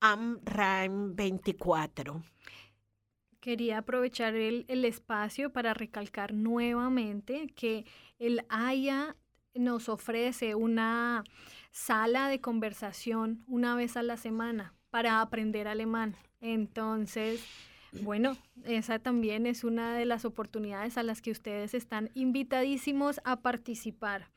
AMRAIM 0.00 1.14
24. 1.14 2.22
Quería 3.40 3.78
aprovechar 3.78 4.36
el, 4.36 4.64
el 4.68 4.84
espacio 4.84 5.52
para 5.52 5.74
recalcar 5.74 6.32
nuevamente 6.32 7.48
que 7.54 7.84
el 8.18 8.46
AYA 8.48 9.16
nos 9.54 9.88
ofrece 9.88 10.54
una 10.54 11.24
sala 11.72 12.28
de 12.28 12.40
conversación 12.40 13.44
una 13.46 13.74
vez 13.74 13.96
a 13.96 14.02
la 14.02 14.16
semana 14.16 14.74
para 14.90 15.20
aprender 15.20 15.68
alemán. 15.68 16.16
Entonces, 16.40 17.44
bueno, 18.00 18.36
esa 18.64 18.98
también 18.98 19.46
es 19.46 19.64
una 19.64 19.96
de 19.96 20.06
las 20.06 20.24
oportunidades 20.24 20.96
a 20.96 21.02
las 21.02 21.20
que 21.20 21.30
ustedes 21.30 21.74
están 21.74 22.10
invitadísimos 22.14 23.20
a 23.24 23.40
participar. 23.40 24.28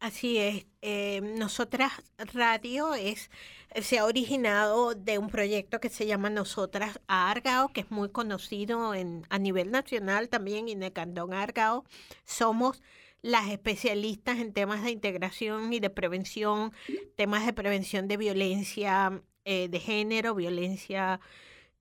Así 0.00 0.38
es. 0.38 0.66
Eh, 0.80 1.20
Nosotras 1.20 1.90
Radio 2.32 2.94
es, 2.94 3.30
se 3.74 3.98
ha 3.98 4.04
originado 4.04 4.94
de 4.94 5.18
un 5.18 5.28
proyecto 5.28 5.80
que 5.80 5.88
se 5.88 6.06
llama 6.06 6.30
Nosotras 6.30 7.00
Argao, 7.08 7.68
que 7.68 7.80
es 7.80 7.90
muy 7.90 8.10
conocido 8.10 8.94
en, 8.94 9.26
a 9.28 9.38
nivel 9.38 9.72
nacional 9.72 10.28
también 10.28 10.68
y 10.68 10.72
en 10.72 10.84
el 10.84 10.92
Cantón 10.92 11.34
Argao. 11.34 11.84
Somos 12.24 12.80
las 13.22 13.50
especialistas 13.50 14.38
en 14.38 14.52
temas 14.52 14.84
de 14.84 14.92
integración 14.92 15.72
y 15.72 15.80
de 15.80 15.90
prevención, 15.90 16.72
temas 17.16 17.44
de 17.44 17.52
prevención 17.52 18.06
de 18.06 18.16
violencia 18.18 19.20
eh, 19.44 19.68
de 19.68 19.80
género, 19.80 20.36
violencia, 20.36 21.18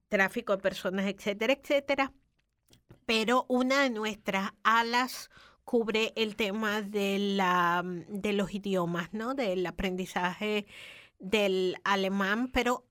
tráfico 0.10 0.56
de 0.56 0.62
personas, 0.62 1.08
etcétera, 1.08 1.54
etcétera. 1.54 2.14
Pero 3.06 3.46
una 3.48 3.84
de 3.84 3.90
nuestras 3.90 4.52
alas 4.64 5.30
cubre 5.64 6.14
el 6.16 6.36
tema 6.36 6.82
de, 6.82 7.20
la, 7.20 7.84
de 7.86 8.34
los 8.34 8.54
idiomas, 8.54 9.14
¿no? 9.14 9.34
Del 9.34 9.66
aprendizaje 9.66 10.66
del 11.20 11.78
alemán, 11.84 12.50
pero 12.54 12.86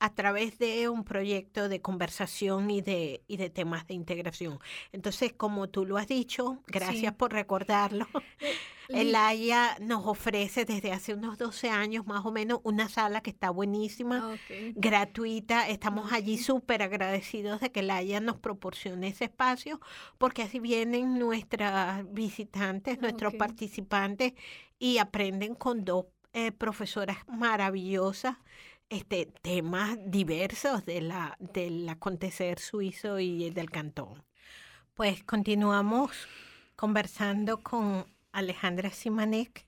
a 0.00 0.12
través 0.14 0.58
de 0.58 0.88
un 0.88 1.04
proyecto 1.04 1.68
de 1.68 1.80
conversación 1.80 2.70
y 2.70 2.80
de, 2.80 3.22
y 3.28 3.36
de 3.36 3.50
temas 3.50 3.86
de 3.86 3.94
integración. 3.94 4.58
Entonces, 4.92 5.32
como 5.32 5.68
tú 5.68 5.86
lo 5.86 5.96
has 5.96 6.08
dicho, 6.08 6.62
gracias 6.66 7.12
Sí. 7.12 7.16
por 7.16 7.32
recordarlo. 7.32 8.06
Li- 8.14 8.18
El 9.12 9.14
Haya 9.14 9.76
nos 9.80 10.06
ofrece 10.06 10.64
desde 10.64 10.92
hace 10.92 11.12
unos 11.12 11.36
12 11.36 11.68
años 11.68 12.06
más 12.06 12.24
o 12.24 12.32
menos 12.32 12.60
una 12.64 12.88
sala 12.88 13.20
que 13.20 13.28
está 13.30 13.50
buenísima, 13.50 14.32
Ok. 14.32 14.74
gratuita. 14.76 15.68
Estamos 15.68 16.10
allí 16.12 16.34
Ok. 16.36 16.40
súper 16.40 16.82
agradecidos 16.82 17.60
de 17.60 17.70
que 17.70 17.80
el 17.80 17.90
Haya 17.90 18.18
nos 18.20 18.38
proporcione 18.38 19.08
ese 19.08 19.24
espacio, 19.26 19.78
porque 20.16 20.42
así 20.42 20.58
vienen 20.58 21.18
nuestras 21.18 22.10
visitantes, 22.12 22.98
nuestros 23.00 23.34
Ok. 23.34 23.38
participantes 23.38 24.32
y 24.78 24.98
aprenden 24.98 25.54
con 25.54 25.84
dos 25.84 26.06
eh, 26.32 26.52
profesoras 26.52 27.18
maravillosas. 27.28 28.36
Este, 28.90 29.26
temas 29.42 29.98
diversos 30.06 30.86
de 30.86 31.02
la, 31.02 31.36
del 31.40 31.86
acontecer 31.90 32.58
suizo 32.58 33.18
y 33.18 33.50
del 33.50 33.70
cantón. 33.70 34.24
Pues 34.94 35.22
continuamos 35.24 36.26
conversando 36.74 37.62
con 37.62 38.06
Alejandra 38.32 38.90
Simanek 38.90 39.66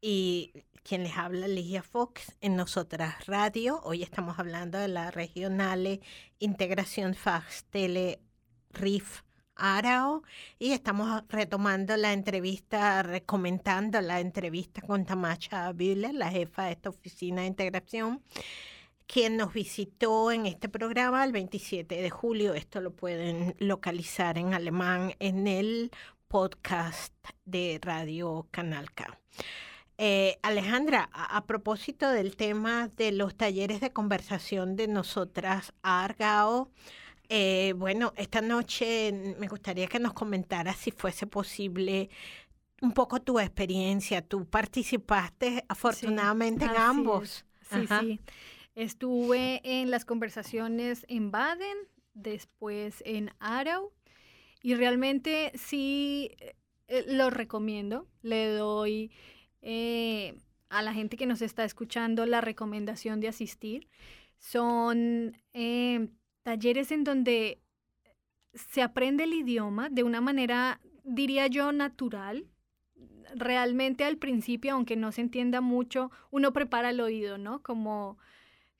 y 0.00 0.52
quien 0.84 1.02
les 1.02 1.16
habla 1.16 1.48
Ligia 1.48 1.82
Fox 1.82 2.36
en 2.40 2.56
Nosotras 2.56 3.26
Radio. 3.26 3.80
Hoy 3.82 4.02
estamos 4.02 4.38
hablando 4.38 4.78
de 4.78 4.88
la 4.88 5.10
regionale 5.10 6.00
Integración 6.38 7.14
Fachstelle 7.14 8.20
RIF 8.70 9.22
Arao 9.56 10.22
y 10.58 10.72
estamos 10.72 11.22
retomando 11.28 11.96
la 11.96 12.12
entrevista, 12.12 13.02
recomendando 13.02 14.00
la 14.00 14.20
entrevista 14.20 14.82
con 14.82 15.04
Tamacha 15.04 15.72
Bühler, 15.72 16.14
la 16.14 16.30
jefa 16.30 16.64
de 16.64 16.72
esta 16.72 16.90
oficina 16.90 17.42
de 17.42 17.48
integración, 17.48 18.22
quien 19.06 19.36
nos 19.36 19.52
visitó 19.52 20.32
en 20.32 20.46
este 20.46 20.68
programa 20.68 21.24
el 21.24 21.32
27 21.32 22.00
de 22.00 22.10
julio. 22.10 22.54
Esto 22.54 22.80
lo 22.80 22.92
pueden 22.92 23.54
localizar 23.58 24.38
en 24.38 24.54
alemán 24.54 25.14
en 25.18 25.46
el 25.46 25.90
podcast 26.28 27.14
de 27.44 27.78
Radio 27.82 28.46
Canal 28.50 28.90
K. 28.92 29.18
Eh, 29.98 30.38
Alejandra, 30.42 31.10
a, 31.12 31.36
a 31.36 31.44
propósito 31.44 32.10
del 32.10 32.36
tema 32.36 32.88
de 32.96 33.12
los 33.12 33.36
talleres 33.36 33.80
de 33.80 33.92
conversación 33.92 34.74
de 34.74 34.88
nosotras 34.88 35.74
Argao, 35.82 36.70
eh, 37.28 37.74
bueno, 37.76 38.12
esta 38.16 38.40
noche 38.40 39.34
me 39.38 39.48
gustaría 39.48 39.86
que 39.86 39.98
nos 39.98 40.12
comentaras 40.12 40.76
si 40.76 40.90
fuese 40.90 41.26
posible 41.26 42.10
un 42.82 42.92
poco 42.92 43.20
tu 43.20 43.38
experiencia. 43.38 44.22
Tú 44.22 44.44
participaste 44.44 45.64
afortunadamente 45.68 46.64
en 46.64 46.76
ambos. 46.76 47.44
es. 47.70 47.70
Sí, 47.70 47.86
sí. 48.00 48.20
Estuve 48.74 49.60
en 49.64 49.90
las 49.90 50.04
conversaciones 50.04 51.04
en 51.08 51.30
Baden, 51.30 51.76
después 52.14 53.02
en 53.06 53.30
Arau, 53.38 53.92
y 54.62 54.74
realmente 54.74 55.52
sí 55.54 56.34
eh, 56.88 57.04
lo 57.08 57.30
recomiendo. 57.30 58.08
Le 58.22 58.48
doy 58.48 59.10
eh, 59.60 60.38
a 60.68 60.82
la 60.82 60.94
gente 60.94 61.16
que 61.16 61.26
nos 61.26 61.42
está 61.42 61.64
escuchando 61.64 62.24
la 62.26 62.40
recomendación 62.40 63.20
de 63.20 63.28
asistir. 63.28 63.88
Son 64.38 65.36
eh, 65.52 66.08
talleres 66.42 66.92
en 66.92 67.04
donde 67.04 67.60
se 68.54 68.82
aprende 68.82 69.24
el 69.24 69.32
idioma 69.32 69.88
de 69.88 70.02
una 70.02 70.20
manera, 70.20 70.80
diría 71.04 71.46
yo, 71.46 71.72
natural. 71.72 72.46
Realmente 73.34 74.04
al 74.04 74.18
principio, 74.18 74.74
aunque 74.74 74.96
no 74.96 75.10
se 75.12 75.22
entienda 75.22 75.60
mucho, 75.60 76.10
uno 76.30 76.52
prepara 76.52 76.90
el 76.90 77.00
oído, 77.00 77.38
¿no? 77.38 77.62
Como, 77.62 78.18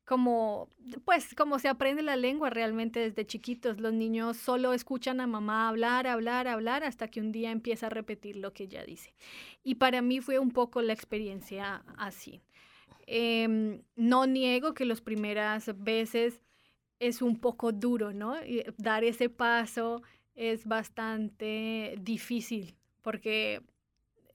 como, 0.04 0.68
pues, 1.06 1.34
como 1.34 1.58
se 1.58 1.68
aprende 1.68 2.02
la 2.02 2.16
lengua 2.16 2.50
realmente 2.50 3.00
desde 3.00 3.26
chiquitos. 3.26 3.80
Los 3.80 3.94
niños 3.94 4.36
solo 4.36 4.74
escuchan 4.74 5.20
a 5.20 5.26
mamá 5.26 5.68
hablar, 5.68 6.06
hablar, 6.06 6.48
hablar, 6.48 6.84
hasta 6.84 7.08
que 7.08 7.20
un 7.20 7.32
día 7.32 7.50
empieza 7.50 7.86
a 7.86 7.90
repetir 7.90 8.36
lo 8.36 8.52
que 8.52 8.64
ella 8.64 8.84
dice. 8.84 9.14
Y 9.64 9.76
para 9.76 10.02
mí 10.02 10.20
fue 10.20 10.38
un 10.38 10.50
poco 10.50 10.82
la 10.82 10.92
experiencia 10.92 11.82
así. 11.96 12.42
Em, 13.06 13.82
no 13.96 14.26
niego 14.26 14.74
que 14.74 14.84
las 14.84 15.00
primeras 15.00 15.70
veces 15.82 16.40
es 17.02 17.20
un 17.20 17.38
poco 17.38 17.72
duro, 17.72 18.12
¿no? 18.12 18.42
Y 18.44 18.64
dar 18.78 19.02
ese 19.04 19.28
paso 19.28 20.02
es 20.34 20.66
bastante 20.66 21.96
difícil 22.00 22.76
porque 23.02 23.60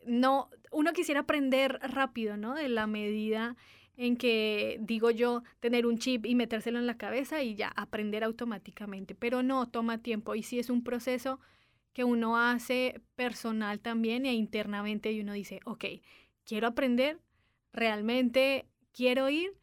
no, 0.06 0.50
uno 0.72 0.92
quisiera 0.94 1.22
aprender 1.22 1.80
rápido, 1.82 2.38
¿no? 2.38 2.56
De 2.56 2.68
la 2.70 2.86
medida 2.86 3.56
en 3.96 4.18
que, 4.18 4.78
digo 4.82 5.10
yo, 5.10 5.44
tener 5.60 5.86
un 5.86 5.98
chip 5.98 6.26
y 6.26 6.36
metérselo 6.36 6.78
en 6.78 6.88
la 6.88 6.98
cabeza 6.98 7.42
y 7.42 7.56
ya 7.56 7.70
aprender 7.76 8.24
automáticamente, 8.24 9.16
pero 9.16 9.42
no, 9.42 9.68
toma 9.70 10.04
tiempo 10.04 10.36
y 10.36 10.44
sí 10.44 10.60
es 10.60 10.70
un 10.70 10.84
proceso 10.84 11.40
que 11.94 12.04
uno 12.04 12.38
hace 12.38 13.02
personal 13.16 13.80
también 13.80 14.26
e 14.26 14.34
internamente 14.34 15.12
y 15.12 15.22
uno 15.22 15.34
dice, 15.34 15.62
ok, 15.66 15.86
quiero 16.44 16.68
aprender, 16.68 17.20
realmente 17.74 18.68
quiero 18.92 19.30
ir, 19.30 19.54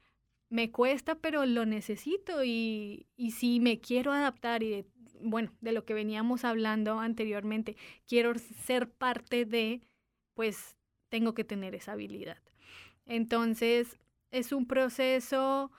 me 0.55 0.70
cuesta, 0.70 1.16
pero 1.16 1.46
lo 1.46 1.66
necesito 1.66 2.44
y, 2.44 3.09
y 3.16 3.32
si 3.32 3.59
me 3.59 3.80
quiero 3.80 4.12
adaptar 4.12 4.62
y 4.62 4.86
bueno, 5.20 5.52
de 5.61 5.72
lo 5.72 5.84
que 5.84 5.94
veníamos 5.94 6.44
hablando 6.44 7.00
anteriormente, 7.00 7.76
quiero 8.07 8.38
ser 8.38 8.88
parte 8.88 9.46
de, 9.46 9.80
pues 10.34 10.76
tengo 11.09 11.34
que 11.34 11.42
tener 11.42 11.74
esa 11.74 11.92
habilidad. 11.92 12.38
Entonces, 13.05 13.98
es 14.30 14.52
un 14.52 14.66
proceso 14.66 15.72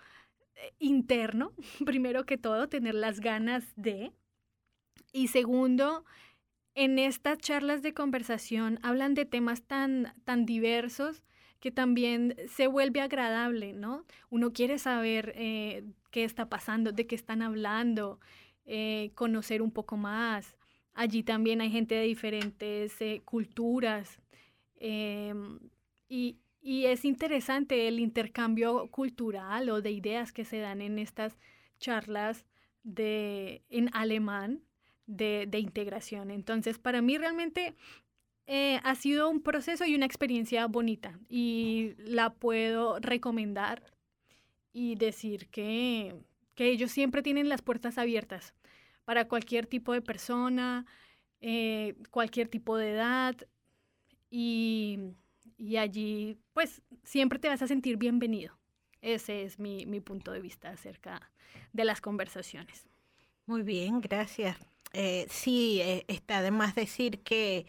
eh, 0.55 0.73
interno, 0.79 1.53
primero 1.85 2.25
que 2.25 2.37
todo, 2.37 2.67
tener 2.67 2.95
las 2.95 3.21
ganas 3.21 3.63
de. 3.77 4.11
Y 5.13 5.29
segundo, 5.29 6.03
en 6.73 6.99
estas 6.99 7.37
charlas 7.37 7.81
de 7.81 7.93
conversación 7.93 8.79
hablan 8.83 9.13
de 9.13 9.23
temas 9.23 9.63
tan, 9.63 10.13
tan 10.25 10.45
diversos 10.45 11.23
que 11.59 11.71
también 11.71 12.35
se 12.47 12.67
vuelve 12.67 13.01
agradable, 13.01 13.73
¿no? 13.73 14.05
Uno 14.29 14.53
quiere 14.53 14.77
saber 14.77 15.33
eh, 15.35 15.83
qué 16.11 16.23
está 16.23 16.47
pasando, 16.47 16.91
de 16.91 17.07
qué 17.07 17.15
están 17.15 17.41
hablando, 17.41 18.19
eh, 18.65 19.11
conocer 19.15 19.61
un 19.61 19.71
poco 19.71 19.97
más. 19.97 20.55
Allí 20.93 21.23
también 21.23 21.61
hay 21.61 21.71
gente 21.71 21.95
de 21.95 22.03
diferentes 22.03 23.01
eh, 23.01 23.21
culturas 23.25 24.21
em, 24.77 25.59
y, 26.07 26.37
y 26.61 26.85
es 26.85 27.03
interesante 27.05 27.87
el 27.87 27.99
intercambio 27.99 28.87
cultural 28.91 29.69
o 29.69 29.81
de 29.81 29.91
ideas 29.91 30.31
que 30.31 30.45
se 30.45 30.59
dan 30.59 30.81
en 30.81 30.99
estas 30.99 31.37
charlas 31.79 32.45
de, 32.83 33.63
en 33.69 33.89
alemán 33.93 34.61
de, 35.07 35.45
de 35.47 35.59
integración. 35.59 36.31
Entonces, 36.31 36.79
para 36.79 37.01
mí 37.01 37.17
realmente 37.17 37.75
eh, 38.47 38.79
ha 38.83 38.93
sido 38.95 39.29
un 39.29 39.41
proceso 39.41 39.85
y 39.85 39.95
una 39.95 40.05
experiencia 40.05 40.67
bonita 40.67 41.19
y 41.29 41.95
la 41.97 42.31
puedo 42.31 42.99
recomendar 42.99 43.81
y 44.71 44.95
decir 44.95 45.47
que, 45.47 46.15
que 46.53 46.69
ellos 46.69 46.91
siempre 46.91 47.23
tienen 47.23 47.49
las 47.49 47.63
puertas 47.63 47.97
abiertas 47.97 48.53
para 49.03 49.27
cualquier 49.27 49.65
tipo 49.65 49.93
de 49.93 50.01
persona, 50.01 50.85
eh, 51.41 51.95
cualquier 52.11 52.47
tipo 52.47 52.77
de 52.77 52.91
edad 52.91 53.35
y, 54.29 54.99
y 55.57 55.77
allí 55.77 56.37
pues 56.53 56.83
siempre 57.03 57.39
te 57.39 57.47
vas 57.47 57.63
a 57.63 57.67
sentir 57.67 57.97
bienvenido. 57.97 58.59
Ese 59.01 59.43
es 59.43 59.57
mi, 59.57 59.87
mi 59.87 60.01
punto 60.01 60.31
de 60.31 60.41
vista 60.41 60.69
acerca 60.69 61.31
de 61.73 61.85
las 61.85 61.99
conversaciones. 61.99 62.85
Muy 63.47 63.63
bien, 63.63 64.01
gracias. 64.01 64.57
Eh, 64.93 65.25
sí, 65.29 65.81
está 66.07 66.41
de 66.41 66.51
más 66.51 66.73
decir 66.75 67.19
que 67.21 67.65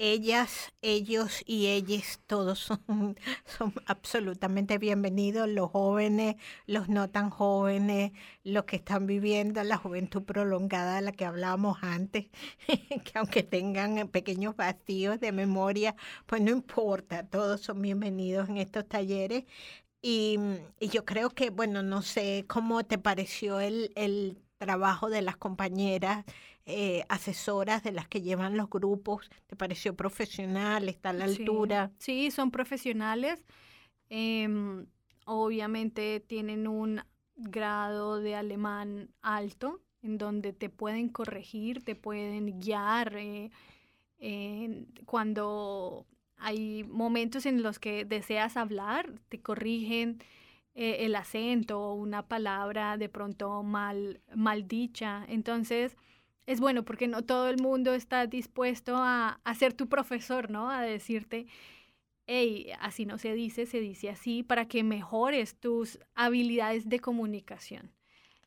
ellas, 0.00 0.72
ellos 0.80 1.42
y 1.44 1.66
ellas 1.66 2.20
todos 2.26 2.58
son, 2.86 3.18
son 3.44 3.74
absolutamente 3.86 4.78
bienvenidos, 4.78 5.46
los 5.48 5.70
jóvenes, 5.70 6.36
los 6.66 6.88
no 6.88 7.10
tan 7.10 7.28
jóvenes, 7.28 8.12
los 8.42 8.64
que 8.64 8.76
están 8.76 9.06
viviendo 9.06 9.62
la 9.62 9.76
juventud 9.76 10.22
prolongada 10.22 10.96
de 10.96 11.02
la 11.02 11.12
que 11.12 11.26
hablábamos 11.26 11.78
antes, 11.82 12.28
que 12.66 13.12
aunque 13.18 13.42
tengan 13.42 14.08
pequeños 14.08 14.56
vacíos 14.56 15.20
de 15.20 15.32
memoria, 15.32 15.94
pues 16.26 16.40
no 16.40 16.50
importa, 16.50 17.26
todos 17.26 17.60
son 17.60 17.82
bienvenidos 17.82 18.48
en 18.48 18.56
estos 18.56 18.88
talleres. 18.88 19.44
Y, 20.02 20.38
y 20.80 20.88
yo 20.88 21.04
creo 21.04 21.28
que, 21.30 21.50
bueno, 21.50 21.82
no 21.82 22.00
sé 22.02 22.46
cómo 22.48 22.84
te 22.84 22.96
pareció 22.98 23.60
el, 23.60 23.92
el 23.96 24.38
trabajo 24.58 25.10
de 25.10 25.22
las 25.22 25.36
compañeras 25.36 26.24
eh, 26.66 27.04
asesoras 27.08 27.82
de 27.82 27.92
las 27.92 28.08
que 28.08 28.22
llevan 28.22 28.56
los 28.56 28.70
grupos? 28.70 29.30
¿Te 29.46 29.56
pareció 29.56 29.96
profesional? 29.96 30.88
¿Está 30.88 31.10
a 31.10 31.12
la 31.14 31.24
Sí, 31.24 31.26
altura? 31.26 31.92
Sí, 31.98 32.30
son 32.30 32.50
profesionales. 32.50 33.44
em, 34.10 34.86
obviamente 35.26 36.20
tienen 36.20 36.68
un 36.68 37.02
grado 37.36 38.20
de 38.20 38.34
alemán 38.36 39.10
alto, 39.22 39.82
en 40.02 40.18
donde 40.18 40.52
te 40.54 40.70
pueden 40.70 41.08
corregir, 41.10 41.84
te 41.84 41.96
pueden 41.96 42.60
guiar 42.60 43.16
eh, 44.18 44.86
cuando 45.06 46.06
hay 46.36 46.84
momentos 46.84 47.46
en 47.46 47.62
los 47.62 47.78
que 47.78 48.04
deseas 48.04 48.56
hablar, 48.56 49.12
te 49.28 49.40
corrigen, 49.42 50.18
eh, 50.74 50.98
el 51.06 51.16
acento 51.16 51.80
o 51.80 51.94
una 51.94 52.28
palabra 52.28 52.96
de 52.96 53.08
pronto 53.08 53.62
mal, 53.62 54.20
mal 54.34 54.68
dicha. 54.68 55.24
Entonces, 55.28 55.96
es 56.50 56.58
bueno 56.58 56.84
porque 56.84 57.06
no 57.06 57.22
todo 57.22 57.48
el 57.48 57.62
mundo 57.62 57.94
está 57.94 58.26
dispuesto 58.26 58.96
a, 58.96 59.40
ser 59.56 59.72
tu 59.72 59.88
profesor, 59.88 60.50
¿no? 60.50 60.68
A 60.68 60.82
decirte, 60.82 61.46
hey, 62.26 62.72
así 62.80 63.06
no 63.06 63.18
se 63.18 63.34
dice, 63.34 63.66
se 63.66 63.78
dice 63.78 64.10
así, 64.10 64.42
para 64.42 64.66
que 64.66 64.82
mejores 64.82 65.54
tus 65.54 66.00
habilidades 66.16 66.88
de 66.88 66.98
comunicación. 66.98 67.92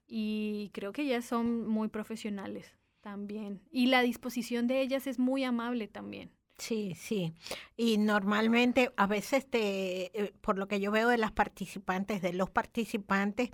Y 0.06 0.70
creo 0.74 0.92
que 0.92 1.04
ellas 1.04 1.24
son 1.24 1.66
muy 1.66 1.88
profesionales 1.88 2.76
también. 3.00 3.62
Y 3.72 3.86
la 3.86 4.02
disposición 4.02 4.68
de 4.68 4.82
ellas 4.82 5.08
es 5.08 5.18
muy 5.18 5.46
amable 5.46 5.88
también. 5.88 6.30
Sí, 6.64 6.96
sí. 6.96 7.34
Y 7.76 7.98
normalmente, 7.98 8.94
a 8.96 9.06
veces, 9.06 9.46
te, 9.50 10.18
eh, 10.18 10.34
por 10.40 10.58
lo 10.58 10.68
que 10.70 10.80
yo 10.80 10.92
veo 10.92 11.10
de 11.10 11.18
las 11.18 11.34
participantes, 11.34 12.22
de 12.22 12.32
los 12.32 12.50
participantes, 12.50 13.50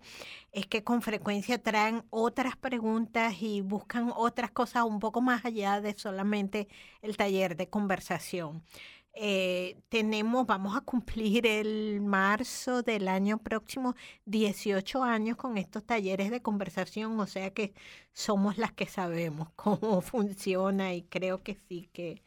es 0.51 0.68
que 0.68 0.84
con 0.84 1.01
frecuencia 1.01 1.62
traen 1.62 2.03
otras 2.12 2.55
preguntas 2.55 3.41
y 3.41 3.62
buscan 3.62 4.12
otras 4.16 4.51
cosas 4.51 4.84
un 4.84 4.99
poco 4.99 5.22
más 5.22 5.43
allá 5.43 5.82
de 5.82 5.97
solamente 5.97 6.68
el 7.01 7.18
taller 7.18 7.55
de 7.57 7.68
conversación. 7.70 8.64
Eh, 9.14 9.82
tenemos, 9.89 10.45
vamos 10.45 10.78
a 10.78 10.82
cumplir 10.82 11.45
el 11.47 11.99
marzo 12.01 12.84
del 12.84 13.07
año 13.07 13.39
próximo 13.39 13.95
18 14.26 15.03
años 15.03 15.36
con 15.36 15.57
estos 15.57 15.84
talleres 15.84 16.30
de 16.32 16.41
conversación, 16.41 17.20
o 17.20 17.28
sea 17.28 17.51
que 17.53 17.74
somos 18.14 18.57
las 18.57 18.72
que 18.72 18.86
sabemos 18.86 19.49
cómo 19.55 20.01
funciona 20.01 20.93
y 20.93 21.03
creo 21.03 21.43
que 21.43 21.55
sí 21.55 21.89
que 21.91 22.22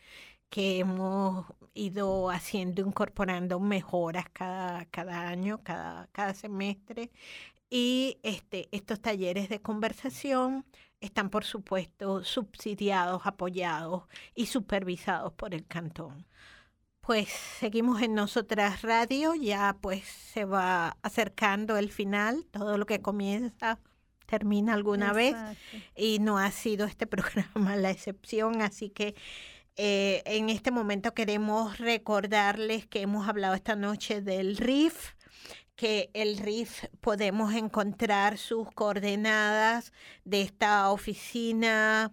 que 0.53 0.81
hemos 0.81 1.47
ido 1.73 2.29
haciendo, 2.29 2.83
incorporando 2.83 3.59
mejoras 3.59 4.27
cada, 4.35 4.85
cada 4.91 5.27
año, 5.27 5.63
cada, 5.65 6.09
cada 6.13 6.35
semestre. 6.35 7.11
Y 7.71 8.19
este, 8.23 8.69
estos 8.71 9.01
talleres 9.01 9.49
de 9.49 9.63
conversación 9.63 10.67
están, 11.01 11.31
por 11.31 11.45
supuesto, 11.45 12.23
subsidiados, 12.23 13.23
apoyados 13.25 14.05
y 14.35 14.45
supervisados 14.45 15.33
por 15.33 15.55
el 15.55 15.67
cantón. 15.67 16.27
Pues 17.01 17.31
seguimos 17.31 18.03
en 18.03 18.15
Nosotras 18.15 18.83
Radio, 18.83 19.35
ya 19.35 19.79
pues 19.81 20.05
se 20.05 20.45
va 20.45 20.99
acercando 21.01 21.79
el 21.79 21.91
final, 21.91 22.45
todo 22.51 22.77
lo 22.77 22.85
que 22.85 23.01
comienza 23.01 23.81
termina 24.27 24.75
alguna 24.75 25.15
vez 25.15 25.35
y 25.97 26.19
no 26.19 26.39
ha 26.39 26.51
sido 26.51 26.85
este 26.85 27.07
programa 27.17 27.75
la 27.77 27.91
excepción, 27.91 28.61
así 28.61 28.91
que 28.91 29.15
eh, 29.77 30.23
en 30.27 30.51
este 30.51 30.70
momento 30.70 31.14
queremos 31.14 31.79
recordarles 31.79 32.87
que 32.87 33.03
hemos 33.03 33.29
hablado 33.29 33.55
esta 33.55 33.75
noche 33.75 34.20
del 34.20 34.57
RIF, 34.57 35.14
que 35.77 36.11
el 36.12 36.37
RIF 36.39 36.85
podemos 37.01 37.55
encontrar 37.55 38.37
sus 38.37 38.70
coordenadas 38.70 39.93
de 40.25 40.43
esta 40.43 40.91
oficina 40.91 42.12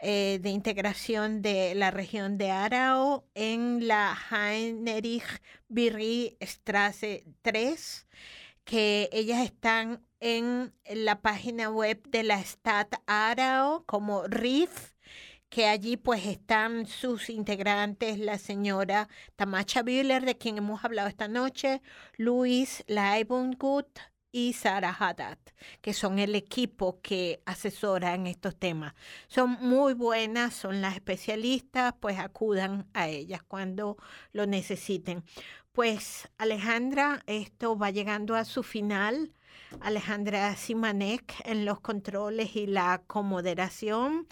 eh, 0.00 0.38
de 0.42 0.50
integración 0.50 1.42
de 1.42 1.74
la 1.74 1.90
región 1.90 2.38
de 2.38 2.50
Arao 2.50 3.26
en 3.34 3.88
la 3.88 4.16
Heinrich 4.30 5.24
Birri 5.68 6.36
Straße 6.40 7.24
3, 7.42 8.06
que 8.64 9.08
ellas 9.12 9.44
están 9.44 10.04
en 10.20 10.74
la 10.84 11.20
página 11.20 11.70
web 11.70 12.02
de 12.08 12.22
la 12.22 12.42
Stadt 12.44 12.94
Arao 13.06 13.84
como 13.86 14.24
RIF 14.24 14.92
que 15.48 15.66
allí 15.66 15.96
pues 15.96 16.26
están 16.26 16.86
sus 16.86 17.30
integrantes, 17.30 18.18
la 18.18 18.38
señora 18.38 19.08
Tamacha 19.36 19.82
Bühler, 19.82 20.24
de 20.24 20.36
quien 20.36 20.58
hemos 20.58 20.84
hablado 20.84 21.08
esta 21.08 21.28
noche, 21.28 21.82
Luis 22.16 22.84
Leibungut 22.86 23.98
y 24.30 24.52
Sara 24.52 24.90
Haddad, 24.90 25.38
que 25.80 25.94
son 25.94 26.18
el 26.18 26.34
equipo 26.34 27.00
que 27.00 27.42
asesora 27.46 28.14
en 28.14 28.26
estos 28.26 28.56
temas. 28.56 28.94
Son 29.26 29.56
muy 29.60 29.94
buenas, 29.94 30.54
son 30.54 30.82
las 30.82 30.94
especialistas, 30.94 31.94
pues 31.98 32.18
acudan 32.18 32.86
a 32.92 33.08
ellas 33.08 33.42
cuando 33.42 33.96
lo 34.32 34.46
necesiten. 34.46 35.24
Pues 35.72 36.28
Alejandra, 36.36 37.22
esto 37.26 37.78
va 37.78 37.90
llegando 37.90 38.34
a 38.34 38.44
su 38.44 38.62
final. 38.62 39.32
Alejandra 39.80 40.54
Simanek 40.56 41.34
en 41.44 41.64
los 41.64 41.80
controles 41.80 42.56
y 42.56 42.66
la 42.66 43.02
comoderación 43.06 44.26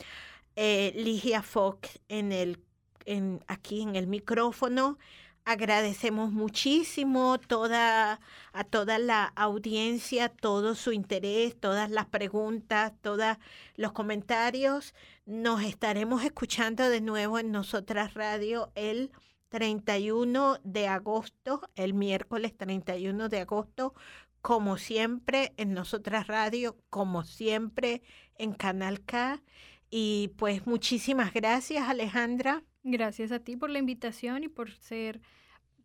eh, 0.57 0.93
Ligia 0.97 1.43
Fox 1.43 2.01
en 2.09 2.33
el, 2.33 2.59
en, 3.05 3.45
aquí 3.47 3.83
en 3.83 3.95
el 3.97 4.07
micrófono. 4.07 4.99
Agradecemos 5.45 6.33
muchísimo 6.33 7.39
toda, 7.39 8.21
a 8.53 8.65
toda 8.65 8.99
la 8.99 9.27
audiencia, 9.37 10.29
todo 10.29 10.75
su 10.75 10.91
interés, 10.91 11.55
todas 11.61 11.89
las 11.89 12.07
preguntas, 12.07 12.95
todos 13.01 13.37
los 13.77 13.93
comentarios. 13.93 14.93
Nos 15.25 15.63
estaremos 15.63 16.25
escuchando 16.25 16.89
de 16.89 17.01
nuevo 17.01 17.39
en 17.39 17.53
Nosotras 17.53 18.15
Radio 18.15 18.73
el 18.75 19.13
31 19.51 20.59
de 20.65 20.89
agosto, 20.89 21.61
el 21.77 21.95
miércoles 21.95 22.57
31 22.57 23.29
de 23.29 23.41
agosto, 23.41 23.95
como 24.43 24.79
siempre 24.79 25.55
en 25.57 25.75
Nosotras 25.75 26.27
Radio, 26.27 26.77
como 26.91 27.25
siempre 27.25 28.03
en 28.37 28.53
Canal 28.53 29.05
K. 29.05 29.43
Y 29.91 30.32
pues 30.37 30.66
muchísimas 30.66 31.32
gracias, 31.32 31.89
Alejandra. 31.89 32.62
Gracias 32.82 33.32
a 33.32 33.41
ti 33.41 33.57
por 33.57 33.70
la 33.70 33.78
invitación 33.78 34.45
y 34.45 34.49
por 34.49 34.70
ser, 34.70 35.20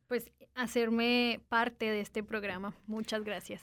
pues, 0.08 0.32
hacerme 0.56 1.42
parte 1.50 1.90
de 1.90 2.02
este 2.02 2.24
programa. 2.24 2.76
Muchas 2.88 3.24
gracias. 3.24 3.62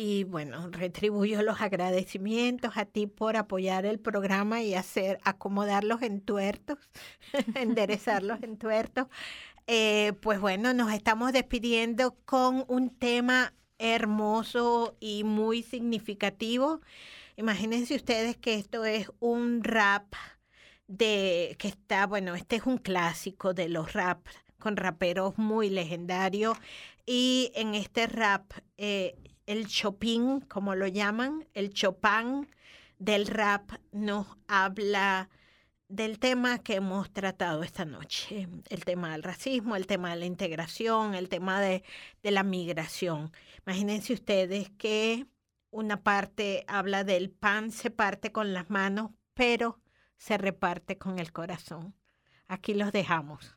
Y 0.00 0.22
bueno, 0.22 0.68
retribuyo 0.70 1.42
los 1.42 1.60
agradecimientos 1.60 2.76
a 2.76 2.84
ti 2.84 3.08
por 3.08 3.36
apoyar 3.36 3.84
el 3.84 3.98
programa 3.98 4.62
y 4.62 4.74
hacer, 4.74 5.18
acomodarlos 5.24 6.02
en 6.02 6.20
tuertos, 6.20 6.78
enderezarlos 7.56 8.40
en 8.44 8.58
tuertos. 8.58 9.08
Eh, 9.66 10.12
pues 10.20 10.40
bueno, 10.40 10.72
nos 10.72 10.92
estamos 10.92 11.32
despidiendo 11.32 12.16
con 12.24 12.64
un 12.68 12.90
tema 12.90 13.54
hermoso 13.78 14.96
y 15.00 15.24
muy 15.24 15.62
significativo. 15.64 16.80
Imagínense 17.38 17.94
ustedes 17.94 18.36
que 18.36 18.56
esto 18.56 18.84
es 18.84 19.12
un 19.20 19.62
rap 19.62 20.12
de 20.88 21.54
que 21.60 21.68
está, 21.68 22.04
bueno, 22.08 22.34
este 22.34 22.56
es 22.56 22.66
un 22.66 22.78
clásico 22.78 23.54
de 23.54 23.68
los 23.68 23.92
rap 23.92 24.26
con 24.58 24.76
raperos 24.76 25.38
muy 25.38 25.70
legendarios 25.70 26.58
y 27.06 27.52
en 27.54 27.76
este 27.76 28.08
rap 28.08 28.50
eh, 28.76 29.14
el 29.46 29.68
Chopin, 29.68 30.40
como 30.40 30.74
lo 30.74 30.88
llaman, 30.88 31.46
el 31.54 31.72
Chopin 31.72 32.48
del 32.98 33.28
rap 33.28 33.70
nos 33.92 34.26
habla 34.48 35.30
del 35.86 36.18
tema 36.18 36.58
que 36.58 36.74
hemos 36.74 37.08
tratado 37.12 37.62
esta 37.62 37.84
noche, 37.84 38.48
el 38.68 38.84
tema 38.84 39.12
del 39.12 39.22
racismo, 39.22 39.76
el 39.76 39.86
tema 39.86 40.10
de 40.10 40.16
la 40.16 40.26
integración, 40.26 41.14
el 41.14 41.28
tema 41.28 41.60
de, 41.60 41.84
de 42.20 42.32
la 42.32 42.42
migración. 42.42 43.30
Imagínense 43.64 44.12
ustedes 44.12 44.70
que 44.70 45.28
una 45.70 46.02
parte 46.02 46.64
habla 46.68 47.04
del 47.04 47.30
pan 47.30 47.70
se 47.70 47.90
parte 47.90 48.32
con 48.32 48.52
las 48.52 48.70
manos, 48.70 49.10
pero 49.34 49.80
se 50.16 50.38
reparte 50.38 50.98
con 50.98 51.18
el 51.18 51.32
corazón. 51.32 51.94
Aquí 52.46 52.74
los 52.74 52.92
dejamos. 52.92 53.56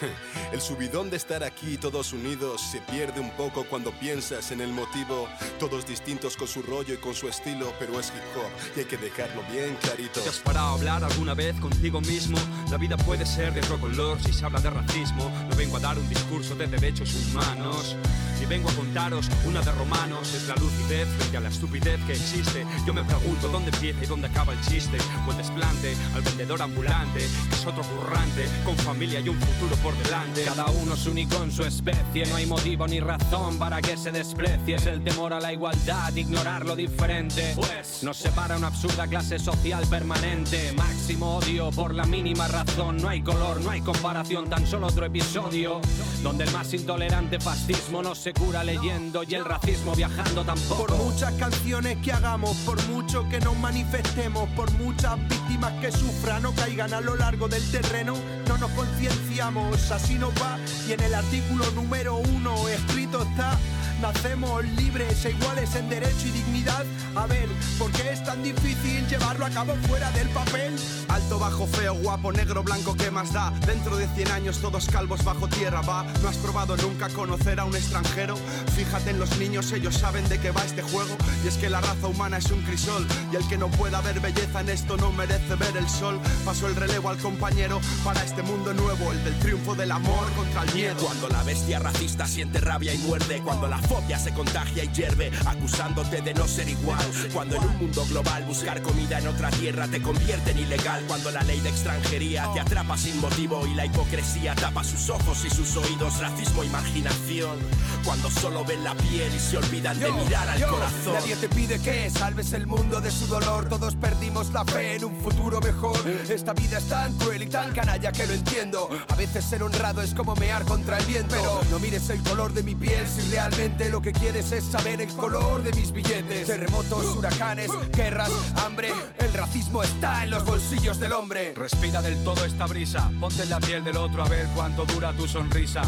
El 0.56 0.62
subidón 0.62 1.10
de 1.10 1.18
estar 1.18 1.44
aquí 1.44 1.76
todos 1.76 2.14
unidos 2.14 2.62
se 2.62 2.80
pierde 2.80 3.20
un 3.20 3.30
poco 3.32 3.64
cuando 3.64 3.92
piensas 3.92 4.52
en 4.52 4.62
el 4.62 4.72
motivo. 4.72 5.28
Todos 5.58 5.86
distintos 5.86 6.34
con 6.34 6.48
su 6.48 6.62
rollo 6.62 6.94
y 6.94 6.96
con 6.96 7.14
su 7.14 7.28
estilo, 7.28 7.74
pero 7.78 8.00
es 8.00 8.08
hip 8.08 8.22
hop 8.34 8.50
y 8.74 8.78
hay 8.78 8.86
que 8.86 8.96
dejarlo 8.96 9.42
bien 9.52 9.76
clarito. 9.82 10.18
¿Te 10.22 10.30
has 10.30 10.38
parado 10.38 10.68
a 10.68 10.72
hablar 10.72 11.04
alguna 11.04 11.34
vez 11.34 11.60
contigo 11.60 12.00
mismo? 12.00 12.38
La 12.70 12.78
vida 12.78 12.96
puede 12.96 13.26
ser 13.26 13.52
de 13.52 13.60
otro 13.60 13.78
color 13.78 14.18
si 14.22 14.32
se 14.32 14.46
habla 14.46 14.58
de 14.60 14.70
racismo. 14.70 15.30
No 15.50 15.56
vengo 15.56 15.76
a 15.76 15.80
dar 15.80 15.98
un 15.98 16.08
discurso 16.08 16.54
de 16.54 16.66
derechos 16.66 17.14
humanos. 17.14 17.94
Y 18.40 18.46
vengo 18.46 18.68
a 18.68 18.72
contaros 18.74 19.28
una 19.44 19.60
de 19.60 19.72
romanos. 19.72 20.34
Es 20.34 20.48
la 20.48 20.54
lucidez 20.56 21.08
frente 21.16 21.36
a 21.36 21.40
la 21.40 21.48
estupidez 21.48 22.00
que 22.06 22.12
existe. 22.12 22.66
Yo 22.86 22.92
me 22.92 23.02
pregunto 23.04 23.48
dónde 23.48 23.70
empieza 23.70 24.04
y 24.04 24.06
dónde 24.06 24.28
acaba 24.28 24.52
el 24.52 24.60
chiste. 24.62 24.98
O 25.26 25.30
el 25.30 25.36
desplante 25.36 25.96
al 26.14 26.22
vendedor 26.22 26.62
ambulante, 26.62 27.20
que 27.20 27.54
es 27.54 27.66
otro 27.66 27.82
currante, 27.82 28.46
con 28.64 28.76
familia 28.76 29.20
y 29.20 29.28
un 29.28 29.38
futuro 29.40 29.76
por 29.76 29.96
delante. 30.02 30.44
Cada 30.44 30.66
uno 30.66 30.94
es 30.94 31.06
único 31.06 31.42
en 31.42 31.50
su 31.50 31.64
especie, 31.64 32.26
no 32.26 32.36
hay 32.36 32.46
motivo 32.46 32.86
ni 32.86 33.00
razón 33.00 33.58
para 33.58 33.80
que 33.80 33.96
se 33.96 34.12
desprecie. 34.12 34.76
Es 34.76 34.86
el 34.86 35.02
temor 35.02 35.32
a 35.32 35.40
la 35.40 35.52
igualdad, 35.52 36.14
ignorar 36.14 36.64
lo 36.64 36.76
diferente. 36.76 37.52
Pues 37.56 38.02
nos 38.02 38.16
separa 38.16 38.56
una 38.56 38.68
absurda 38.68 39.06
clase 39.06 39.38
social 39.38 39.86
permanente. 39.88 40.72
Máximo 40.72 41.36
odio 41.36 41.70
por 41.70 41.94
la 41.94 42.04
mínima 42.04 42.48
razón. 42.48 42.98
No 42.98 43.08
hay 43.08 43.22
color, 43.22 43.60
no 43.60 43.70
hay 43.70 43.80
comparación, 43.80 44.48
tan 44.48 44.66
solo 44.66 44.86
otro 44.88 45.06
episodio 45.06 45.80
donde 46.22 46.44
el 46.44 46.52
más 46.52 46.72
intolerante 46.74 47.40
fascismo 47.40 48.02
nos 48.02 48.25
se 48.26 48.32
cura 48.32 48.64
leyendo 48.64 49.22
y 49.22 49.36
el 49.36 49.44
racismo 49.44 49.94
viajando 49.94 50.44
tampoco. 50.44 50.86
Por 50.86 50.96
muchas 50.96 51.32
canciones 51.34 51.96
que 51.98 52.10
hagamos, 52.10 52.56
por 52.66 52.84
mucho 52.88 53.24
que 53.28 53.38
nos 53.38 53.56
manifestemos, 53.56 54.48
por 54.56 54.68
muchas 54.72 55.16
víctimas 55.28 55.72
que 55.74 55.92
sufran 55.92 56.44
o 56.44 56.52
caigan 56.52 56.92
a 56.92 57.00
lo 57.00 57.14
largo 57.14 57.46
del 57.46 57.62
terreno, 57.70 58.16
no 58.48 58.58
nos 58.58 58.72
concienciamos, 58.72 59.92
así 59.92 60.14
nos 60.14 60.34
va. 60.42 60.58
Y 60.88 60.94
en 60.94 61.04
el 61.04 61.14
artículo 61.14 61.70
número 61.70 62.16
uno 62.16 62.66
escrito 62.66 63.22
está 63.22 63.56
Nacemos 64.00 64.62
libres 64.76 65.24
e 65.24 65.30
iguales 65.30 65.74
en 65.74 65.88
derecho 65.88 66.26
y 66.26 66.30
dignidad. 66.30 66.84
A 67.14 67.26
ver, 67.26 67.48
¿por 67.78 67.90
qué 67.92 68.12
es 68.12 68.22
tan 68.22 68.42
difícil 68.42 69.06
llevarlo 69.08 69.46
a 69.46 69.50
cabo 69.50 69.74
fuera 69.88 70.10
del 70.10 70.28
papel? 70.28 70.76
Alto, 71.08 71.38
bajo, 71.38 71.66
feo, 71.66 71.94
guapo, 71.94 72.30
negro, 72.30 72.62
blanco, 72.62 72.94
¿qué 72.94 73.10
más 73.10 73.32
da? 73.32 73.50
Dentro 73.66 73.96
de 73.96 74.06
100 74.08 74.32
años 74.32 74.58
todos 74.58 74.86
calvos 74.88 75.24
bajo 75.24 75.48
tierra, 75.48 75.80
va. 75.80 76.04
¿No 76.22 76.28
has 76.28 76.36
probado 76.36 76.76
nunca 76.76 77.08
conocer 77.08 77.58
a 77.58 77.64
un 77.64 77.74
extranjero? 77.74 78.36
Fíjate 78.74 79.10
en 79.10 79.18
los 79.18 79.38
niños, 79.38 79.72
ellos 79.72 79.94
saben 79.94 80.28
de 80.28 80.38
qué 80.38 80.50
va 80.50 80.62
este 80.62 80.82
juego. 80.82 81.16
Y 81.42 81.48
es 81.48 81.56
que 81.56 81.70
la 81.70 81.80
raza 81.80 82.08
humana 82.08 82.36
es 82.36 82.50
un 82.50 82.60
crisol. 82.62 83.06
Y 83.32 83.36
el 83.36 83.48
que 83.48 83.56
no 83.56 83.68
pueda 83.68 84.02
ver 84.02 84.20
belleza 84.20 84.60
en 84.60 84.68
esto 84.68 84.98
no 84.98 85.10
merece 85.12 85.54
ver 85.54 85.74
el 85.74 85.88
sol. 85.88 86.20
Paso 86.44 86.66
el 86.66 86.76
relevo 86.76 87.08
al 87.08 87.16
compañero 87.16 87.80
para 88.04 88.22
este 88.22 88.42
mundo 88.42 88.74
nuevo, 88.74 89.10
el 89.12 89.24
del 89.24 89.38
triunfo 89.38 89.74
del 89.74 89.92
amor 89.92 90.30
contra 90.36 90.64
el 90.64 90.74
miedo. 90.74 90.96
Cuando 91.00 91.28
la 91.28 91.42
bestia 91.44 91.78
racista 91.78 92.26
siente 92.26 92.60
rabia 92.60 92.92
y 92.92 92.98
muerde, 92.98 93.40
cuando 93.40 93.68
la 93.68 93.78
fobia 93.88 94.18
se 94.18 94.32
contagia 94.32 94.84
y 94.84 94.88
hierve, 94.88 95.30
acusándote 95.46 96.20
de 96.20 96.34
no 96.34 96.46
ser 96.46 96.68
igual. 96.68 97.04
Cuando 97.32 97.56
en 97.56 97.64
un 97.64 97.78
mundo 97.78 98.04
global 98.06 98.44
buscar 98.44 98.82
comida 98.82 99.18
en 99.18 99.28
otra 99.28 99.50
tierra 99.50 99.86
te 99.88 100.00
convierte 100.02 100.50
en 100.52 100.58
ilegal. 100.58 101.02
Cuando 101.06 101.30
la 101.30 101.42
ley 101.42 101.60
de 101.60 101.70
extranjería 101.70 102.48
te 102.52 102.60
atrapa 102.60 102.96
sin 102.96 103.20
motivo 103.20 103.66
y 103.66 103.74
la 103.74 103.86
hipocresía 103.86 104.54
tapa 104.54 104.84
sus 104.84 105.10
ojos 105.10 105.44
y 105.44 105.50
sus 105.50 105.76
oídos, 105.76 106.20
racismo 106.20 106.62
e 106.62 106.66
imaginación. 106.66 107.58
Cuando 108.04 108.30
solo 108.30 108.64
ven 108.64 108.84
la 108.84 108.94
piel 108.94 109.32
y 109.34 109.38
se 109.38 109.58
olvidan 109.58 109.98
de 109.98 110.10
mirar 110.12 110.48
al 110.48 110.66
corazón. 110.66 111.14
Nadie 111.14 111.36
te 111.36 111.48
pide 111.48 111.78
que 111.80 112.10
salves 112.10 112.52
el 112.52 112.66
mundo 112.66 113.00
de 113.00 113.10
su 113.10 113.26
dolor. 113.26 113.68
Todos 113.68 113.96
perdimos 113.96 114.52
la 114.52 114.64
fe 114.64 114.96
en 114.96 115.04
un 115.04 115.20
futuro 115.20 115.60
mejor. 115.60 115.98
Esta 116.28 116.52
vida 116.52 116.78
es 116.78 116.88
tan 116.88 117.12
cruel 117.14 117.42
y 117.42 117.46
tan 117.46 117.72
canalla 117.72 118.12
que 118.12 118.26
lo 118.26 118.34
entiendo. 118.34 118.88
A 119.08 119.14
veces 119.14 119.44
ser 119.44 119.62
honrado 119.62 120.02
es 120.02 120.14
como 120.14 120.34
mear 120.36 120.64
contra 120.64 120.98
el 120.98 121.06
viento. 121.06 121.34
Pero 121.36 121.60
no 121.70 121.78
mires 121.78 122.08
el 122.10 122.22
color 122.22 122.52
de 122.52 122.62
mi 122.62 122.74
piel 122.74 123.06
si 123.06 123.30
realmente 123.30 123.75
lo 123.84 124.00
que 124.00 124.10
quieres 124.12 124.50
es 124.52 124.64
saber 124.64 125.00
el 125.02 125.08
color 125.08 125.62
de 125.62 125.70
mis 125.72 125.92
billetes. 125.92 126.46
Terremotos, 126.46 127.14
huracanes, 127.14 127.70
guerras, 127.92 128.30
hambre. 128.64 128.90
El 129.18 129.32
racismo 129.34 129.82
está 129.82 130.24
en 130.24 130.30
los 130.30 130.44
bolsillos 130.44 130.98
del 130.98 131.12
hombre. 131.12 131.52
Respira 131.54 132.00
del 132.00 132.22
todo 132.24 132.44
esta 132.44 132.66
brisa, 132.66 133.10
ponte 133.20 133.42
en 133.42 133.50
la 133.50 133.60
piel 133.60 133.84
del 133.84 133.98
otro 133.98 134.24
a 134.24 134.28
ver 134.28 134.46
cuánto 134.54 134.86
dura 134.86 135.12
tu 135.12 135.28
sonrisa. 135.28 135.82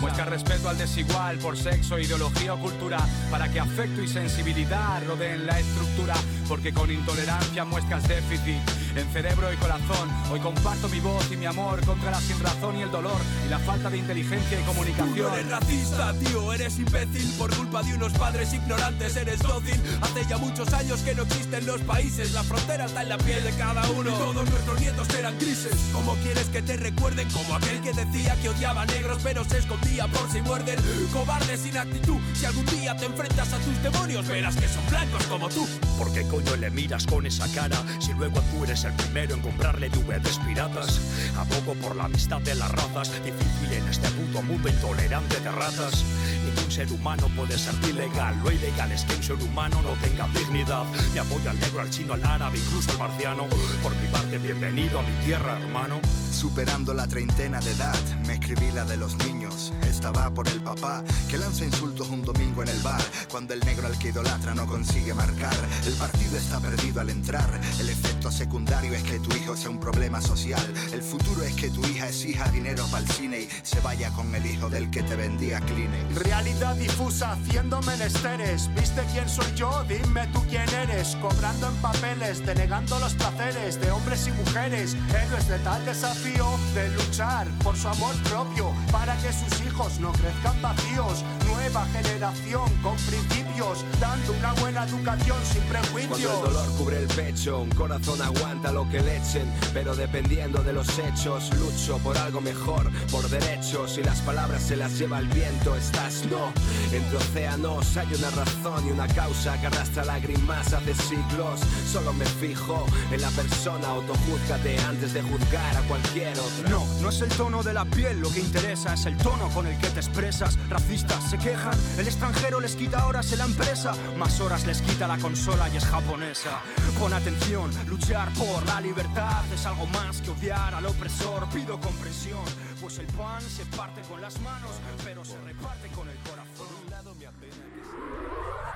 Muestra 0.00 0.24
respeto 0.24 0.68
al 0.68 0.78
desigual 0.78 1.38
por 1.38 1.56
sexo, 1.56 1.98
ideología 1.98 2.54
o 2.54 2.58
cultura, 2.58 2.98
para 3.30 3.50
que 3.52 3.60
afecto 3.60 4.02
y 4.02 4.08
sensibilidad 4.08 5.02
rodeen 5.06 5.46
la 5.46 5.60
estructura, 5.60 6.14
porque 6.48 6.72
con 6.72 6.90
intolerancia 6.90 7.64
muestras 7.64 8.08
déficit 8.08 8.56
en 8.96 9.12
cerebro 9.12 9.52
y 9.52 9.56
corazón. 9.56 10.08
Hoy 10.30 10.40
comparto 10.40 10.88
mi 10.88 11.00
voz 11.00 11.30
y 11.30 11.36
mi 11.36 11.46
amor 11.46 11.84
contra 11.84 12.10
la 12.10 12.20
sinrazón 12.20 12.78
y 12.78 12.82
el 12.82 12.90
dolor 12.90 13.20
y 13.46 13.50
la 13.50 13.58
falta 13.58 13.90
de 13.90 13.98
inteligencia 13.98 14.58
y 14.58 14.62
comunicación. 14.64 15.16
Tú 15.16 15.22
no 15.22 15.34
eres 15.34 15.50
racista, 15.50 16.14
tío, 16.14 16.52
eres 16.52 16.78
imbécil 16.78 17.33
por 17.34 17.54
culpa 17.54 17.82
de 17.82 17.94
unos 17.94 18.12
padres 18.12 18.52
ignorantes, 18.52 19.16
eres 19.16 19.38
dócil. 19.40 19.80
Hace 20.00 20.26
ya 20.28 20.38
muchos 20.38 20.72
años 20.72 21.00
que 21.00 21.14
no 21.14 21.22
existen 21.22 21.66
los 21.66 21.80
países, 21.82 22.32
la 22.32 22.42
frontera 22.42 22.86
está 22.86 23.02
en 23.02 23.08
la 23.08 23.18
piel 23.18 23.42
de 23.44 23.50
cada 23.52 23.88
uno. 23.90 24.10
Y 24.10 24.14
todos 24.14 24.48
nuestros 24.48 24.80
nietos 24.80 25.08
eran 25.18 25.38
grises. 25.38 25.74
¿Cómo 25.92 26.14
quieres 26.16 26.46
que 26.46 26.62
te 26.62 26.76
recuerden? 26.76 27.28
Como 27.30 27.54
aquel 27.54 27.80
que 27.80 27.92
decía 27.92 28.36
que 28.40 28.48
odiaba 28.48 28.82
a 28.82 28.86
negros, 28.86 29.18
pero 29.22 29.44
se 29.44 29.58
escondía 29.58 30.06
por 30.08 30.30
si 30.30 30.40
muerden. 30.42 30.78
Cobarde 31.12 31.56
sin 31.56 31.76
actitud, 31.76 32.18
si 32.34 32.46
algún 32.46 32.66
día 32.66 32.96
te 32.96 33.06
enfrentas 33.06 33.52
a 33.52 33.58
tus 33.58 33.82
demonios, 33.82 34.26
verás 34.26 34.56
que 34.56 34.68
son 34.68 34.86
blancos 34.90 35.24
como 35.24 35.48
tú. 35.48 35.66
¿Por 35.98 36.12
qué 36.12 36.22
coño 36.26 36.56
le 36.56 36.70
miras 36.70 37.06
con 37.06 37.26
esa 37.26 37.48
cara 37.52 37.76
si 38.00 38.12
luego 38.14 38.40
tú 38.52 38.64
eres 38.64 38.84
el 38.84 38.92
primero 38.94 39.34
en 39.34 39.40
comprarle 39.40 39.88
DVDs 39.88 40.38
piratas? 40.46 41.00
Abogo 41.36 41.74
por 41.74 41.96
la 41.96 42.04
amistad 42.04 42.40
de 42.40 42.54
las 42.54 42.70
razas, 42.70 43.10
difícil 43.24 43.72
en 43.72 43.88
este 43.88 44.08
puto 44.10 44.42
mundo 44.42 44.68
intolerante 44.68 45.40
de 45.40 45.50
ratas. 45.50 46.04
Ningún 46.44 46.70
ser 46.70 46.90
humano 46.92 47.23
puede 47.28 47.58
ser 47.58 47.74
ilegal, 47.88 48.38
lo 48.42 48.50
ilegal 48.50 48.90
es 48.92 49.04
que 49.04 49.14
un 49.14 49.22
ser 49.22 49.36
humano 49.36 49.80
no 49.82 49.90
tenga 50.06 50.28
dignidad. 50.28 50.84
Me 51.12 51.20
apoyo 51.20 51.50
al 51.50 51.58
negro, 51.60 51.80
al 51.80 51.90
chino, 51.90 52.14
al 52.14 52.24
árabe, 52.24 52.58
incluso 52.58 52.90
al 52.92 52.98
marciano. 52.98 53.46
Por 53.82 53.94
mi 53.96 54.08
parte, 54.08 54.38
bienvenido 54.38 54.98
a 54.98 55.02
mi 55.02 55.12
tierra, 55.24 55.58
hermano. 55.60 56.00
Superando 56.32 56.94
la 56.94 57.06
treintena 57.06 57.60
de 57.60 57.70
edad, 57.72 57.98
me 58.26 58.34
escribí 58.34 58.70
la 58.72 58.84
de 58.84 58.96
los 58.96 59.16
niños. 59.26 59.43
Esta 59.88 60.10
va 60.10 60.32
por 60.32 60.48
el 60.48 60.60
papá 60.60 61.04
que 61.28 61.38
lanza 61.38 61.64
insultos 61.64 62.08
un 62.10 62.22
domingo 62.22 62.62
en 62.62 62.68
el 62.68 62.80
bar. 62.80 63.02
Cuando 63.30 63.54
el 63.54 63.60
negro 63.60 63.86
al 63.86 63.98
que 63.98 64.08
idolatra 64.08 64.54
no 64.54 64.66
consigue 64.66 65.14
marcar, 65.14 65.54
el 65.86 65.94
partido 65.94 66.36
está 66.36 66.60
perdido 66.60 67.00
al 67.00 67.10
entrar. 67.10 67.48
El 67.78 67.88
efecto 67.88 68.30
secundario 68.30 68.92
es 68.94 69.02
que 69.02 69.20
tu 69.20 69.34
hijo 69.36 69.56
sea 69.56 69.70
un 69.70 69.78
problema 69.78 70.20
social. 70.20 70.62
El 70.92 71.02
futuro 71.02 71.42
es 71.42 71.54
que 71.54 71.70
tu 71.70 71.84
hija 71.86 72.08
exija 72.08 72.50
dinero 72.50 72.84
para 72.90 73.04
el 73.04 73.10
cine 73.10 73.40
y 73.42 73.48
se 73.62 73.80
vaya 73.80 74.10
con 74.10 74.34
el 74.34 74.44
hijo 74.44 74.68
del 74.68 74.90
que 74.90 75.02
te 75.02 75.14
vendía 75.14 75.60
Kleenex. 75.60 76.14
Realidad 76.24 76.74
difusa 76.76 77.32
haciendo 77.32 77.80
menesteres. 77.82 78.68
¿Viste 78.74 79.02
quién 79.12 79.28
soy 79.28 79.52
yo? 79.54 79.84
Dime 79.88 80.26
tú 80.32 80.42
quién 80.48 80.68
eres. 80.70 81.16
Cobrando 81.16 81.68
en 81.68 81.76
papeles, 81.76 82.44
denegando 82.44 82.98
los 82.98 83.14
placeres 83.14 83.80
de 83.80 83.90
hombres 83.90 84.26
y 84.26 84.32
mujeres. 84.32 84.96
Héroes 85.10 85.48
de 85.48 85.58
tal 85.60 85.84
desafío 85.84 86.58
de 86.74 86.88
luchar 86.90 87.46
por 87.62 87.76
su 87.76 87.88
amor 87.88 88.14
propio 88.24 88.72
para 88.90 89.16
que 89.18 89.32
sus 89.48 89.66
hijos 89.66 89.98
no 90.00 90.12
crezcan 90.12 90.60
vacíos. 90.62 91.24
Nueva 91.46 91.86
generación 91.86 92.70
con 92.82 92.96
principios, 92.96 93.84
dando 94.00 94.32
una 94.32 94.52
buena 94.54 94.84
educación 94.84 95.38
sin 95.44 95.62
prejuicios. 95.62 96.08
Cuando 96.08 96.46
el 96.48 96.54
dolor 96.54 96.76
cubre 96.76 96.98
el 96.98 97.08
pecho, 97.08 97.60
un 97.60 97.70
corazón 97.70 98.20
aguanta 98.20 98.72
lo 98.72 98.88
que 98.88 99.00
le 99.00 99.16
echen, 99.16 99.50
pero 99.72 99.94
dependiendo 99.94 100.62
de 100.62 100.72
los 100.72 100.98
hechos, 100.98 101.50
lucho 101.58 101.98
por 101.98 102.16
algo 102.18 102.40
mejor, 102.40 102.90
por 103.10 103.28
derechos 103.28 103.98
y 103.98 104.02
las 104.02 104.20
palabras 104.20 104.62
se 104.62 104.76
las 104.76 104.98
lleva 104.98 105.18
el 105.18 105.28
viento. 105.28 105.74
Estás 105.76 106.24
no, 106.30 106.52
entre 106.92 107.16
océanos 107.16 107.96
hay 107.96 108.08
una 108.14 108.30
razón 108.30 108.86
y 108.86 108.90
una 108.90 109.06
causa 109.08 109.60
que 109.60 109.66
arrastra 109.66 110.04
lágrimas 110.04 110.72
hace 110.72 110.94
siglos. 110.94 111.60
Solo 111.90 112.12
me 112.12 112.26
fijo 112.26 112.84
en 113.10 113.20
la 113.20 113.30
persona, 113.30 113.88
autojúzgate 113.88 114.78
antes 114.80 115.14
de 115.14 115.22
juzgar 115.22 115.76
a 115.76 115.80
cualquier 115.82 116.38
otro. 116.38 116.68
No, 116.68 116.86
no 117.00 117.08
es 117.08 117.20
el 117.20 117.28
tono 117.30 117.62
de 117.62 117.72
la 117.72 117.84
piel 117.84 118.20
lo 118.20 118.30
que 118.30 118.40
interesa, 118.40 118.94
es 118.94 119.06
el 119.06 119.16
tono 119.16 119.33
con 119.52 119.66
el 119.66 119.76
que 119.78 119.88
te 119.88 120.00
expresas. 120.00 120.58
Racistas 120.68 121.30
se 121.30 121.38
quejan, 121.38 121.74
el 121.98 122.06
extranjero 122.06 122.60
les 122.60 122.76
quita 122.76 123.06
horas 123.06 123.32
en 123.32 123.38
la 123.38 123.44
empresa, 123.44 123.94
más 124.16 124.40
horas 124.40 124.66
les 124.66 124.80
quita 124.82 125.06
la 125.06 125.18
consola 125.18 125.68
y 125.68 125.76
es 125.76 125.84
japonesa. 125.84 126.60
Pon 126.98 127.12
atención, 127.12 127.70
luchar 127.86 128.32
por 128.34 128.64
la 128.66 128.80
libertad 128.80 129.44
es 129.52 129.66
algo 129.66 129.86
más 129.86 130.20
que 130.20 130.30
odiar 130.30 130.74
al 130.74 130.86
opresor. 130.86 131.48
Pido 131.48 131.78
comprensión, 131.80 132.44
pues 132.80 132.98
el 132.98 133.06
pan 133.06 133.42
se 133.42 133.64
parte 133.76 134.00
con 134.02 134.20
las 134.20 134.40
manos, 134.40 134.70
pero 135.04 135.24
se 135.24 135.38
reparte 135.40 135.88
con 135.88 136.08
el 136.08 136.16
corazón. 136.18 136.84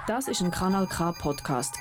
Das 0.06 0.26
ist 0.26 0.40
ein 0.40 0.50
Kanal 0.50 0.86
K 0.86 1.12
Podcast. 1.12 1.74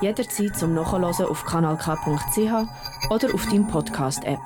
Jederzeit 0.00 0.56
zum 0.56 0.72
Nachhören 0.72 1.04
auf 1.04 1.44
kanalk.ch 1.44 3.10
oder 3.10 3.34
auf 3.34 3.44
deinem 3.44 3.68
Podcast 3.68 4.24
App. 4.24 4.40